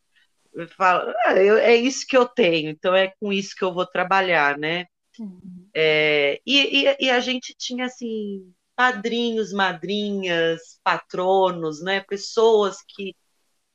falo, 0.76 1.14
ah, 1.26 1.36
eu, 1.36 1.58
é 1.58 1.76
isso 1.76 2.06
que 2.08 2.16
eu 2.16 2.28
tenho, 2.28 2.70
então 2.70 2.96
é 2.96 3.14
com 3.20 3.32
isso 3.32 3.56
que 3.56 3.64
eu 3.64 3.74
vou 3.74 3.86
trabalhar, 3.86 4.58
né? 4.58 4.86
Uhum. 5.20 5.70
É, 5.74 6.42
e, 6.46 6.86
e, 6.86 6.98
e, 7.02 7.10
a 7.10 7.20
gente 7.20 7.54
tinha, 7.58 7.86
assim, 7.86 8.54
padrinhos, 8.76 9.52
madrinhas, 9.52 10.80
patronos, 10.84 11.82
né? 11.82 12.02
Pessoas 12.02 12.78
que 12.88 13.16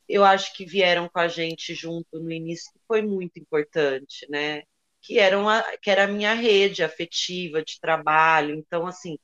eu 0.09 0.25
acho 0.25 0.55
que 0.55 0.65
vieram 0.65 1.09
com 1.09 1.19
a 1.19 1.29
gente 1.29 1.75
junto 1.75 2.21
no 2.21 2.33
início, 2.33 2.73
que 2.73 2.81
foi 2.87 3.03
muito 3.03 3.39
importante, 3.39 4.27
né? 4.31 4.63
Que, 5.03 5.19
eram 5.19 5.49
a, 5.49 5.63
que 5.79 5.91
era 5.91 6.05
a 6.05 6.09
minha 6.09 6.35
rede 6.35 6.83
afetiva 6.83 7.63
de 7.63 7.81
trabalho. 7.81 8.55
Então, 8.55 8.87
assim, 8.87 9.19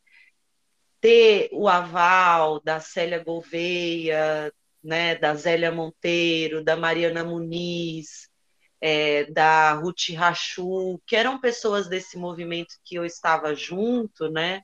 ter 1.01 1.49
o 1.53 1.69
aval 1.69 2.61
da 2.61 2.81
Célia 2.81 3.23
Gouveia, 3.23 4.53
né, 4.83 5.17
da 5.17 5.35
Zélia 5.35 5.73
Monteiro, 5.73 6.65
da 6.65 6.77
Mariana 6.77 7.25
Muniz, 7.25 8.29
é, 8.81 9.25
da 9.31 9.75
Ruth 9.75 10.11
Rachu, 10.15 11.01
que 11.07 11.17
eram 11.17 11.41
pessoas 11.41 11.89
desse 11.89 12.19
movimento 12.19 12.75
que 12.85 12.97
eu 12.97 13.05
estava 13.05 13.55
junto, 13.55 14.29
né? 14.31 14.63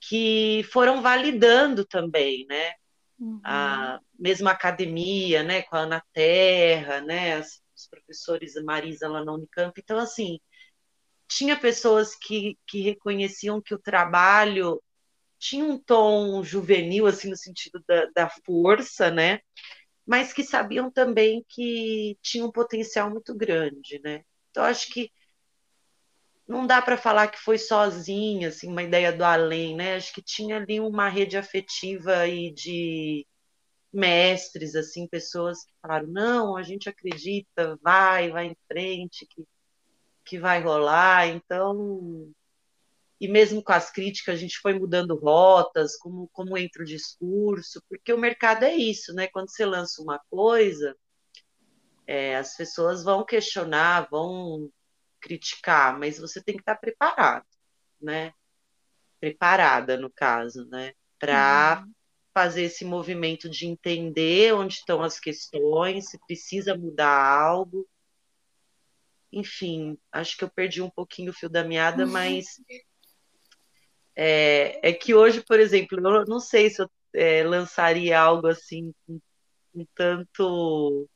Que 0.00 0.64
foram 0.72 1.00
validando 1.02 1.84
também, 1.84 2.46
né? 2.48 2.74
Uhum. 3.18 3.40
A 3.44 4.00
mesma 4.18 4.50
academia, 4.50 5.42
né, 5.42 5.62
com 5.62 5.76
a 5.76 5.80
Ana 5.80 6.02
Terra, 6.12 7.00
né, 7.00 7.36
as, 7.36 7.62
os 7.76 7.86
professores 7.88 8.54
Marisa 8.62 9.08
lá 9.08 9.24
na 9.24 9.32
Unicamp. 9.32 9.78
Então, 9.80 9.98
assim, 9.98 10.40
tinha 11.28 11.58
pessoas 11.58 12.14
que, 12.14 12.58
que 12.66 12.80
reconheciam 12.82 13.60
que 13.60 13.74
o 13.74 13.78
trabalho 13.78 14.82
tinha 15.38 15.64
um 15.64 15.78
tom 15.78 16.42
juvenil, 16.42 17.06
assim, 17.06 17.28
no 17.28 17.36
sentido 17.36 17.82
da, 17.86 18.06
da 18.14 18.30
força, 18.44 19.10
né, 19.10 19.40
mas 20.06 20.32
que 20.32 20.42
sabiam 20.42 20.90
também 20.90 21.44
que 21.48 22.18
tinha 22.22 22.44
um 22.44 22.52
potencial 22.52 23.10
muito 23.10 23.34
grande, 23.34 24.00
né. 24.02 24.22
Então, 24.50 24.64
acho 24.64 24.90
que 24.92 25.10
não 26.46 26.66
dá 26.66 26.82
para 26.82 26.96
falar 26.96 27.28
que 27.28 27.38
foi 27.38 27.58
sozinha, 27.58 28.48
assim, 28.48 28.68
uma 28.68 28.82
ideia 28.82 29.12
do 29.12 29.24
além, 29.24 29.74
né? 29.74 29.96
Acho 29.96 30.12
que 30.12 30.22
tinha 30.22 30.56
ali 30.56 30.78
uma 30.80 31.08
rede 31.08 31.36
afetiva 31.36 32.26
e 32.26 32.52
de 32.52 33.26
mestres, 33.92 34.74
assim, 34.74 35.06
pessoas 35.06 35.64
que 35.64 35.72
falaram, 35.80 36.08
não, 36.08 36.56
a 36.56 36.62
gente 36.62 36.88
acredita, 36.88 37.78
vai, 37.82 38.30
vai 38.30 38.46
em 38.46 38.56
frente, 38.66 39.26
que, 39.26 39.44
que 40.24 40.38
vai 40.38 40.60
rolar, 40.62 41.28
então... 41.28 42.30
E 43.20 43.28
mesmo 43.28 43.62
com 43.62 43.72
as 43.72 43.90
críticas, 43.90 44.34
a 44.34 44.38
gente 44.38 44.58
foi 44.58 44.78
mudando 44.78 45.16
rotas, 45.16 45.96
como, 45.96 46.28
como 46.32 46.58
entra 46.58 46.82
o 46.82 46.86
discurso, 46.86 47.82
porque 47.88 48.12
o 48.12 48.18
mercado 48.18 48.64
é 48.64 48.74
isso, 48.74 49.14
né? 49.14 49.28
Quando 49.28 49.50
você 49.50 49.64
lança 49.64 50.02
uma 50.02 50.20
coisa, 50.28 50.94
é, 52.06 52.36
as 52.36 52.56
pessoas 52.56 53.02
vão 53.04 53.24
questionar, 53.24 54.08
vão 54.10 54.68
criticar, 55.24 55.98
mas 55.98 56.18
você 56.18 56.42
tem 56.42 56.54
que 56.54 56.60
estar 56.60 56.76
preparado, 56.76 57.46
né? 58.00 58.34
Preparada, 59.18 59.96
no 59.96 60.10
caso, 60.10 60.66
né? 60.66 60.92
Para 61.18 61.82
uhum. 61.82 61.92
fazer 62.34 62.64
esse 62.64 62.84
movimento 62.84 63.48
de 63.48 63.66
entender 63.66 64.52
onde 64.52 64.74
estão 64.74 65.02
as 65.02 65.18
questões, 65.18 66.10
se 66.10 66.18
precisa 66.26 66.76
mudar 66.76 67.08
algo. 67.08 67.88
Enfim, 69.32 69.96
acho 70.12 70.36
que 70.36 70.44
eu 70.44 70.50
perdi 70.50 70.82
um 70.82 70.90
pouquinho 70.90 71.30
o 71.30 71.34
fio 71.34 71.48
da 71.48 71.64
meada, 71.64 72.04
uhum. 72.04 72.12
mas 72.12 72.60
é, 74.14 74.90
é, 74.90 74.92
que 74.92 75.14
hoje, 75.14 75.42
por 75.42 75.58
exemplo, 75.58 75.98
eu 75.98 76.26
não 76.26 76.38
sei 76.38 76.68
se 76.68 76.82
eu, 76.82 76.90
é, 77.14 77.42
lançaria 77.42 78.20
algo 78.20 78.46
assim 78.46 78.92
com, 79.06 79.18
com 79.72 79.86
tanto 79.94 81.08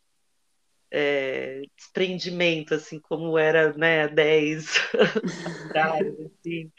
é, 0.91 1.63
desprendimento, 1.77 2.75
assim, 2.75 2.99
como 2.99 3.37
era, 3.37 3.73
né, 3.75 4.09
10 4.09 4.75
atrás, 5.67 6.07
assim, 6.21 6.73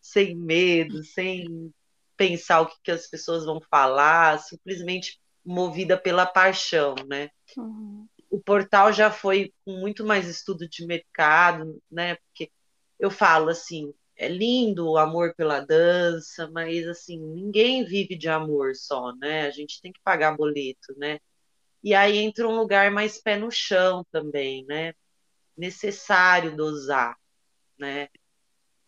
sem 0.00 0.36
medo, 0.36 1.02
sem 1.04 1.72
pensar 2.16 2.60
o 2.60 2.66
que, 2.66 2.76
que 2.82 2.90
as 2.90 3.06
pessoas 3.06 3.44
vão 3.44 3.60
falar, 3.70 4.38
simplesmente 4.38 5.20
movida 5.44 5.96
pela 5.96 6.26
paixão, 6.26 6.94
né? 7.06 7.30
Uhum. 7.56 8.06
O 8.30 8.40
portal 8.40 8.92
já 8.92 9.10
foi 9.10 9.52
com 9.64 9.72
muito 9.72 10.04
mais 10.04 10.28
estudo 10.28 10.68
de 10.68 10.84
mercado, 10.86 11.80
né? 11.90 12.16
Porque 12.16 12.50
eu 12.98 13.10
falo 13.10 13.48
assim, 13.48 13.94
é 14.16 14.28
lindo 14.28 14.90
o 14.90 14.98
amor 14.98 15.34
pela 15.34 15.60
dança, 15.60 16.50
mas 16.50 16.86
assim, 16.86 17.18
ninguém 17.18 17.84
vive 17.84 18.16
de 18.16 18.28
amor 18.28 18.74
só, 18.74 19.14
né? 19.14 19.46
A 19.46 19.50
gente 19.50 19.80
tem 19.80 19.92
que 19.92 20.00
pagar 20.02 20.36
boleto, 20.36 20.94
né? 20.98 21.18
E 21.82 21.94
aí 21.94 22.18
entra 22.18 22.48
um 22.48 22.56
lugar 22.56 22.90
mais 22.90 23.20
pé 23.20 23.36
no 23.36 23.50
chão 23.50 24.04
também, 24.10 24.64
né? 24.66 24.92
Necessário 25.56 26.56
dosar, 26.56 27.16
né? 27.78 28.08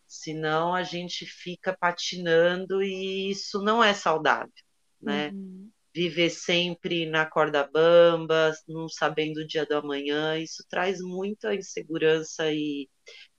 Senão 0.06 0.74
a 0.74 0.82
gente 0.82 1.24
fica 1.24 1.76
patinando 1.78 2.82
e 2.82 3.30
isso 3.30 3.62
não 3.62 3.82
é 3.82 3.94
saudável, 3.94 4.52
né? 5.00 5.28
Uhum. 5.28 5.70
Viver 5.94 6.30
sempre 6.30 7.06
na 7.06 7.26
corda 7.26 7.68
bamba, 7.72 8.52
não 8.68 8.88
sabendo 8.88 9.38
o 9.38 9.46
dia 9.46 9.66
do 9.66 9.76
amanhã, 9.76 10.36
isso 10.38 10.64
traz 10.68 11.00
muita 11.00 11.54
insegurança 11.54 12.52
e, 12.52 12.88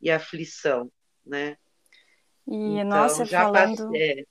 e 0.02 0.10
aflição, 0.10 0.92
né? 1.26 1.58
E 2.48 2.56
então, 2.56 2.86
nossa, 2.86 3.26
falando. 3.26 3.78
Passei, 3.78 4.26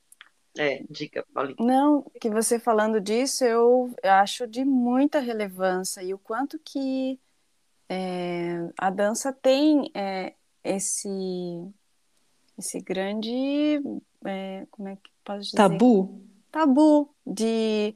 é, 0.58 0.82
diga, 0.90 1.24
Paulinho. 1.32 1.56
Não, 1.60 2.02
que 2.20 2.28
você 2.28 2.58
falando 2.58 3.00
disso, 3.00 3.44
eu 3.44 3.94
acho 4.02 4.46
de 4.46 4.64
muita 4.64 5.20
relevância 5.20 6.02
e 6.02 6.12
o 6.12 6.18
quanto 6.18 6.58
que 6.58 7.18
é, 7.88 8.68
a 8.76 8.90
dança 8.90 9.32
tem 9.32 9.90
é, 9.94 10.34
esse 10.64 11.08
esse 12.58 12.78
grande, 12.80 13.80
é, 14.24 14.66
como 14.70 14.88
é 14.88 14.96
que 14.96 15.10
posso 15.24 15.40
dizer? 15.40 15.56
Tabu. 15.56 16.20
Tabu 16.50 17.14
de 17.26 17.94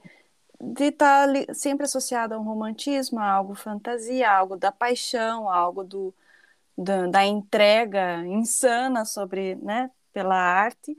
de 0.61 0.85
estar 0.85 1.31
tá 1.31 1.53
sempre 1.53 1.85
associado 1.85 2.35
a 2.35 2.39
um 2.39 2.43
romantismo, 2.43 3.19
a 3.19 3.31
algo 3.31 3.55
fantasia, 3.55 4.31
a 4.31 4.39
algo 4.39 4.57
da 4.57 4.73
paixão, 4.73 5.51
a 5.51 5.57
algo 5.57 5.85
do, 5.85 6.15
da, 6.79 7.07
da 7.07 7.25
entrega 7.27 8.25
insana 8.25 9.05
sobre, 9.05 9.57
né, 9.57 9.91
pela 10.13 10.37
arte 10.37 10.97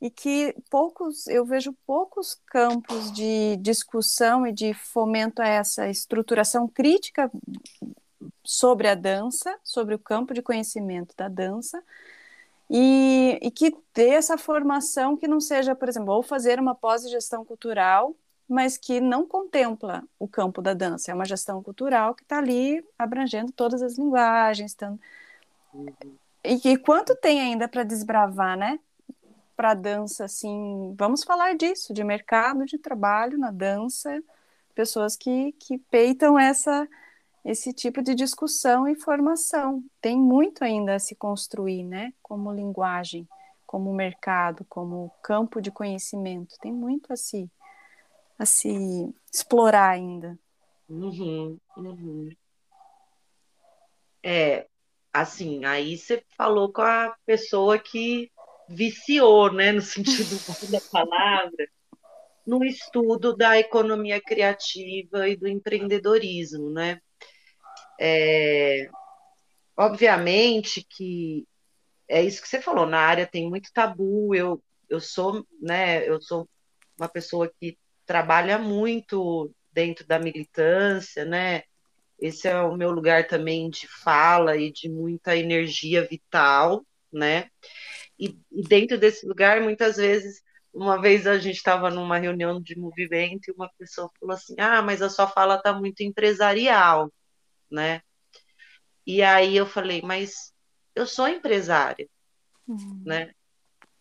e 0.00 0.10
que 0.10 0.54
poucos, 0.70 1.26
eu 1.26 1.44
vejo 1.44 1.74
poucos 1.86 2.40
campos 2.46 3.12
de 3.12 3.56
discussão 3.56 4.46
e 4.46 4.52
de 4.52 4.72
fomento 4.72 5.42
a 5.42 5.48
essa 5.48 5.88
estruturação 5.88 6.68
crítica 6.68 7.30
sobre 8.44 8.88
a 8.88 8.94
dança, 8.94 9.58
sobre 9.64 9.94
o 9.94 9.98
campo 9.98 10.32
de 10.32 10.40
conhecimento 10.40 11.14
da 11.16 11.28
dança, 11.28 11.82
e, 12.70 13.38
e 13.42 13.50
que 13.50 13.74
dê 13.94 14.10
essa 14.10 14.38
formação 14.38 15.16
que 15.16 15.26
não 15.26 15.40
seja, 15.40 15.74
por 15.74 15.88
exemplo, 15.88 16.12
ou 16.12 16.22
fazer 16.22 16.60
uma 16.60 16.74
pós-gestão 16.74 17.44
cultural, 17.44 18.14
mas 18.48 18.76
que 18.76 19.00
não 19.00 19.26
contempla 19.26 20.04
o 20.18 20.28
campo 20.28 20.62
da 20.62 20.74
dança. 20.74 21.10
É 21.10 21.14
uma 21.14 21.24
gestão 21.24 21.62
cultural 21.62 22.14
que 22.14 22.22
está 22.22 22.38
ali 22.38 22.84
abrangendo 22.98 23.52
todas 23.52 23.82
as 23.82 23.98
linguagens. 23.98 24.74
Tão... 24.74 24.98
Uhum. 25.74 25.92
E, 26.44 26.70
e 26.70 26.76
quanto 26.78 27.14
tem 27.16 27.40
ainda 27.40 27.68
para 27.68 27.84
desbravar, 27.84 28.56
né? 28.56 28.78
Para 29.58 29.72
a 29.72 29.74
dança, 29.74 30.26
assim, 30.26 30.94
vamos 30.96 31.24
falar 31.24 31.56
disso, 31.56 31.92
de 31.92 32.04
mercado 32.04 32.64
de 32.64 32.78
trabalho 32.78 33.36
na 33.36 33.50
dança, 33.50 34.22
pessoas 34.72 35.16
que, 35.16 35.50
que 35.58 35.78
peitam 35.78 36.38
essa 36.38 36.86
esse 37.44 37.72
tipo 37.72 38.00
de 38.00 38.14
discussão 38.14 38.86
e 38.86 38.94
formação. 38.94 39.82
Tem 40.00 40.16
muito 40.16 40.62
ainda 40.62 40.94
a 40.94 40.98
se 41.00 41.16
construir, 41.16 41.82
né? 41.82 42.12
Como 42.22 42.52
linguagem, 42.52 43.26
como 43.66 43.92
mercado, 43.92 44.64
como 44.68 45.10
campo 45.22 45.60
de 45.60 45.72
conhecimento. 45.72 46.54
Tem 46.60 46.72
muito 46.72 47.12
a 47.12 47.16
se, 47.16 47.50
a 48.38 48.46
se 48.46 49.12
explorar 49.32 49.88
ainda. 49.88 50.38
Uhum, 50.88 51.58
uhum. 51.76 52.30
É, 54.22 54.68
assim, 55.12 55.64
aí 55.64 55.98
você 55.98 56.22
falou 56.36 56.72
com 56.72 56.82
a 56.82 57.16
pessoa 57.26 57.76
que 57.76 58.30
viciou, 58.68 59.52
né, 59.52 59.72
no 59.72 59.80
sentido 59.80 60.38
da 60.70 60.80
palavra, 60.80 61.68
no 62.46 62.64
estudo 62.64 63.36
da 63.36 63.58
economia 63.58 64.20
criativa 64.20 65.28
e 65.28 65.36
do 65.36 65.48
empreendedorismo, 65.48 66.70
né? 66.70 67.00
É, 68.00 68.88
obviamente 69.76 70.86
que 70.88 71.46
é 72.08 72.22
isso 72.22 72.40
que 72.40 72.48
você 72.48 72.60
falou, 72.60 72.86
na 72.86 73.00
área 73.00 73.26
tem 73.26 73.48
muito 73.48 73.72
tabu, 73.72 74.34
eu, 74.34 74.62
eu 74.88 75.00
sou, 75.00 75.46
né, 75.60 76.08
eu 76.08 76.20
sou 76.20 76.48
uma 76.98 77.08
pessoa 77.08 77.52
que 77.60 77.76
trabalha 78.06 78.58
muito 78.58 79.52
dentro 79.70 80.06
da 80.06 80.18
militância, 80.18 81.24
né? 81.24 81.62
Esse 82.18 82.48
é 82.48 82.60
o 82.60 82.76
meu 82.76 82.90
lugar 82.90 83.28
também 83.28 83.70
de 83.70 83.86
fala 83.86 84.56
e 84.56 84.72
de 84.72 84.88
muita 84.88 85.36
energia 85.36 86.04
vital, 86.04 86.84
né? 87.12 87.48
E, 88.18 88.38
e 88.50 88.62
dentro 88.62 88.98
desse 88.98 89.26
lugar, 89.26 89.60
muitas 89.60 89.96
vezes, 89.96 90.42
uma 90.72 91.00
vez 91.00 91.26
a 91.26 91.38
gente 91.38 91.56
estava 91.56 91.90
numa 91.90 92.18
reunião 92.18 92.60
de 92.60 92.78
movimento 92.78 93.48
e 93.48 93.52
uma 93.52 93.70
pessoa 93.78 94.10
falou 94.18 94.34
assim: 94.34 94.54
Ah, 94.58 94.82
mas 94.82 95.02
a 95.02 95.08
sua 95.08 95.26
fala 95.26 95.56
está 95.56 95.72
muito 95.72 96.02
empresarial 96.02 97.12
né? 97.70 98.02
E 99.06 99.22
aí 99.22 99.56
eu 99.56 99.66
falei, 99.66 100.02
mas 100.02 100.52
eu 100.94 101.06
sou 101.06 101.28
empresária, 101.28 102.08
uhum. 102.66 103.02
né? 103.04 103.32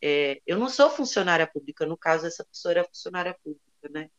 É, 0.01 0.41
eu 0.45 0.57
não 0.59 0.70
sou 0.70 0.89
funcionária 0.89 1.47
pública, 1.47 1.86
no 1.86 1.97
caso 1.97 2.28
essa 2.28 2.45
pessoa 2.45 2.72
era 2.72 2.84
funcionária 2.86 3.36
pública, 3.43 3.89
né? 3.89 4.09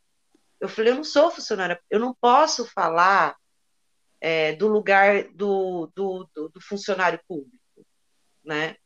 Eu 0.61 0.68
falei, 0.68 0.92
eu 0.92 0.96
não 0.96 1.05
sou 1.05 1.30
funcionária, 1.30 1.80
eu 1.88 2.01
não 2.01 2.14
posso 2.14 2.66
falar 2.66 3.36
é, 4.20 4.55
do 4.55 4.66
lugar 4.66 5.28
do, 5.34 5.86
do, 5.94 6.28
do, 6.34 6.49
do 6.49 6.61
funcionário 6.61 7.20
público, 7.28 7.86
né? 8.44 8.76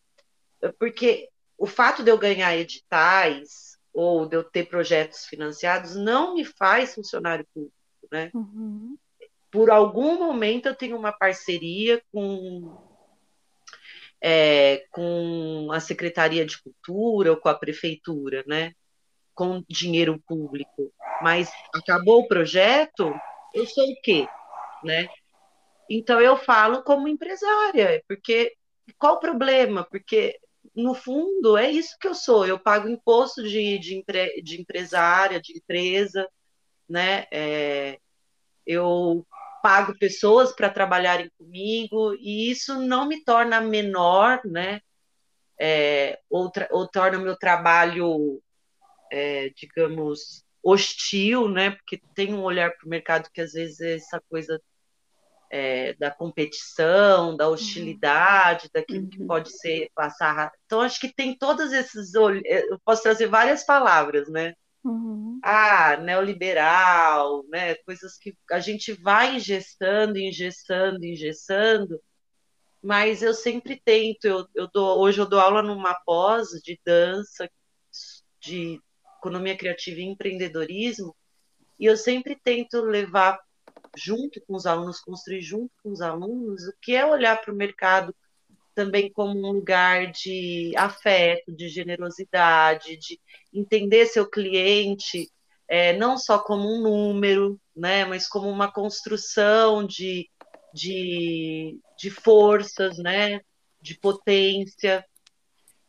Porque 0.79 1.29
o 1.59 1.67
fato 1.67 2.03
de 2.03 2.11
eu 2.11 2.19
ganhar 2.19 2.57
editais 2.57 3.79
ou 3.93 4.27
de 4.27 4.37
eu 4.37 4.45
ter 4.45 4.69
projetos 4.69 5.27
financiados 5.27 5.97
não 5.97 6.35
me 6.35 6.45
faz 6.45 6.95
funcionário 6.95 7.47
público, 7.53 7.75
né? 8.11 8.31
Uhum 8.33 8.97
por 9.53 9.71
algum 9.71 10.19
momento 10.19 10.67
eu 10.67 10.75
tenho 10.75 10.97
uma 10.97 11.13
parceria 11.13 12.03
com, 12.11 12.75
é, 14.19 14.87
com 14.91 15.69
a 15.71 15.79
Secretaria 15.79 16.47
de 16.47 16.61
Cultura 16.61 17.31
ou 17.31 17.37
com 17.37 17.51
a 17.51 17.55
Prefeitura, 17.55 18.43
né? 18.47 18.73
Com 19.35 19.63
dinheiro 19.69 20.19
público. 20.27 20.91
Mas 21.21 21.53
acabou 21.75 22.23
o 22.23 22.29
projeto, 22.29 23.15
eu 23.53 23.67
sou 23.67 23.85
o 23.85 24.01
quê? 24.03 24.27
Né? 24.83 25.07
Então 25.89 26.19
eu 26.19 26.37
falo 26.37 26.83
como 26.83 27.07
empresária, 27.07 28.03
porque 28.09 28.55
qual 28.99 29.17
o 29.17 29.21
problema? 29.21 29.85
Porque 29.85 30.41
no 30.75 30.95
fundo 30.95 31.57
é 31.57 31.71
isso 31.71 31.97
que 32.01 32.09
eu 32.09 32.15
sou. 32.15 32.47
Eu 32.47 32.59
pago 32.59 32.89
imposto 32.89 33.43
de, 33.43 33.79
de, 33.79 33.97
empre, 33.97 34.43
de 34.43 34.61
empresária, 34.61 35.41
de 35.41 35.57
empresa, 35.57 36.29
né? 36.89 37.27
É, 37.31 37.99
eu 38.67 39.27
pago 39.63 39.97
pessoas 39.99 40.53
para 40.53 40.71
trabalharem 40.71 41.31
comigo 41.39 42.15
e 42.15 42.51
isso 42.51 42.81
não 42.81 43.07
me 43.07 43.23
torna 43.25 43.61
menor, 43.61 44.41
né? 44.45 44.81
É, 45.61 46.19
ou, 46.29 46.51
ou, 46.71 46.89
torna 46.89 47.19
o 47.19 47.23
meu 47.23 47.37
trabalho, 47.37 48.43
é, 49.11 49.51
digamos, 49.51 50.45
hostil, 50.63 51.49
né? 51.49 51.71
Porque 51.73 52.01
tem 52.15 52.35
um 52.35 52.43
olhar 52.43 52.73
para 52.77 52.87
o 52.87 52.89
mercado 52.89 53.31
que 53.33 53.41
às 53.41 53.53
vezes 53.53 53.81
é 53.81 53.95
essa 53.95 54.21
coisa 54.29 54.61
é, 55.53 55.93
da 55.99 56.11
competição, 56.11 57.37
da 57.37 57.47
hostilidade, 57.47 58.71
daquilo 58.73 59.07
que 59.07 59.21
uhum. 59.21 59.27
pode 59.27 59.51
ser 59.53 59.91
passar. 59.95 60.51
Então, 60.65 60.81
acho 60.81 60.99
que 60.99 61.15
tem 61.15 61.37
todos 61.37 61.73
esses. 61.73 62.15
Eu 62.15 62.81
posso 62.83 63.03
trazer 63.03 63.27
várias 63.27 63.63
palavras, 63.63 64.31
né? 64.31 64.55
Uhum. 64.83 65.39
Ah, 65.45 65.99
neoliberal, 65.99 67.45
né? 67.51 67.75
Coisas 67.85 68.17
que 68.17 68.35
a 68.51 68.59
gente 68.61 68.95
vai 68.95 69.37
ingestando, 69.37 70.19
ingestando, 70.19 71.05
ingestando, 71.05 72.01
mas 72.83 73.23
eu 73.23 73.35
sempre 73.35 73.81
tento, 73.85 74.25
eu, 74.25 74.47
eu 74.55 74.69
dou, 74.73 74.99
hoje 75.01 75.21
eu 75.21 75.27
dou 75.27 75.39
aula 75.39 75.63
numa 75.63 75.95
pós 76.07 76.49
de 76.65 76.81
dança, 76.85 77.49
de 78.41 78.81
economia 79.19 79.57
criativa 79.57 80.01
e 80.01 80.05
empreendedorismo, 80.05 81.15
e 81.79 81.85
eu 81.85 81.97
sempre 81.97 82.41
tento 82.43 82.81
levar 82.81 83.39
junto 83.97 84.41
com 84.43 84.55
os 84.55 84.67
alunos, 84.67 85.01
construir 85.01 85.43
junto 85.43 85.71
com 85.83 85.91
os 85.91 86.01
alunos, 86.01 86.67
o 86.67 86.75
que 86.81 86.95
é 86.95 87.05
olhar 87.05 87.41
para 87.41 87.53
o 87.53 87.57
mercado 87.57 88.15
também 88.75 89.11
como 89.13 89.39
um 89.39 89.53
lugar 89.53 90.11
de 90.11 90.73
afeto, 90.77 91.53
de 91.53 91.69
generosidade, 91.69 92.97
de 92.97 93.21
entender 93.53 94.07
seu 94.07 94.29
cliente, 94.29 95.31
é, 95.69 95.93
não 95.93 96.17
só 96.17 96.39
como 96.39 96.69
um 96.69 96.83
número, 96.83 97.61
né, 97.77 98.05
mas 98.05 98.27
como 98.29 98.49
uma 98.49 98.73
construção 98.73 99.87
de, 99.87 100.29
de, 100.73 101.79
de 101.99 102.11
forças, 102.11 102.99
né, 102.99 103.41
de 103.81 103.99
potência, 103.99 105.05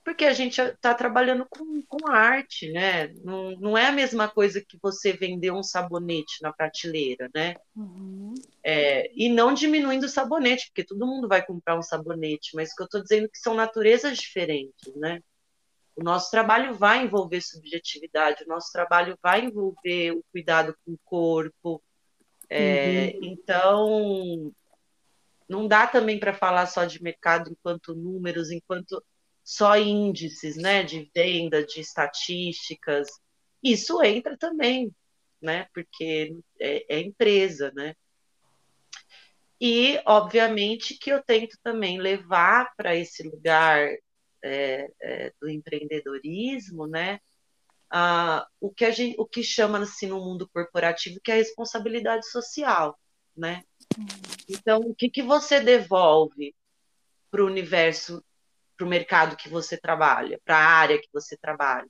porque 0.04 0.26
a 0.26 0.34
gente 0.34 0.60
está 0.60 0.94
trabalhando 0.94 1.46
com, 1.50 1.82
com 1.84 2.12
arte, 2.12 2.72
né? 2.72 3.08
Não, 3.24 3.52
não 3.52 3.78
é 3.78 3.88
a 3.88 3.92
mesma 3.92 4.28
coisa 4.28 4.62
que 4.62 4.78
você 4.82 5.14
vender 5.14 5.52
um 5.52 5.64
sabonete 5.64 6.42
na 6.42 6.52
prateleira, 6.52 7.30
né? 7.34 7.56
Uhum. 7.76 8.34
É, 8.64 9.10
e 9.16 9.30
não 9.30 9.54
diminuindo 9.54 10.06
o 10.06 10.10
sabonete, 10.10 10.68
porque 10.68 10.84
todo 10.84 11.08
mundo 11.08 11.28
vai 11.28 11.46
comprar 11.46 11.78
um 11.78 11.82
sabonete, 11.82 12.56
mas 12.56 12.72
o 12.72 12.76
que 12.76 12.82
eu 12.82 12.86
estou 12.86 13.02
dizendo 13.02 13.26
é 13.26 13.30
que 13.30 13.40
são 13.40 13.54
naturezas 13.54 14.18
diferentes, 14.18 14.94
né? 14.96 15.22
O 15.96 16.04
nosso 16.04 16.30
trabalho 16.32 16.74
vai 16.74 17.04
envolver 17.04 17.40
subjetividade, 17.40 18.44
o 18.44 18.48
nosso 18.48 18.72
trabalho 18.72 19.18
vai 19.22 19.46
envolver 19.46 20.12
o 20.12 20.24
cuidado 20.32 20.76
com 20.84 20.94
o 20.94 21.00
corpo. 21.06 21.82
É, 22.50 23.14
uhum. 23.16 23.20
Então, 23.24 24.54
não 25.48 25.68
dá 25.68 25.88
também 25.88 26.20
para 26.20 26.34
falar 26.34 26.66
só 26.66 26.84
de 26.84 27.02
mercado 27.02 27.52
enquanto 27.52 27.96
números, 27.96 28.52
enquanto 28.52 29.02
só 29.44 29.78
índices, 29.78 30.56
né, 30.56 30.84
de 30.84 31.10
venda, 31.14 31.66
de 31.66 31.82
estatísticas. 31.82 33.10
Isso 33.62 34.02
entra 34.02 34.38
também, 34.38 34.94
né, 35.42 35.68
porque 35.74 36.36
é, 36.60 36.96
é 36.96 37.00
empresa, 37.02 37.72
né. 37.76 37.96
E, 39.60 40.02
obviamente, 40.06 40.98
que 40.98 41.10
eu 41.10 41.24
tento 41.24 41.58
também 41.64 42.00
levar 42.00 42.74
para 42.76 42.96
esse 42.96 43.24
lugar 43.24 43.88
é, 44.44 44.92
é, 45.02 45.34
do 45.40 45.50
empreendedorismo, 45.50 46.88
né, 46.88 47.20
a, 47.90 48.48
o, 48.60 48.72
que 48.72 48.86
a 48.86 48.92
gente, 48.92 49.16
o 49.20 49.26
que 49.26 49.44
chama-se 49.44 50.08
no 50.08 50.20
mundo 50.20 50.50
corporativo 50.50 51.20
que 51.24 51.32
é 51.32 51.36
a 51.36 51.38
responsabilidade 51.38 52.28
social, 52.30 52.98
né. 53.36 53.64
Então, 54.50 54.80
o 54.80 54.96
que, 54.96 55.10
que 55.10 55.22
você 55.22 55.60
devolve 55.60 56.56
para 57.30 57.44
o 57.44 57.48
universo 57.48 58.24
para 58.84 58.86
o 58.86 58.90
mercado 58.90 59.38
que 59.38 59.48
você 59.48 59.78
trabalha, 59.78 60.40
para 60.44 60.58
a 60.58 60.66
área 60.66 61.00
que 61.00 61.08
você 61.14 61.38
trabalha? 61.38 61.88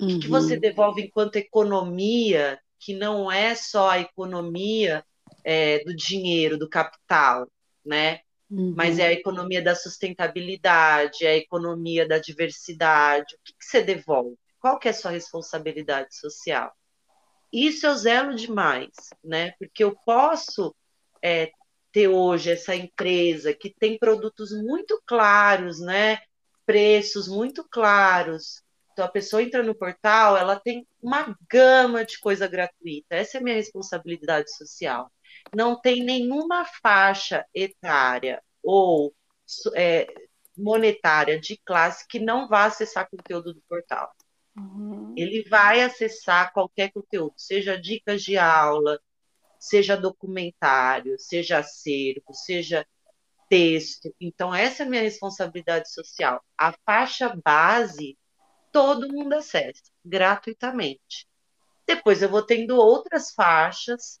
O 0.00 0.06
que, 0.06 0.20
que 0.20 0.28
você 0.28 0.54
uhum. 0.54 0.60
devolve 0.60 1.02
enquanto 1.02 1.36
economia, 1.36 2.58
que 2.78 2.94
não 2.94 3.30
é 3.30 3.54
só 3.54 3.90
a 3.90 3.98
economia 3.98 5.04
é, 5.44 5.82
do 5.84 5.94
dinheiro, 5.94 6.58
do 6.58 6.68
capital, 6.68 7.48
né? 7.84 8.20
Uhum. 8.50 8.74
Mas 8.76 8.98
é 8.98 9.08
a 9.08 9.12
economia 9.12 9.62
da 9.62 9.74
sustentabilidade, 9.74 11.24
é 11.24 11.30
a 11.30 11.36
economia 11.36 12.06
da 12.06 12.18
diversidade. 12.18 13.34
O 13.34 13.38
que, 13.44 13.52
que 13.52 13.64
você 13.64 13.82
devolve? 13.82 14.36
Qual 14.60 14.78
que 14.78 14.88
é 14.88 14.90
a 14.90 14.94
sua 14.94 15.10
responsabilidade 15.10 16.14
social? 16.16 16.72
Isso 17.52 17.86
eu 17.86 17.94
zelo 17.94 18.34
demais, 18.34 18.90
né? 19.22 19.52
Porque 19.58 19.84
eu 19.84 19.96
posso 20.04 20.74
é, 21.22 21.50
ter 21.92 22.08
hoje 22.08 22.50
essa 22.50 22.74
empresa 22.74 23.54
que 23.54 23.70
tem 23.70 23.98
produtos 23.98 24.50
muito 24.52 25.00
claros, 25.06 25.80
né? 25.80 26.18
Preços 26.64 27.28
muito 27.28 27.66
claros. 27.68 28.62
Então 28.92 29.04
a 29.04 29.08
pessoa 29.08 29.42
entra 29.42 29.62
no 29.62 29.74
portal, 29.74 30.36
ela 30.36 30.58
tem 30.58 30.86
uma 31.02 31.36
gama 31.48 32.04
de 32.04 32.18
coisa 32.20 32.46
gratuita. 32.46 33.14
Essa 33.16 33.38
é 33.38 33.40
a 33.40 33.42
minha 33.42 33.56
responsabilidade 33.56 34.54
social. 34.54 35.10
Não 35.54 35.80
tem 35.80 36.04
nenhuma 36.04 36.64
faixa 36.82 37.44
etária 37.54 38.42
ou 38.62 39.14
é, 39.74 40.06
monetária 40.56 41.40
de 41.40 41.56
classe 41.64 42.06
que 42.06 42.18
não 42.18 42.48
vá 42.48 42.66
acessar 42.66 43.08
conteúdo 43.10 43.54
do 43.54 43.62
portal. 43.68 44.10
Uhum. 44.56 45.14
Ele 45.16 45.42
vai 45.48 45.80
acessar 45.82 46.52
qualquer 46.52 46.92
conteúdo, 46.92 47.34
seja 47.36 47.80
dicas 47.80 48.22
de 48.22 48.36
aula, 48.36 49.00
seja 49.62 49.96
documentário, 49.96 51.16
seja 51.20 51.58
acervo, 51.58 52.34
seja 52.34 52.84
texto. 53.48 54.12
Então, 54.20 54.52
essa 54.52 54.82
é 54.82 54.86
a 54.86 54.88
minha 54.88 55.02
responsabilidade 55.02 55.88
social. 55.92 56.44
A 56.58 56.74
faixa 56.84 57.32
base, 57.44 58.18
todo 58.72 59.12
mundo 59.12 59.34
acessa, 59.34 59.84
gratuitamente. 60.04 61.28
Depois 61.86 62.22
eu 62.22 62.28
vou 62.28 62.42
tendo 62.42 62.76
outras 62.76 63.32
faixas 63.32 64.20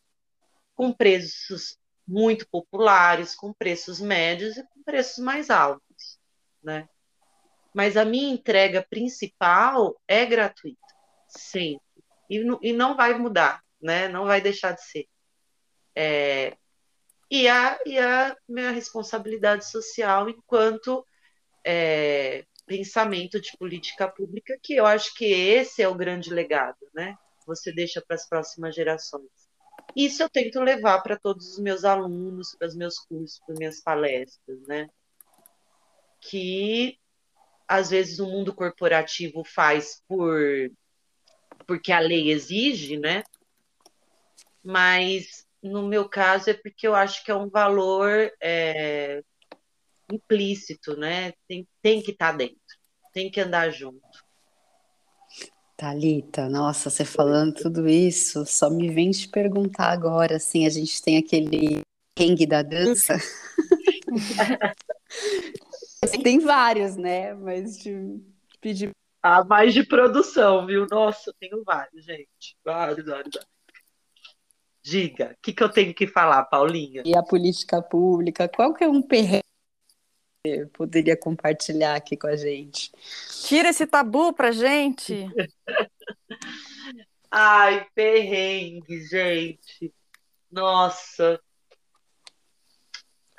com 0.76 0.92
preços 0.92 1.76
muito 2.06 2.48
populares, 2.48 3.34
com 3.34 3.52
preços 3.52 4.00
médios 4.00 4.56
e 4.56 4.62
com 4.68 4.84
preços 4.84 5.18
mais 5.18 5.50
altos, 5.50 6.20
né? 6.62 6.88
Mas 7.74 7.96
a 7.96 8.04
minha 8.04 8.32
entrega 8.32 8.86
principal 8.88 10.00
é 10.06 10.24
gratuita, 10.24 10.78
sempre. 11.26 11.82
E, 12.30 12.72
não 12.72 12.94
vai 12.94 13.18
mudar, 13.18 13.60
né? 13.80 14.06
Não 14.06 14.24
vai 14.24 14.40
deixar 14.40 14.72
de 14.72 14.84
ser. 14.84 15.08
É, 15.94 16.56
e, 17.30 17.48
a, 17.48 17.78
e 17.86 17.98
a 17.98 18.36
minha 18.48 18.70
responsabilidade 18.70 19.70
social 19.70 20.28
enquanto 20.28 21.06
é, 21.64 22.44
pensamento 22.66 23.40
de 23.40 23.56
política 23.58 24.08
pública, 24.08 24.58
que 24.62 24.74
eu 24.74 24.86
acho 24.86 25.14
que 25.14 25.24
esse 25.24 25.82
é 25.82 25.88
o 25.88 25.94
grande 25.94 26.30
legado, 26.30 26.78
né? 26.94 27.16
Você 27.46 27.72
deixa 27.72 28.02
para 28.06 28.16
as 28.16 28.28
próximas 28.28 28.74
gerações. 28.74 29.30
Isso 29.96 30.22
eu 30.22 30.30
tento 30.30 30.60
levar 30.60 31.00
para 31.02 31.18
todos 31.18 31.52
os 31.52 31.58
meus 31.58 31.84
alunos, 31.84 32.54
para 32.58 32.68
os 32.68 32.76
meus 32.76 32.98
cursos, 32.98 33.40
para 33.44 33.54
minhas 33.56 33.80
palestras, 33.80 34.60
né? 34.66 34.88
Que 36.20 36.98
às 37.66 37.90
vezes 37.90 38.18
o 38.18 38.26
mundo 38.26 38.54
corporativo 38.54 39.42
faz 39.44 40.02
por 40.06 40.70
porque 41.66 41.92
a 41.92 42.00
lei 42.00 42.30
exige, 42.30 42.96
né? 42.98 43.22
Mas 44.62 45.46
no 45.62 45.86
meu 45.86 46.08
caso 46.08 46.50
é 46.50 46.54
porque 46.54 46.86
eu 46.86 46.94
acho 46.94 47.24
que 47.24 47.30
é 47.30 47.34
um 47.34 47.48
valor 47.48 48.30
é, 48.42 49.22
implícito, 50.10 50.96
né? 50.96 51.32
Tem, 51.46 51.66
tem 51.80 52.02
que 52.02 52.10
estar 52.10 52.32
tá 52.32 52.38
dentro, 52.38 52.56
tem 53.12 53.30
que 53.30 53.40
andar 53.40 53.70
junto. 53.70 54.00
Talita, 55.76 56.48
nossa, 56.48 56.90
você 56.90 57.04
falando 57.04 57.54
tudo 57.54 57.88
isso, 57.88 58.44
só 58.46 58.70
me 58.70 58.90
vem 58.90 59.10
te 59.10 59.28
perguntar 59.28 59.90
agora, 59.90 60.36
assim, 60.36 60.66
a 60.66 60.70
gente 60.70 61.02
tem 61.02 61.16
aquele 61.16 61.80
ringue 62.18 62.46
da 62.46 62.62
dança. 62.62 63.16
tem 66.22 66.38
vários, 66.38 66.96
né? 66.96 67.34
Mas 67.34 67.78
de 67.78 68.20
pedir. 68.60 68.90
Ah, 69.22 69.44
mais 69.44 69.72
de 69.72 69.84
produção, 69.84 70.66
viu? 70.66 70.86
Nossa, 70.90 71.30
eu 71.30 71.34
tenho 71.38 71.62
vários, 71.64 72.04
gente. 72.04 72.56
Vários, 72.64 73.04
vários, 73.04 73.34
vários. 73.34 73.51
Diga, 74.82 75.36
o 75.38 75.42
que, 75.42 75.52
que 75.52 75.62
eu 75.62 75.68
tenho 75.68 75.94
que 75.94 76.08
falar, 76.08 76.44
Paulinha? 76.44 77.02
E 77.06 77.16
a 77.16 77.22
política 77.22 77.80
pública, 77.80 78.48
qual 78.48 78.74
que 78.74 78.82
é 78.82 78.88
um 78.88 79.00
perrengue 79.00 79.42
que 80.44 80.66
poderia 80.72 81.16
compartilhar 81.16 81.94
aqui 81.94 82.16
com 82.16 82.26
a 82.26 82.34
gente? 82.34 82.90
Tira 83.46 83.68
esse 83.68 83.86
tabu 83.86 84.32
pra 84.32 84.50
gente. 84.50 85.26
Ai, 87.30 87.86
perrengue, 87.94 89.06
gente. 89.06 89.94
Nossa. 90.50 91.40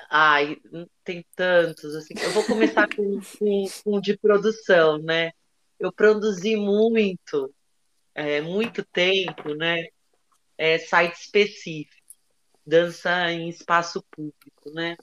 Ai, 0.09 0.57
tem 1.03 1.25
tantos, 1.35 1.93
assim. 1.93 2.13
Eu 2.21 2.31
vou 2.31 2.45
começar 2.45 2.87
com, 2.87 3.19
com, 3.37 3.65
com 3.83 3.99
de 3.99 4.17
produção, 4.17 4.97
né? 4.97 5.31
Eu 5.77 5.91
produzi 5.91 6.55
muito, 6.55 7.53
é, 8.15 8.39
muito 8.39 8.83
tempo, 8.85 9.53
né? 9.53 9.87
É, 10.57 10.77
site 10.77 11.15
específico, 11.15 12.03
dança 12.65 13.31
em 13.31 13.49
espaço 13.49 14.03
público, 14.11 14.71
né? 14.73 14.95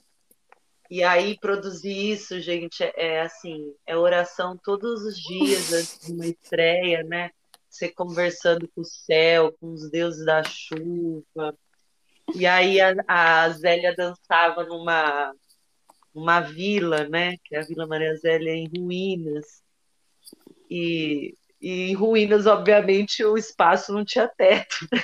E 0.89 1.03
aí 1.03 1.39
produzir 1.39 2.11
isso, 2.11 2.39
gente, 2.41 2.83
é, 2.83 3.21
assim, 3.21 3.73
é 3.85 3.95
oração 3.95 4.57
todos 4.61 5.03
os 5.03 5.17
dias 5.17 5.71
antes 5.71 6.05
de 6.05 6.11
uma 6.11 6.27
estreia, 6.27 7.03
né? 7.03 7.31
Você 7.69 7.87
conversando 7.89 8.67
com 8.75 8.81
o 8.81 8.85
céu, 8.85 9.53
com 9.53 9.71
os 9.71 9.89
deuses 9.89 10.25
da 10.25 10.43
chuva. 10.43 11.57
E 12.35 12.45
aí 12.45 12.81
a, 12.81 12.93
a 13.07 13.49
Zélia 13.49 13.95
dançava 13.95 14.65
numa 14.65 15.33
uma 16.13 16.41
vila, 16.41 17.07
né? 17.07 17.37
Que 17.43 17.55
é 17.55 17.59
a 17.59 17.65
Vila 17.65 17.87
Maria 17.87 18.15
Zélia 18.15 18.51
em 18.53 18.67
ruínas. 18.67 19.63
E, 20.69 21.37
e 21.61 21.91
em 21.91 21.93
ruínas, 21.93 22.47
obviamente, 22.47 23.23
o 23.23 23.37
espaço 23.37 23.93
não 23.93 24.03
tinha 24.03 24.27
teto. 24.27 24.87
Né? 24.91 25.01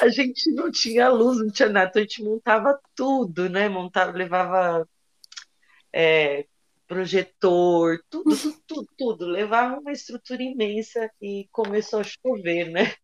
a 0.00 0.08
gente 0.08 0.50
não 0.52 0.70
tinha 0.70 1.08
luz, 1.08 1.38
não 1.38 1.50
tinha 1.50 1.68
nada, 1.68 1.88
então 1.90 2.02
a 2.02 2.04
gente 2.04 2.22
montava 2.22 2.78
tudo, 2.94 3.48
né? 3.48 3.68
Montava, 3.68 4.12
levava 4.12 4.88
é, 5.92 6.46
projetor, 6.86 8.02
tudo, 8.10 8.36
tudo, 8.36 8.62
tudo, 8.66 8.88
tudo, 8.96 9.26
levava 9.26 9.78
uma 9.78 9.92
estrutura 9.92 10.42
imensa 10.42 11.10
e 11.20 11.48
começou 11.52 12.00
a 12.00 12.04
chover, 12.04 12.70
né? 12.70 12.94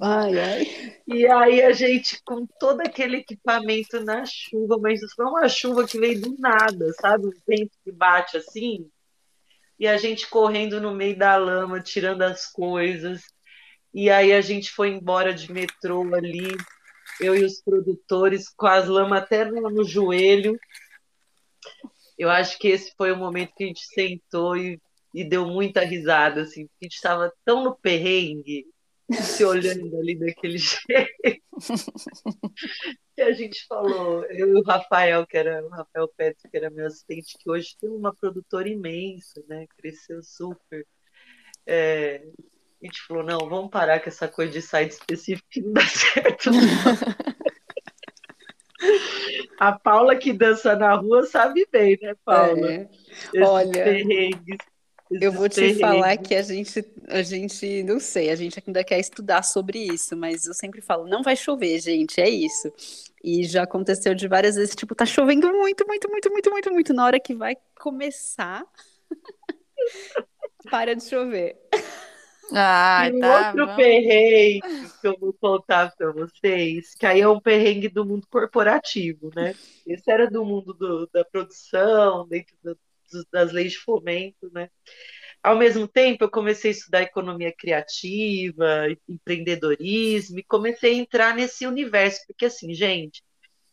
Ai, 0.00 0.38
ai. 0.38 1.00
E 1.06 1.26
aí 1.26 1.62
a 1.62 1.72
gente, 1.72 2.22
com 2.22 2.46
todo 2.60 2.80
aquele 2.82 3.18
equipamento 3.18 4.04
na 4.04 4.24
chuva, 4.26 4.76
mas 4.78 5.00
foi 5.14 5.24
uma 5.24 5.48
chuva 5.48 5.86
que 5.86 5.98
veio 5.98 6.20
do 6.20 6.36
nada, 6.38 6.92
sabe? 7.00 7.26
O 7.26 7.32
vento 7.46 7.72
que 7.82 7.90
bate 7.90 8.36
assim. 8.36 8.90
E 9.78 9.86
a 9.86 9.96
gente 9.96 10.28
correndo 10.28 10.80
no 10.80 10.94
meio 10.94 11.16
da 11.16 11.36
lama, 11.36 11.80
tirando 11.80 12.22
as 12.22 12.46
coisas. 12.46 13.22
E 13.92 14.10
aí 14.10 14.32
a 14.32 14.40
gente 14.40 14.70
foi 14.70 14.90
embora 14.90 15.32
de 15.32 15.52
metrô 15.52 16.14
ali, 16.14 16.56
eu 17.20 17.34
e 17.34 17.44
os 17.44 17.60
produtores, 17.62 18.48
com 18.48 18.66
as 18.66 18.88
lamas 18.88 19.22
até 19.22 19.44
no, 19.44 19.84
joelho. 19.84 20.58
Eu 22.18 22.30
acho 22.30 22.58
que 22.58 22.68
esse 22.68 22.92
foi 22.96 23.12
o 23.12 23.16
momento 23.16 23.54
que 23.54 23.64
a 23.64 23.66
gente 23.66 23.86
sentou 23.86 24.56
e, 24.56 24.80
e 25.14 25.24
deu 25.24 25.46
muita 25.46 25.84
risada, 25.84 26.42
assim, 26.42 26.68
a 26.80 26.84
gente 26.84 26.94
estava 26.94 27.32
tão 27.44 27.64
no 27.64 27.76
perrengue, 27.76 28.66
se 29.12 29.44
olhando 29.44 29.96
ali 29.98 30.18
daquele 30.18 30.58
jeito. 30.58 31.42
que 33.14 33.22
a 33.22 33.32
gente 33.32 33.64
falou, 33.66 34.24
eu 34.26 34.48
e 34.48 34.54
o 34.54 34.62
Rafael, 34.62 35.26
que 35.26 35.36
era 35.36 35.64
o 35.64 35.68
Rafael 35.68 36.08
Petro, 36.16 36.50
que 36.50 36.56
era 36.56 36.70
meu 36.70 36.86
assistente, 36.86 37.38
que 37.38 37.50
hoje 37.50 37.76
tem 37.80 37.90
uma 37.90 38.14
produtora 38.14 38.68
imensa, 38.68 39.42
né? 39.48 39.66
Cresceu 39.76 40.22
super. 40.22 40.86
É, 41.66 42.22
a 42.82 42.86
gente 42.86 43.00
falou, 43.02 43.22
não, 43.22 43.38
vamos 43.48 43.70
parar 43.70 44.00
com 44.00 44.08
essa 44.08 44.28
coisa 44.28 44.52
de 44.52 44.62
site 44.62 44.92
específico 44.92 45.48
que 45.50 45.60
não 45.60 45.72
dá 45.72 45.82
certo. 45.86 46.50
A 49.58 49.72
Paula 49.72 50.16
que 50.16 50.32
dança 50.32 50.76
na 50.76 50.94
rua 50.94 51.24
sabe 51.24 51.66
bem, 51.72 51.98
né, 52.00 52.14
Paula? 52.24 52.72
É. 52.72 52.88
Olha, 53.42 53.72
perrengues, 53.72 54.58
eu 55.10 55.32
vou 55.32 55.48
te 55.48 55.74
falar 55.74 56.16
que 56.16 56.34
a 56.34 56.42
gente, 56.42 56.84
a 57.08 57.22
gente, 57.22 57.82
não 57.84 58.00
sei, 58.00 58.30
a 58.30 58.36
gente 58.36 58.62
ainda 58.66 58.82
quer 58.82 58.98
estudar 58.98 59.42
sobre 59.42 59.78
isso, 59.78 60.16
mas 60.16 60.46
eu 60.46 60.54
sempre 60.54 60.80
falo, 60.80 61.06
não 61.06 61.22
vai 61.22 61.36
chover, 61.36 61.78
gente, 61.80 62.20
é 62.20 62.28
isso. 62.28 62.72
E 63.22 63.44
já 63.44 63.62
aconteceu 63.62 64.14
de 64.14 64.28
várias 64.28 64.56
vezes, 64.56 64.74
tipo, 64.74 64.94
tá 64.94 65.06
chovendo 65.06 65.52
muito, 65.52 65.86
muito, 65.86 66.08
muito, 66.10 66.30
muito, 66.30 66.50
muito, 66.50 66.72
muito. 66.72 66.94
Na 66.94 67.04
hora 67.04 67.20
que 67.20 67.34
vai 67.34 67.56
começar, 67.78 68.64
para 70.70 70.94
de 70.94 71.04
chover. 71.04 71.56
Ah, 72.52 73.08
e 73.08 73.16
um 73.16 73.20
tá, 73.20 73.48
outro 73.48 73.66
vamos. 73.66 73.76
perrengue 73.76 74.60
que 75.00 75.08
eu 75.08 75.16
vou 75.18 75.32
contar 75.32 75.92
para 75.96 76.12
vocês, 76.12 76.94
que 76.94 77.04
aí 77.04 77.20
é 77.20 77.28
um 77.28 77.40
perrengue 77.40 77.88
do 77.88 78.04
mundo 78.04 78.26
corporativo, 78.30 79.30
né? 79.34 79.54
Esse 79.84 80.10
era 80.10 80.30
do 80.30 80.44
mundo 80.44 80.72
do, 80.72 81.08
da 81.08 81.24
produção, 81.24 82.26
dentro 82.28 82.54
do, 82.62 82.78
das 83.32 83.52
leis 83.52 83.72
de 83.72 83.78
fomento, 83.78 84.50
né? 84.52 84.68
Ao 85.42 85.56
mesmo 85.56 85.86
tempo, 85.86 86.24
eu 86.24 86.30
comecei 86.30 86.70
a 86.70 86.74
estudar 86.74 87.02
economia 87.02 87.54
criativa, 87.56 88.88
empreendedorismo, 89.08 90.40
e 90.40 90.44
comecei 90.44 90.92
a 90.92 90.96
entrar 90.96 91.34
nesse 91.34 91.66
universo, 91.66 92.20
porque 92.26 92.46
assim, 92.46 92.74
gente, 92.74 93.22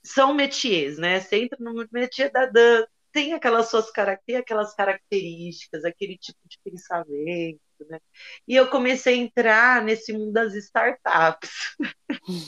são 0.03 0.33
métiers, 0.33 0.97
né? 0.97 1.19
Você 1.19 1.37
entra 1.37 1.57
no 1.59 1.87
métier 1.91 2.31
da 2.31 2.45
dança, 2.45 2.87
tem 3.11 3.33
aquelas 3.33 3.69
suas 3.69 3.85
tem 4.25 4.35
aquelas 4.35 4.73
características, 4.73 5.85
aquele 5.85 6.17
tipo 6.17 6.39
de 6.47 6.57
pensamento, 6.63 7.59
né? 7.89 7.99
E 8.47 8.55
eu 8.55 8.67
comecei 8.67 9.13
a 9.15 9.17
entrar 9.17 9.83
nesse 9.83 10.11
mundo 10.13 10.31
das 10.31 10.53
startups. 10.55 11.49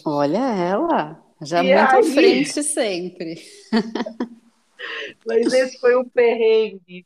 Olha 0.05 0.37
ela, 0.37 1.23
já 1.41 1.63
e 1.63 1.73
muito 1.73 1.95
aí... 1.95 1.99
à 1.99 2.03
frente 2.13 2.63
sempre. 2.63 3.41
Mas 5.25 5.53
esse 5.53 5.79
foi 5.79 5.95
um 5.95 6.07
perrengue 6.07 7.05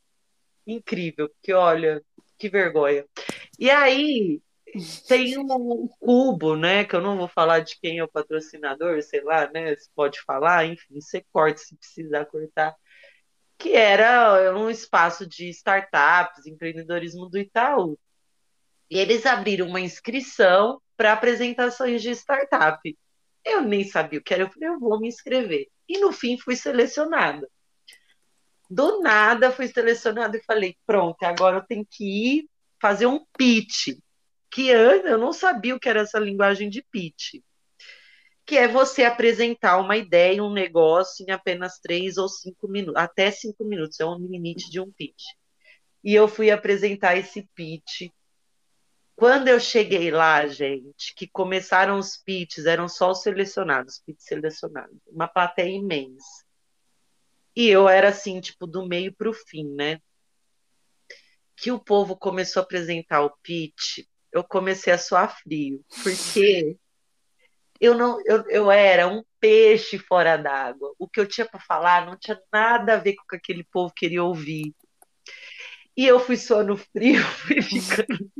incrível, 0.66 1.28
porque 1.28 1.52
olha, 1.52 2.02
que 2.38 2.48
vergonha. 2.48 3.04
E 3.58 3.70
aí 3.70 4.40
tem 5.08 5.38
um 5.38 5.88
cubo, 5.98 6.56
né? 6.56 6.84
Que 6.84 6.94
eu 6.94 7.00
não 7.00 7.16
vou 7.16 7.28
falar 7.28 7.60
de 7.60 7.78
quem 7.80 7.98
é 7.98 8.04
o 8.04 8.08
patrocinador, 8.08 9.02
sei 9.02 9.22
lá, 9.22 9.50
né? 9.50 9.74
Se 9.76 9.90
pode 9.94 10.20
falar, 10.22 10.66
enfim, 10.66 11.00
você 11.00 11.24
corta 11.32 11.58
se 11.58 11.76
precisar 11.76 12.24
cortar 12.26 12.76
que 13.60 13.74
era 13.74 14.56
um 14.56 14.70
espaço 14.70 15.26
de 15.26 15.50
startups, 15.50 16.46
empreendedorismo 16.46 17.28
do 17.28 17.38
Itaú. 17.38 17.98
E 18.88 18.98
eles 18.98 19.26
abriram 19.26 19.68
uma 19.68 19.82
inscrição 19.82 20.80
para 20.96 21.12
apresentações 21.12 22.02
de 22.02 22.10
startup. 22.12 22.98
Eu 23.44 23.60
nem 23.60 23.84
sabia 23.84 24.18
o 24.18 24.22
que 24.22 24.32
era, 24.32 24.44
eu 24.44 24.50
falei, 24.50 24.70
eu 24.70 24.80
vou 24.80 24.98
me 24.98 25.08
inscrever. 25.08 25.68
E 25.86 25.98
no 25.98 26.10
fim 26.10 26.38
fui 26.38 26.56
selecionada. 26.56 27.46
Do 28.70 29.00
nada 29.00 29.50
fui 29.50 29.68
selecionada 29.68 30.36
e 30.36 30.44
falei, 30.44 30.76
pronto, 30.86 31.22
agora 31.24 31.58
eu 31.58 31.66
tenho 31.66 31.84
que 31.90 32.04
ir 32.04 32.48
fazer 32.80 33.06
um 33.06 33.24
pitch. 33.36 33.98
Que 34.50 34.68
eu 34.68 35.18
não 35.18 35.32
sabia 35.32 35.74
o 35.74 35.80
que 35.80 35.88
era 35.88 36.00
essa 36.00 36.18
linguagem 36.18 36.70
de 36.70 36.82
pitch 36.90 37.34
que 38.50 38.56
é 38.58 38.66
você 38.66 39.04
apresentar 39.04 39.78
uma 39.78 39.96
ideia, 39.96 40.42
um 40.42 40.52
negócio 40.52 41.24
em 41.24 41.30
apenas 41.30 41.78
três 41.78 42.16
ou 42.16 42.28
cinco 42.28 42.66
minutos, 42.66 43.00
até 43.00 43.30
cinco 43.30 43.64
minutos, 43.64 44.00
é 44.00 44.04
o 44.04 44.18
limite 44.18 44.68
de 44.68 44.80
um 44.80 44.90
pitch. 44.90 45.22
E 46.02 46.12
eu 46.12 46.26
fui 46.26 46.50
apresentar 46.50 47.16
esse 47.16 47.48
pitch. 47.54 48.10
Quando 49.14 49.46
eu 49.46 49.60
cheguei 49.60 50.10
lá, 50.10 50.48
gente, 50.48 51.14
que 51.14 51.28
começaram 51.28 51.96
os 51.96 52.16
pitches, 52.16 52.66
eram 52.66 52.88
só 52.88 53.12
os 53.12 53.22
selecionados, 53.22 54.02
pitch 54.04 54.18
selecionados, 54.18 54.98
uma 55.06 55.28
plateia 55.28 55.70
imensa. 55.70 56.44
E 57.54 57.68
eu 57.68 57.88
era 57.88 58.08
assim, 58.08 58.40
tipo, 58.40 58.66
do 58.66 58.86
meio 58.86 59.12
para 59.14 59.28
o 59.28 59.34
fim, 59.34 59.64
né? 59.74 60.00
Que 61.56 61.70
o 61.70 61.78
povo 61.78 62.16
começou 62.16 62.60
a 62.60 62.64
apresentar 62.64 63.22
o 63.22 63.36
pitch, 63.42 64.06
eu 64.32 64.44
comecei 64.44 64.92
a 64.92 64.98
suar 64.98 65.36
frio, 65.42 65.84
porque 66.02 66.76
eu 67.80 67.94
não 67.96 68.20
eu, 68.24 68.44
eu 68.48 68.70
era 68.70 69.08
um 69.08 69.22
peixe 69.40 69.98
fora 69.98 70.36
d'água. 70.36 70.94
O 70.98 71.08
que 71.08 71.18
eu 71.18 71.26
tinha 71.26 71.46
para 71.46 71.60
falar 71.60 72.06
não 72.06 72.16
tinha 72.16 72.40
nada 72.52 72.94
a 72.94 72.98
ver 72.98 73.14
com 73.14 73.22
o 73.24 73.26
que 73.26 73.36
aquele 73.36 73.64
povo 73.64 73.92
queria 73.94 74.22
ouvir. 74.22 74.74
E 75.96 76.06
eu 76.06 76.20
fui 76.20 76.36
suando 76.36 76.76
frio, 76.76 77.22
fui 77.46 77.60
ficando. 77.60 78.30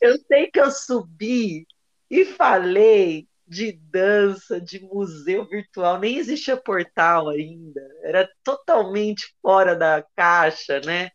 Eu 0.00 0.18
sei 0.26 0.50
que 0.50 0.60
eu 0.60 0.70
subi 0.70 1.66
e 2.10 2.24
falei 2.24 3.28
de 3.48 3.72
dança, 3.72 4.60
de 4.60 4.80
museu 4.80 5.46
virtual, 5.46 5.98
nem 5.98 6.18
existia 6.18 6.56
portal 6.56 7.30
ainda, 7.30 7.80
era 8.02 8.28
totalmente 8.44 9.34
fora 9.40 9.74
da 9.74 10.04
caixa, 10.14 10.80
né? 10.80 11.10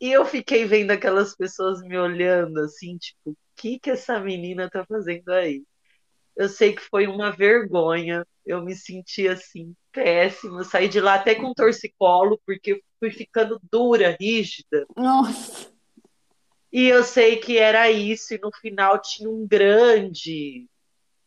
E 0.00 0.12
eu 0.12 0.24
fiquei 0.26 0.66
vendo 0.66 0.90
aquelas 0.90 1.34
pessoas 1.34 1.80
me 1.80 1.96
olhando 1.96 2.60
assim, 2.60 2.98
tipo, 2.98 3.36
que 3.56 3.78
que 3.78 3.90
essa 3.90 4.20
menina 4.20 4.68
tá 4.68 4.84
fazendo 4.84 5.30
aí? 5.30 5.64
Eu 6.36 6.50
sei 6.50 6.74
que 6.74 6.82
foi 6.82 7.06
uma 7.06 7.32
vergonha, 7.32 8.26
eu 8.44 8.62
me 8.62 8.76
senti 8.76 9.26
assim, 9.26 9.74
péssima, 9.90 10.62
saí 10.64 10.86
de 10.86 11.00
lá 11.00 11.14
até 11.14 11.34
com 11.34 11.54
torcicolo, 11.54 12.38
porque 12.44 12.82
fui 13.00 13.10
ficando 13.10 13.58
dura, 13.72 14.14
rígida. 14.20 14.86
Nossa! 14.94 15.74
E 16.70 16.88
eu 16.88 17.02
sei 17.02 17.36
que 17.38 17.56
era 17.56 17.90
isso, 17.90 18.34
e 18.34 18.38
no 18.38 18.50
final 18.52 19.00
tinha 19.00 19.30
um 19.30 19.46
grande 19.46 20.68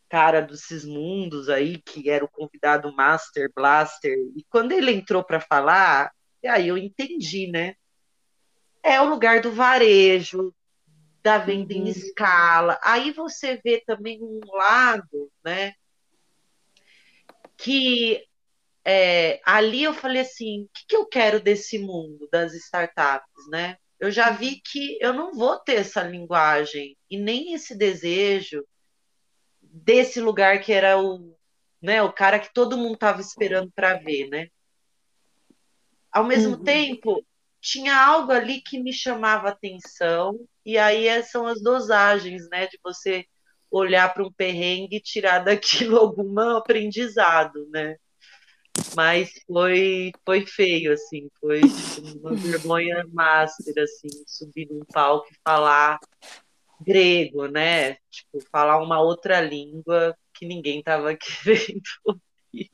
cara 0.10 0.42
dos 0.42 0.62
Sismundos 0.62 1.50
aí, 1.50 1.78
que 1.78 2.10
era 2.10 2.26
o 2.26 2.30
convidado 2.30 2.94
Master 2.94 3.52
Blaster, 3.54 4.18
e 4.36 4.44
quando 4.50 4.72
ele 4.72 4.92
entrou 4.92 5.24
para 5.24 5.40
falar, 5.40 6.12
aí 6.46 6.68
eu 6.68 6.78
entendi, 6.78 7.48
né? 7.48 7.76
É 8.82 9.00
o 9.00 9.10
lugar 9.10 9.42
do 9.42 9.52
varejo, 9.52 10.54
da 11.22 11.38
venda 11.38 11.74
uhum. 11.74 11.86
em 11.86 11.90
escala. 11.90 12.80
Aí 12.84 13.12
você 13.12 13.60
vê 13.64 13.84
também 13.86 14.22
um 14.22 14.40
lado, 14.52 15.32
né? 15.44 15.74
Que 17.58 18.26
é, 18.86 19.40
ali 19.46 19.84
eu 19.84 19.94
falei 19.94 20.22
assim, 20.22 20.64
o 20.64 20.70
que, 20.74 20.88
que 20.88 20.96
eu 20.96 21.06
quero 21.06 21.40
desse 21.40 21.78
mundo 21.78 22.28
das 22.32 22.54
startups, 22.54 23.48
né? 23.50 23.78
Eu 24.00 24.10
já 24.10 24.32
vi 24.32 24.62
que 24.62 24.98
eu 25.02 25.14
não 25.14 25.34
vou 25.34 25.60
ter 25.60 25.76
essa 25.76 26.02
linguagem 26.02 26.98
e 27.10 27.18
nem 27.18 27.54
esse 27.54 27.76
desejo 27.76 28.66
desse 29.72 30.20
lugar 30.20 30.60
que 30.62 30.74
era 30.74 31.00
o, 31.00 31.36
né, 31.82 32.02
o 32.02 32.12
cara 32.12 32.40
que 32.40 32.54
todo 32.54 32.78
mundo 32.78 32.96
estava 32.96 33.22
esperando 33.22 33.72
para 33.72 33.96
ver, 33.96 34.28
né? 34.28 34.48
Ao 36.12 36.24
mesmo 36.24 36.58
uhum. 36.58 36.64
tempo, 36.64 37.26
tinha 37.62 37.96
algo 37.96 38.32
ali 38.32 38.62
que 38.62 38.82
me 38.82 38.92
chamava 38.92 39.50
atenção, 39.50 40.40
e 40.66 40.78
aí 40.78 41.08
é, 41.08 41.22
são 41.22 41.46
as 41.46 41.62
dosagens, 41.62 42.48
né, 42.50 42.68
de 42.68 42.80
você 42.84 43.26
olhar 43.72 44.14
para 44.14 44.24
um 44.24 44.32
perrengue 44.32 44.98
e 44.98 45.02
tirar 45.02 45.40
daquilo 45.46 45.98
algum 45.98 46.40
aprendizado, 46.40 47.68
né? 47.70 47.96
Mas 48.96 49.32
foi, 49.46 50.12
foi 50.26 50.46
feio, 50.46 50.94
assim, 50.94 51.30
foi 51.40 51.62
tipo, 51.62 52.20
uma 52.20 52.34
vergonha 52.34 53.06
master, 53.12 53.74
assim, 53.78 54.08
subir 54.26 54.68
num 54.72 54.86
palco 54.86 55.28
e 55.32 55.38
falar 55.44 56.00
grego, 56.82 57.48
né? 57.48 57.96
Tipo, 58.10 58.40
falar 58.52 58.82
uma 58.82 59.02
outra 59.02 59.42
língua 59.42 60.16
que 60.34 60.46
ninguém 60.46 60.80
estava 60.80 61.16
querendo 61.18 61.82
ouvir. 62.06 62.72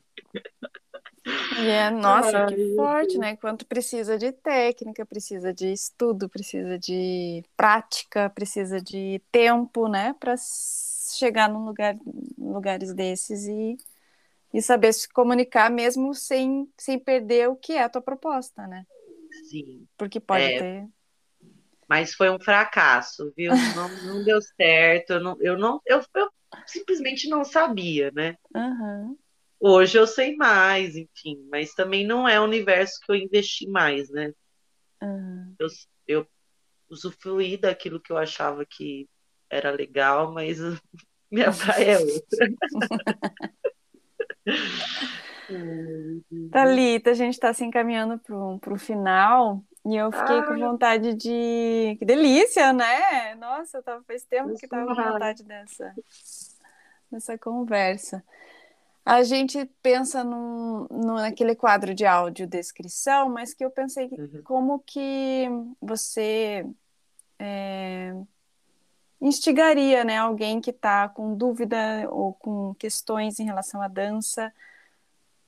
É, 1.58 1.88
nossa, 1.90 2.38
Ai, 2.38 2.42
que 2.42 2.58
forte, 2.74 3.18
né? 3.18 3.36
Quanto 3.36 3.64
precisa 3.66 4.18
de 4.18 4.30
técnica, 4.32 5.06
precisa 5.06 5.54
de 5.54 5.72
estudo, 5.72 6.28
precisa 6.28 6.78
de 6.78 7.42
prática, 7.56 8.28
precisa 8.30 8.80
de 8.80 9.20
tempo, 9.32 9.88
né? 9.88 10.12
Para 10.20 10.34
chegar 10.36 11.48
num 11.48 11.64
lugar, 11.64 11.96
lugares 12.36 12.92
desses 12.92 13.46
e, 13.46 13.76
e 14.54 14.62
saber 14.62 14.92
se 14.94 15.08
comunicar 15.10 15.70
mesmo 15.70 16.14
sem, 16.14 16.70
sem 16.78 16.98
perder 16.98 17.48
o 17.50 17.56
que 17.56 17.74
é 17.74 17.84
a 17.84 17.88
tua 17.90 18.02
proposta, 18.02 18.66
né? 18.68 18.86
Sim. 19.48 19.88
Porque 19.96 20.20
pode 20.20 20.50
É. 20.50 20.58
ter. 20.58 20.88
Mas 21.88 22.14
foi 22.14 22.30
um 22.30 22.40
fracasso, 22.40 23.32
viu? 23.36 23.52
Não, 23.74 23.88
não 24.02 24.22
deu 24.22 24.40
certo. 24.40 25.14
Eu, 25.14 25.20
não, 25.20 25.36
eu, 25.40 25.58
não, 25.58 25.80
eu, 25.86 26.02
eu 26.14 26.28
simplesmente 26.66 27.28
não 27.28 27.44
sabia, 27.44 28.10
né? 28.12 28.36
Aham. 28.54 29.16
Hoje 29.58 29.98
eu 29.98 30.06
sei 30.06 30.36
mais, 30.36 30.96
enfim, 30.96 31.46
mas 31.50 31.72
também 31.74 32.06
não 32.06 32.28
é 32.28 32.38
o 32.38 32.44
universo 32.44 33.00
que 33.00 33.10
eu 33.10 33.16
investi 33.16 33.68
mais, 33.68 34.10
né? 34.10 34.32
aham. 35.00 35.56
Eu, 35.58 35.68
eu 36.06 36.26
usufruí 36.90 37.56
daquilo 37.56 38.00
que 38.00 38.12
eu 38.12 38.18
achava 38.18 38.64
que 38.66 39.08
era 39.50 39.70
legal, 39.70 40.32
mas 40.32 40.58
minha 41.30 41.52
praia 41.52 41.92
é 41.92 41.98
outra. 41.98 42.48
Thalita, 46.50 47.10
a 47.10 47.14
gente 47.14 47.34
está 47.34 47.52
se 47.52 47.64
encaminhando 47.64 48.18
para 48.60 48.74
o 48.74 48.78
final 48.78 49.64
e 49.88 49.96
eu 49.96 50.10
fiquei 50.12 50.42
com 50.42 50.58
vontade 50.58 51.14
de. 51.14 51.96
Que 51.98 52.04
delícia, 52.04 52.72
né? 52.72 53.34
Nossa, 53.36 53.82
tava, 53.82 54.02
faz 54.04 54.22
tempo 54.24 54.56
que 54.56 54.64
estava 54.66 54.86
com 54.94 54.94
vontade 55.12 55.42
dessa, 55.44 55.94
dessa 57.10 57.38
conversa. 57.38 58.22
A 59.04 59.22
gente 59.22 59.64
pensa 59.80 60.24
num, 60.24 60.86
num- 60.90 61.14
naquele 61.14 61.54
quadro 61.54 61.94
de 61.94 62.04
audiodescrição, 62.04 63.28
mas 63.28 63.54
que 63.54 63.64
eu 63.64 63.70
pensei 63.70 64.06
Uhum. 64.06 64.40
como 64.42 64.78
que 64.80 65.46
você 65.80 66.66
é, 67.38 68.12
instigaria, 69.20 70.02
né, 70.04 70.18
alguém 70.18 70.60
que 70.60 70.70
está 70.70 71.08
com 71.08 71.36
dúvida 71.36 72.08
ou 72.10 72.34
com 72.34 72.74
questões 72.74 73.38
em 73.38 73.44
relação 73.44 73.80
à 73.80 73.88
dança. 73.88 74.52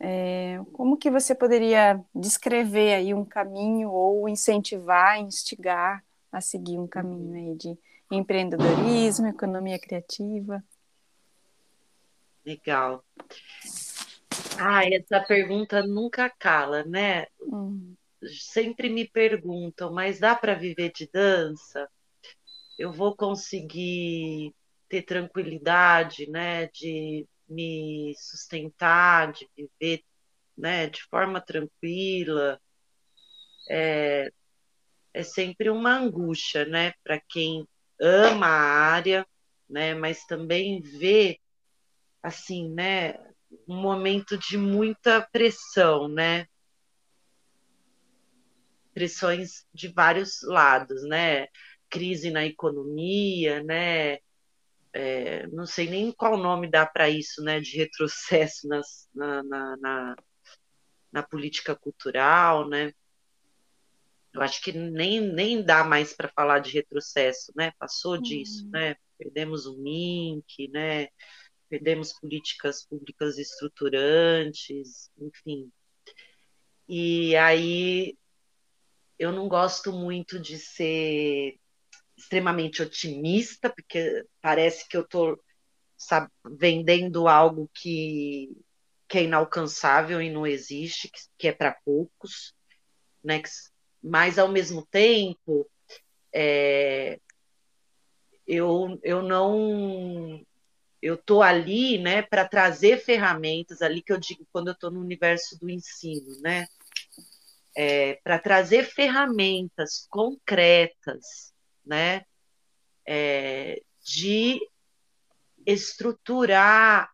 É, 0.00 0.60
como 0.72 0.96
que 0.96 1.10
você 1.10 1.34
poderia 1.34 2.00
descrever 2.14 2.94
aí 2.94 3.12
um 3.12 3.24
caminho 3.24 3.90
ou 3.90 4.28
incentivar, 4.28 5.18
instigar 5.18 6.04
a 6.30 6.40
seguir 6.40 6.78
um 6.78 6.86
caminho 6.86 7.34
aí 7.34 7.56
de 7.56 7.76
empreendedorismo, 8.10 9.26
economia 9.26 9.78
criativa? 9.78 10.62
Legal. 12.44 13.04
Ai, 14.58 14.94
essa 14.94 15.20
pergunta 15.20 15.86
nunca 15.86 16.30
cala, 16.30 16.84
né? 16.84 17.26
Hum, 17.40 17.94
Sempre 18.22 18.88
me 18.88 19.06
perguntam, 19.06 19.92
mas 19.92 20.18
dá 20.18 20.34
para 20.34 20.54
viver 20.54 20.92
de 20.92 21.08
dança? 21.12 21.88
Eu 22.78 22.92
vou 22.92 23.16
conseguir 23.16 24.54
ter 24.88 25.02
tranquilidade, 25.02 26.28
né, 26.30 26.66
de 26.68 27.26
me 27.48 28.14
sustentar, 28.16 29.32
de 29.32 29.48
viver, 29.56 30.02
né, 30.56 30.88
de 30.88 31.02
forma 31.04 31.40
tranquila? 31.40 32.60
É, 33.70 34.30
é 35.14 35.22
sempre 35.22 35.70
uma 35.70 35.94
angústia, 35.96 36.64
né, 36.64 36.92
para 37.02 37.20
quem 37.20 37.66
ama 38.00 38.46
a 38.46 38.92
área, 38.92 39.26
né, 39.68 39.94
mas 39.94 40.24
também 40.24 40.80
vê 40.80 41.38
assim, 42.22 42.68
né, 42.70 43.14
um 43.66 43.76
momento 43.76 44.36
de 44.36 44.56
muita 44.56 45.26
pressão, 45.32 46.08
né? 46.08 46.46
Pressões 48.92 49.66
de 49.72 49.88
vários 49.88 50.42
lados, 50.42 51.02
né? 51.04 51.46
Crise 51.88 52.30
na 52.30 52.44
economia, 52.44 53.62
né? 53.62 54.18
É, 54.92 55.46
não 55.48 55.66
sei 55.66 55.88
nem 55.88 56.12
qual 56.12 56.36
nome 56.36 56.70
dá 56.70 56.86
para 56.86 57.08
isso, 57.08 57.42
né? 57.42 57.60
De 57.60 57.76
retrocesso 57.76 58.66
nas, 58.68 59.08
na, 59.14 59.42
na, 59.42 59.76
na, 59.76 60.16
na 61.12 61.22
política 61.22 61.76
cultural, 61.76 62.68
né? 62.68 62.92
Eu 64.32 64.42
acho 64.42 64.62
que 64.62 64.72
nem, 64.72 65.20
nem 65.20 65.62
dá 65.62 65.82
mais 65.84 66.12
para 66.12 66.28
falar 66.28 66.60
de 66.60 66.70
retrocesso, 66.72 67.52
né? 67.56 67.72
Passou 67.78 68.18
disso, 68.20 68.64
Uhum. 68.66 68.70
né? 68.70 68.96
Perdemos 69.18 69.66
o 69.66 69.76
MINC, 69.78 70.68
né? 70.70 71.08
Perdemos 71.68 72.12
políticas 72.12 72.86
públicas 72.86 73.36
estruturantes, 73.36 75.10
enfim. 75.18 75.70
E 76.88 77.36
aí 77.36 78.16
eu 79.18 79.32
não 79.32 79.48
gosto 79.48 79.92
muito 79.92 80.38
de 80.38 80.56
ser 80.58 81.58
extremamente 82.18 82.82
otimista, 82.82 83.70
porque 83.70 84.24
parece 84.40 84.88
que 84.88 84.96
eu 84.96 85.02
estou 85.02 85.40
vendendo 86.44 87.28
algo 87.28 87.70
que, 87.72 88.50
que 89.08 89.18
é 89.18 89.22
inalcançável 89.24 90.20
e 90.20 90.30
não 90.30 90.46
existe, 90.46 91.08
que, 91.08 91.20
que 91.38 91.48
é 91.48 91.52
para 91.52 91.78
poucos, 91.84 92.54
né? 93.22 93.42
Mas 94.02 94.38
ao 94.38 94.48
mesmo 94.48 94.86
tempo, 94.86 95.68
é, 96.32 97.20
eu, 98.46 98.98
eu 99.02 99.22
não 99.22 100.44
eu 101.00 101.16
tô 101.16 101.42
ali, 101.42 101.96
né, 101.98 102.22
para 102.22 102.48
trazer 102.48 102.98
ferramentas 102.98 103.82
ali 103.82 104.02
que 104.02 104.12
eu 104.12 104.18
digo 104.18 104.44
quando 104.52 104.68
eu 104.68 104.72
estou 104.72 104.90
no 104.90 105.00
universo 105.00 105.56
do 105.60 105.70
ensino, 105.70 106.40
né, 106.40 106.66
é, 107.76 108.14
para 108.24 108.36
trazer 108.36 108.84
ferramentas 108.84 110.08
concretas, 110.10 111.52
né, 111.88 112.24
é, 113.06 113.82
de 114.04 114.60
estruturar 115.66 117.10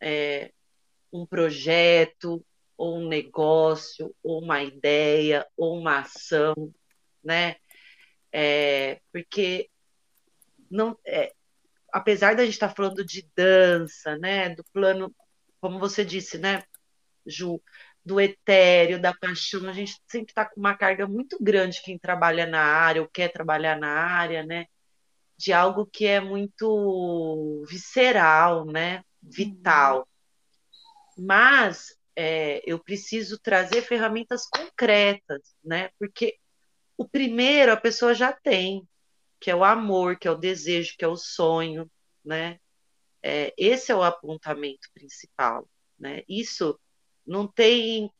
é, 0.00 0.52
um 1.12 1.26
projeto 1.26 2.44
ou 2.76 2.98
um 2.98 3.08
negócio 3.08 4.14
ou 4.22 4.42
uma 4.42 4.62
ideia 4.62 5.46
ou 5.56 5.78
uma 5.78 6.00
ação, 6.00 6.54
né, 7.24 7.56
é, 8.30 9.00
porque 9.10 9.70
não 10.70 10.96
é, 11.06 11.32
apesar 11.92 12.36
da 12.36 12.44
gente 12.44 12.54
estar 12.54 12.74
falando 12.74 13.04
de 13.04 13.28
dança, 13.34 14.16
né, 14.18 14.54
do 14.54 14.64
plano, 14.72 15.14
como 15.60 15.78
você 15.78 16.04
disse, 16.04 16.38
né, 16.38 16.62
Ju, 17.26 17.60
do 18.08 18.18
etéreo, 18.18 18.98
da 18.98 19.12
paixão, 19.12 19.68
a 19.68 19.72
gente 19.74 20.00
sempre 20.08 20.30
está 20.30 20.46
com 20.46 20.58
uma 20.58 20.74
carga 20.74 21.06
muito 21.06 21.36
grande 21.38 21.82
quem 21.82 21.98
trabalha 21.98 22.46
na 22.46 22.62
área 22.62 23.02
ou 23.02 23.08
quer 23.08 23.30
trabalhar 23.30 23.78
na 23.78 23.90
área, 23.90 24.42
né, 24.42 24.64
de 25.36 25.52
algo 25.52 25.84
que 25.84 26.06
é 26.06 26.18
muito 26.18 27.62
visceral, 27.68 28.64
né, 28.64 29.02
vital. 29.22 30.08
Mas 31.18 31.98
é, 32.16 32.62
eu 32.64 32.78
preciso 32.78 33.38
trazer 33.38 33.82
ferramentas 33.82 34.46
concretas, 34.48 35.54
né, 35.62 35.90
porque 35.98 36.38
o 36.96 37.06
primeiro 37.06 37.72
a 37.72 37.76
pessoa 37.76 38.14
já 38.14 38.32
tem, 38.32 38.88
que 39.38 39.50
é 39.50 39.54
o 39.54 39.64
amor, 39.64 40.18
que 40.18 40.26
é 40.26 40.30
o 40.30 40.34
desejo, 40.34 40.94
que 40.96 41.04
é 41.04 41.08
o 41.08 41.16
sonho, 41.16 41.90
né? 42.24 42.58
É, 43.22 43.52
esse 43.56 43.92
é 43.92 43.94
o 43.94 44.02
apontamento 44.02 44.88
principal, 44.94 45.68
né? 45.98 46.22
Isso 46.28 46.78
não 47.28 47.46
tem 47.46 48.10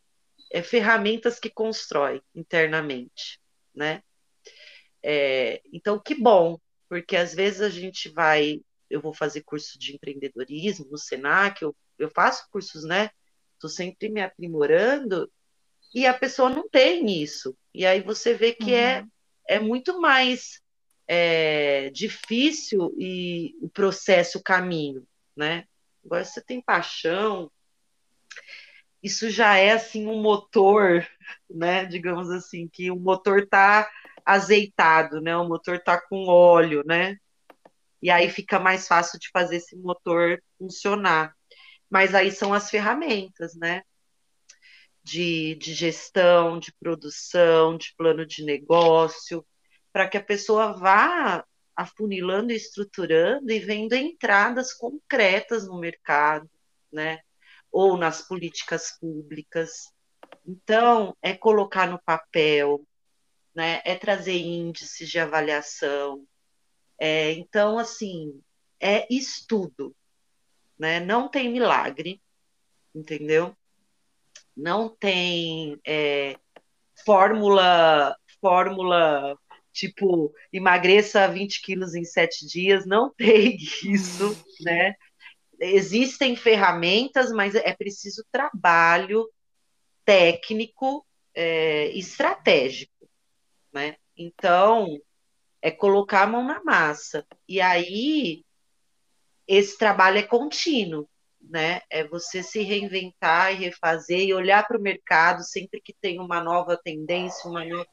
é, 0.52 0.62
ferramentas 0.62 1.40
que 1.40 1.50
constrói 1.50 2.22
internamente, 2.34 3.40
né? 3.74 4.02
É, 5.02 5.62
então, 5.72 5.98
que 5.98 6.14
bom, 6.14 6.58
porque 6.88 7.16
às 7.16 7.34
vezes 7.34 7.60
a 7.62 7.68
gente 7.68 8.08
vai, 8.10 8.60
eu 8.90 9.00
vou 9.00 9.14
fazer 9.14 9.42
curso 9.42 9.78
de 9.78 9.94
empreendedorismo 9.94 10.86
no 10.90 10.98
Senac, 10.98 11.62
eu, 11.62 11.74
eu 11.98 12.10
faço 12.10 12.48
cursos, 12.50 12.84
né? 12.84 13.10
Estou 13.54 13.70
sempre 13.70 14.08
me 14.08 14.20
aprimorando 14.20 15.30
e 15.94 16.06
a 16.06 16.14
pessoa 16.14 16.50
não 16.50 16.68
tem 16.68 17.22
isso. 17.22 17.56
E 17.74 17.86
aí 17.86 18.00
você 18.00 18.34
vê 18.34 18.52
que 18.52 18.74
é, 18.74 19.04
é 19.48 19.58
muito 19.58 20.00
mais 20.00 20.60
é, 21.06 21.90
difícil 21.90 22.94
e 22.98 23.56
o 23.60 23.68
processo, 23.68 24.38
o 24.38 24.42
caminho, 24.42 25.06
né? 25.36 25.64
Agora 26.04 26.24
você 26.24 26.40
tem 26.40 26.62
paixão, 26.62 27.50
isso 29.02 29.30
já 29.30 29.56
é 29.56 29.72
assim 29.72 30.06
um 30.06 30.20
motor, 30.20 31.06
né? 31.48 31.84
Digamos 31.86 32.30
assim, 32.30 32.68
que 32.68 32.90
o 32.90 32.96
motor 32.96 33.46
tá 33.46 33.88
azeitado, 34.24 35.20
né? 35.20 35.36
O 35.36 35.48
motor 35.48 35.78
tá 35.78 36.00
com 36.00 36.26
óleo, 36.26 36.82
né? 36.86 37.16
E 38.02 38.10
aí 38.10 38.30
fica 38.30 38.58
mais 38.58 38.86
fácil 38.86 39.18
de 39.18 39.28
fazer 39.30 39.56
esse 39.56 39.76
motor 39.76 40.42
funcionar. 40.58 41.34
Mas 41.90 42.14
aí 42.14 42.30
são 42.30 42.52
as 42.52 42.70
ferramentas, 42.70 43.54
né? 43.56 43.82
De, 45.02 45.54
de 45.56 45.72
gestão, 45.74 46.58
de 46.58 46.72
produção, 46.78 47.78
de 47.78 47.94
plano 47.96 48.26
de 48.26 48.44
negócio, 48.44 49.44
para 49.92 50.08
que 50.08 50.18
a 50.18 50.22
pessoa 50.22 50.74
vá 50.74 51.44
afunilando 51.74 52.52
e 52.52 52.56
estruturando 52.56 53.50
e 53.50 53.58
vendo 53.60 53.94
entradas 53.94 54.74
concretas 54.74 55.66
no 55.66 55.78
mercado, 55.78 56.50
né? 56.92 57.20
Ou 57.70 57.96
nas 57.96 58.22
políticas 58.22 58.98
públicas. 58.98 59.92
Então, 60.46 61.16
é 61.22 61.34
colocar 61.34 61.86
no 61.86 62.00
papel, 62.02 62.84
né? 63.54 63.80
É 63.84 63.94
trazer 63.94 64.36
índices 64.38 65.08
de 65.08 65.18
avaliação. 65.18 66.24
É, 66.98 67.32
então, 67.32 67.78
assim, 67.78 68.40
é 68.80 69.06
estudo, 69.12 69.94
né? 70.78 71.00
Não 71.00 71.28
tem 71.28 71.50
milagre, 71.50 72.20
entendeu? 72.94 73.56
Não 74.56 74.88
tem 74.88 75.78
é, 75.86 76.36
fórmula, 77.04 78.16
fórmula 78.40 79.38
tipo, 79.72 80.34
emagreça 80.52 81.28
20 81.28 81.62
quilos 81.62 81.94
em 81.94 82.04
sete 82.04 82.44
dias, 82.46 82.84
não 82.84 83.12
tem 83.14 83.56
isso, 83.84 84.36
né? 84.60 84.94
Existem 85.60 86.36
ferramentas, 86.36 87.30
mas 87.32 87.54
é 87.54 87.74
preciso 87.74 88.24
trabalho 88.30 89.28
técnico, 90.04 91.04
é, 91.34 91.88
estratégico, 91.96 93.08
né? 93.72 93.96
Então, 94.16 94.98
é 95.60 95.70
colocar 95.70 96.22
a 96.22 96.26
mão 96.26 96.44
na 96.44 96.62
massa. 96.62 97.26
E 97.46 97.60
aí, 97.60 98.44
esse 99.46 99.76
trabalho 99.78 100.18
é 100.18 100.22
contínuo, 100.22 101.08
né? 101.40 101.80
É 101.90 102.06
você 102.06 102.42
se 102.42 102.62
reinventar 102.62 103.52
e 103.52 103.64
refazer 103.64 104.20
e 104.20 104.34
olhar 104.34 104.66
para 104.66 104.78
o 104.78 104.82
mercado 104.82 105.42
sempre 105.42 105.80
que 105.80 105.94
tem 106.00 106.20
uma 106.20 106.42
nova 106.42 106.76
tendência, 106.76 107.48
uma 107.48 107.64
nova... 107.64 107.86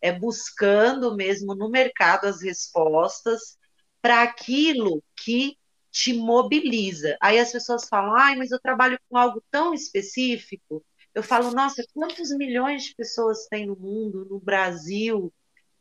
é 0.00 0.12
buscando 0.12 1.16
mesmo 1.16 1.54
no 1.54 1.70
mercado 1.70 2.26
as 2.26 2.42
respostas 2.42 3.58
para 4.00 4.22
aquilo 4.22 5.02
que 5.16 5.56
te 5.98 6.12
mobiliza. 6.14 7.16
Aí 7.20 7.40
as 7.40 7.50
pessoas 7.50 7.88
falam: 7.88 8.14
"Ai, 8.14 8.36
mas 8.36 8.52
eu 8.52 8.60
trabalho 8.60 9.00
com 9.08 9.16
algo 9.16 9.42
tão 9.50 9.74
específico". 9.74 10.84
Eu 11.12 11.24
falo: 11.24 11.50
"Nossa, 11.50 11.84
quantos 11.92 12.30
milhões 12.36 12.84
de 12.84 12.94
pessoas 12.94 13.48
tem 13.48 13.66
no 13.66 13.74
mundo, 13.74 14.24
no 14.30 14.38
Brasil? 14.38 15.32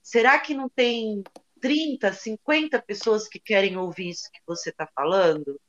Será 0.02 0.40
que 0.40 0.56
não 0.56 0.68
tem 0.70 1.24
30, 1.62 2.12
50 2.12 2.82
pessoas 2.82 3.28
que 3.28 3.40
querem 3.40 3.78
ouvir 3.78 4.10
isso 4.10 4.32
que 4.34 4.42
você 4.48 4.72
está 4.72 4.88
falando? 4.88 5.62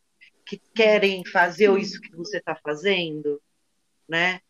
Que 0.47 0.57
querem 0.75 1.23
fazer 1.27 1.71
isso 1.79 2.01
que 2.01 2.17
você 2.17 2.39
está 2.39 2.57
fazendo? 2.57 3.43
Né? 4.09 4.41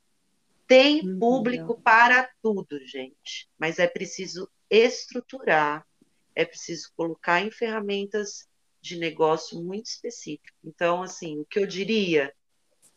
Tem 0.68 1.00
uhum. 1.04 1.18
público 1.18 1.80
para 1.80 2.30
tudo, 2.40 2.78
gente, 2.86 3.48
mas 3.58 3.80
é 3.80 3.88
preciso 3.88 4.48
estruturar, 4.70 5.84
é 6.36 6.44
preciso 6.44 6.92
colocar 6.94 7.40
em 7.40 7.50
ferramentas 7.50 8.46
de 8.88 8.98
negócio 8.98 9.62
muito 9.62 9.86
específico. 9.86 10.56
Então, 10.64 11.02
assim, 11.02 11.40
o 11.40 11.44
que 11.44 11.58
eu 11.58 11.66
diria, 11.66 12.32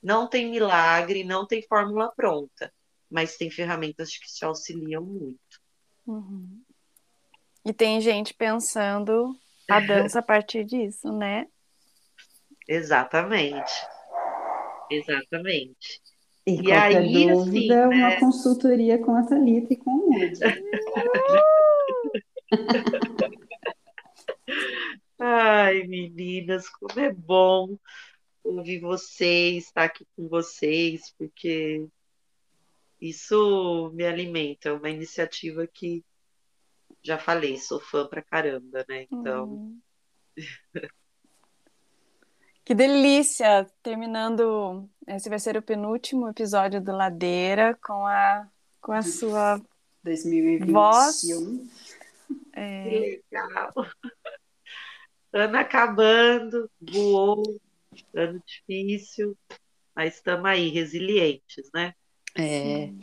não 0.01 0.27
tem 0.27 0.49
milagre, 0.49 1.23
não 1.23 1.45
tem 1.45 1.61
fórmula 1.61 2.11
pronta, 2.15 2.73
mas 3.09 3.35
tem 3.35 3.51
ferramentas 3.51 4.17
que 4.17 4.33
te 4.33 4.45
auxiliam 4.45 5.01
muito. 5.01 5.59
Uhum. 6.07 6.61
E 7.65 7.73
tem 7.73 7.99
gente 7.99 8.33
pensando 8.33 9.35
a 9.69 9.79
dança 9.81 10.19
a 10.19 10.23
partir 10.23 10.63
disso, 10.63 11.11
né? 11.11 11.47
Exatamente. 12.67 13.73
Exatamente. 14.89 16.01
E, 16.47 16.61
e 16.61 16.71
aí, 16.71 17.27
dúvida, 17.27 17.85
assim, 17.85 17.95
uma 17.95 18.09
né? 18.09 18.19
consultoria 18.19 18.97
com 18.97 19.15
a 19.15 19.23
Thalita 19.23 19.73
e 19.73 19.77
com 19.77 19.91
o 19.91 20.09
Moody. 20.09 20.39
Ai, 25.23 25.83
meninas, 25.83 26.67
como 26.67 26.99
é 26.99 27.13
bom 27.13 27.77
ouvir 28.43 28.79
vocês, 28.79 29.65
estar 29.65 29.83
aqui 29.83 30.03
com 30.15 30.27
vocês, 30.27 31.13
porque 31.15 31.87
isso 32.99 33.91
me 33.93 34.03
alimenta. 34.03 34.69
É 34.69 34.71
uma 34.71 34.89
iniciativa 34.89 35.67
que 35.67 36.03
já 37.03 37.19
falei, 37.19 37.59
sou 37.59 37.79
fã 37.79 38.07
pra 38.07 38.23
caramba, 38.23 38.83
né? 38.89 39.05
Então. 39.11 39.47
Hum. 39.47 39.79
Que 42.63 42.75
delícia! 42.75 43.67
Terminando, 43.81 44.87
esse 45.07 45.27
vai 45.27 45.39
ser 45.39 45.57
o 45.57 45.63
penúltimo 45.63 46.29
episódio 46.29 46.79
do 46.79 46.91
Ladeira 46.91 47.77
com 47.83 48.05
a, 48.05 48.47
com 48.79 48.91
a 48.91 49.01
sua 49.01 49.59
2021. 50.03 50.71
voz. 50.71 51.23
É... 52.53 52.83
Que 52.83 53.23
legal! 53.31 53.73
Ano 55.33 55.57
acabando, 55.57 56.69
voou, 56.79 57.59
ano 58.13 58.41
difícil, 58.45 59.37
mas 59.95 60.15
estamos 60.15 60.45
aí, 60.45 60.69
resilientes, 60.69 61.69
né? 61.73 61.93
É. 62.35 62.89
Hum. 62.91 62.99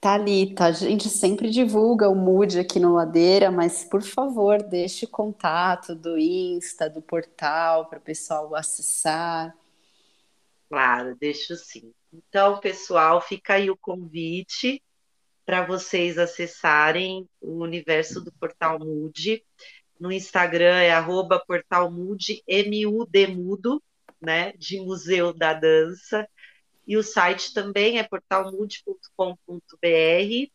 Thalita, 0.00 0.64
a 0.64 0.72
gente 0.72 1.08
sempre 1.08 1.48
divulga 1.48 2.10
o 2.10 2.14
Mood 2.14 2.58
aqui 2.58 2.78
no 2.78 2.92
Ladeira, 2.92 3.50
mas 3.50 3.84
por 3.84 4.02
favor, 4.02 4.62
deixe 4.62 5.06
o 5.06 5.08
contato 5.08 5.94
do 5.94 6.18
Insta, 6.18 6.90
do 6.90 7.00
portal, 7.00 7.86
para 7.86 7.98
o 7.98 8.02
pessoal 8.02 8.54
acessar. 8.54 9.56
Claro, 10.68 11.16
deixo 11.18 11.56
sim. 11.56 11.90
Então, 12.12 12.60
pessoal, 12.60 13.18
fica 13.22 13.54
aí 13.54 13.70
o 13.70 13.76
convite 13.78 14.82
para 15.46 15.64
vocês 15.64 16.18
acessarem 16.18 17.26
o 17.40 17.62
universo 17.62 18.20
do 18.20 18.30
Portal 18.32 18.78
Mood. 18.78 19.42
No 20.04 20.12
Instagram 20.12 20.80
é 20.80 20.92
arroba 20.92 21.42
portalmude, 21.46 22.42
M-U-D 22.46 23.26
mudo, 23.28 23.82
né, 24.20 24.52
de 24.52 24.78
Museu 24.78 25.32
da 25.32 25.54
Dança. 25.54 26.28
E 26.86 26.98
o 26.98 27.02
site 27.02 27.54
também 27.54 27.98
é 27.98 28.02
portalmude.com.br. 28.02 30.50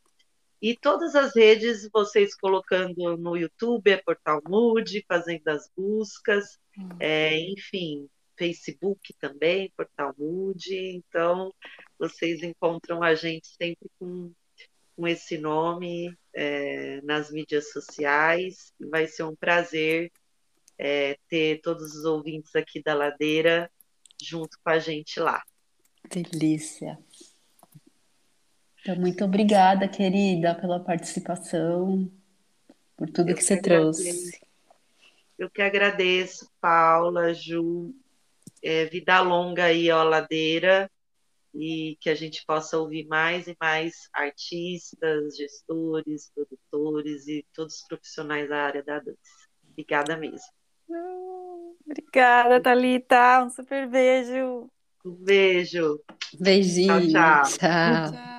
E 0.62 0.78
todas 0.80 1.16
as 1.16 1.36
redes, 1.36 1.90
vocês 1.92 2.36
colocando 2.36 3.18
no 3.18 3.36
YouTube, 3.36 3.90
é 3.90 3.98
Portal 3.98 4.40
Mude, 4.48 5.04
fazendo 5.08 5.48
as 5.48 5.68
buscas, 5.76 6.60
hum. 6.78 6.90
é, 7.00 7.40
enfim, 7.40 8.08
Facebook 8.38 9.16
também, 9.20 9.74
Portal 9.76 10.14
Mude. 10.16 10.78
Então, 10.78 11.52
vocês 11.98 12.44
encontram 12.44 13.02
a 13.02 13.16
gente 13.16 13.48
sempre 13.48 13.90
com, 13.98 14.32
com 15.00 15.08
esse 15.08 15.38
nome 15.38 16.14
é, 16.36 17.00
nas 17.04 17.32
mídias 17.32 17.72
sociais. 17.72 18.74
Vai 18.92 19.08
ser 19.08 19.24
um 19.24 19.34
prazer 19.34 20.12
é, 20.78 21.18
ter 21.30 21.62
todos 21.62 21.96
os 21.96 22.04
ouvintes 22.04 22.54
aqui 22.54 22.84
da 22.84 22.94
Ladeira 22.94 23.72
junto 24.22 24.60
com 24.62 24.70
a 24.70 24.78
gente 24.78 25.18
lá. 25.18 25.42
Delícia. 26.12 27.00
Então, 28.82 28.98
muito 28.98 29.24
obrigada, 29.24 29.88
querida, 29.88 30.54
pela 30.56 30.82
participação, 30.82 32.12
por 32.98 33.10
tudo 33.10 33.30
Eu 33.30 33.36
que, 33.36 33.40
que 33.40 33.46
você 33.46 33.54
agradeço. 33.54 34.04
trouxe. 34.04 34.42
Eu 35.38 35.50
que 35.50 35.62
agradeço, 35.62 36.52
Paula, 36.60 37.34
Ju. 37.34 37.96
É, 38.62 38.84
vida 38.86 39.22
longa 39.22 39.66
aí, 39.66 39.90
ó, 39.90 40.04
ladeira, 40.04 40.92
e 41.54 41.98
que 42.00 42.10
a 42.10 42.16
gente 42.16 42.44
possa 42.46 42.78
ouvir 42.78 43.08
mais 43.08 43.48
e 43.48 43.56
mais 43.60 43.94
artistas, 44.14 45.36
gestores, 45.36 46.32
produtores 46.34 47.28
e 47.28 47.46
todos 47.54 47.76
os 47.76 47.88
profissionais 47.88 48.48
da 48.48 48.58
área 48.58 48.84
da 48.84 49.00
dança. 49.00 49.18
Obrigada 49.72 50.18
mesmo. 50.18 50.48
Obrigada, 51.86 52.62
Thalita. 52.62 53.44
Um 53.44 53.50
super 53.50 53.88
beijo. 53.88 54.70
Um 55.06 55.16
beijo. 55.24 56.00
Beijinho. 56.40 57.10
Tchau, 57.10 57.44
tchau. 57.44 57.58
tchau. 57.58 58.12
tchau. 58.12 58.39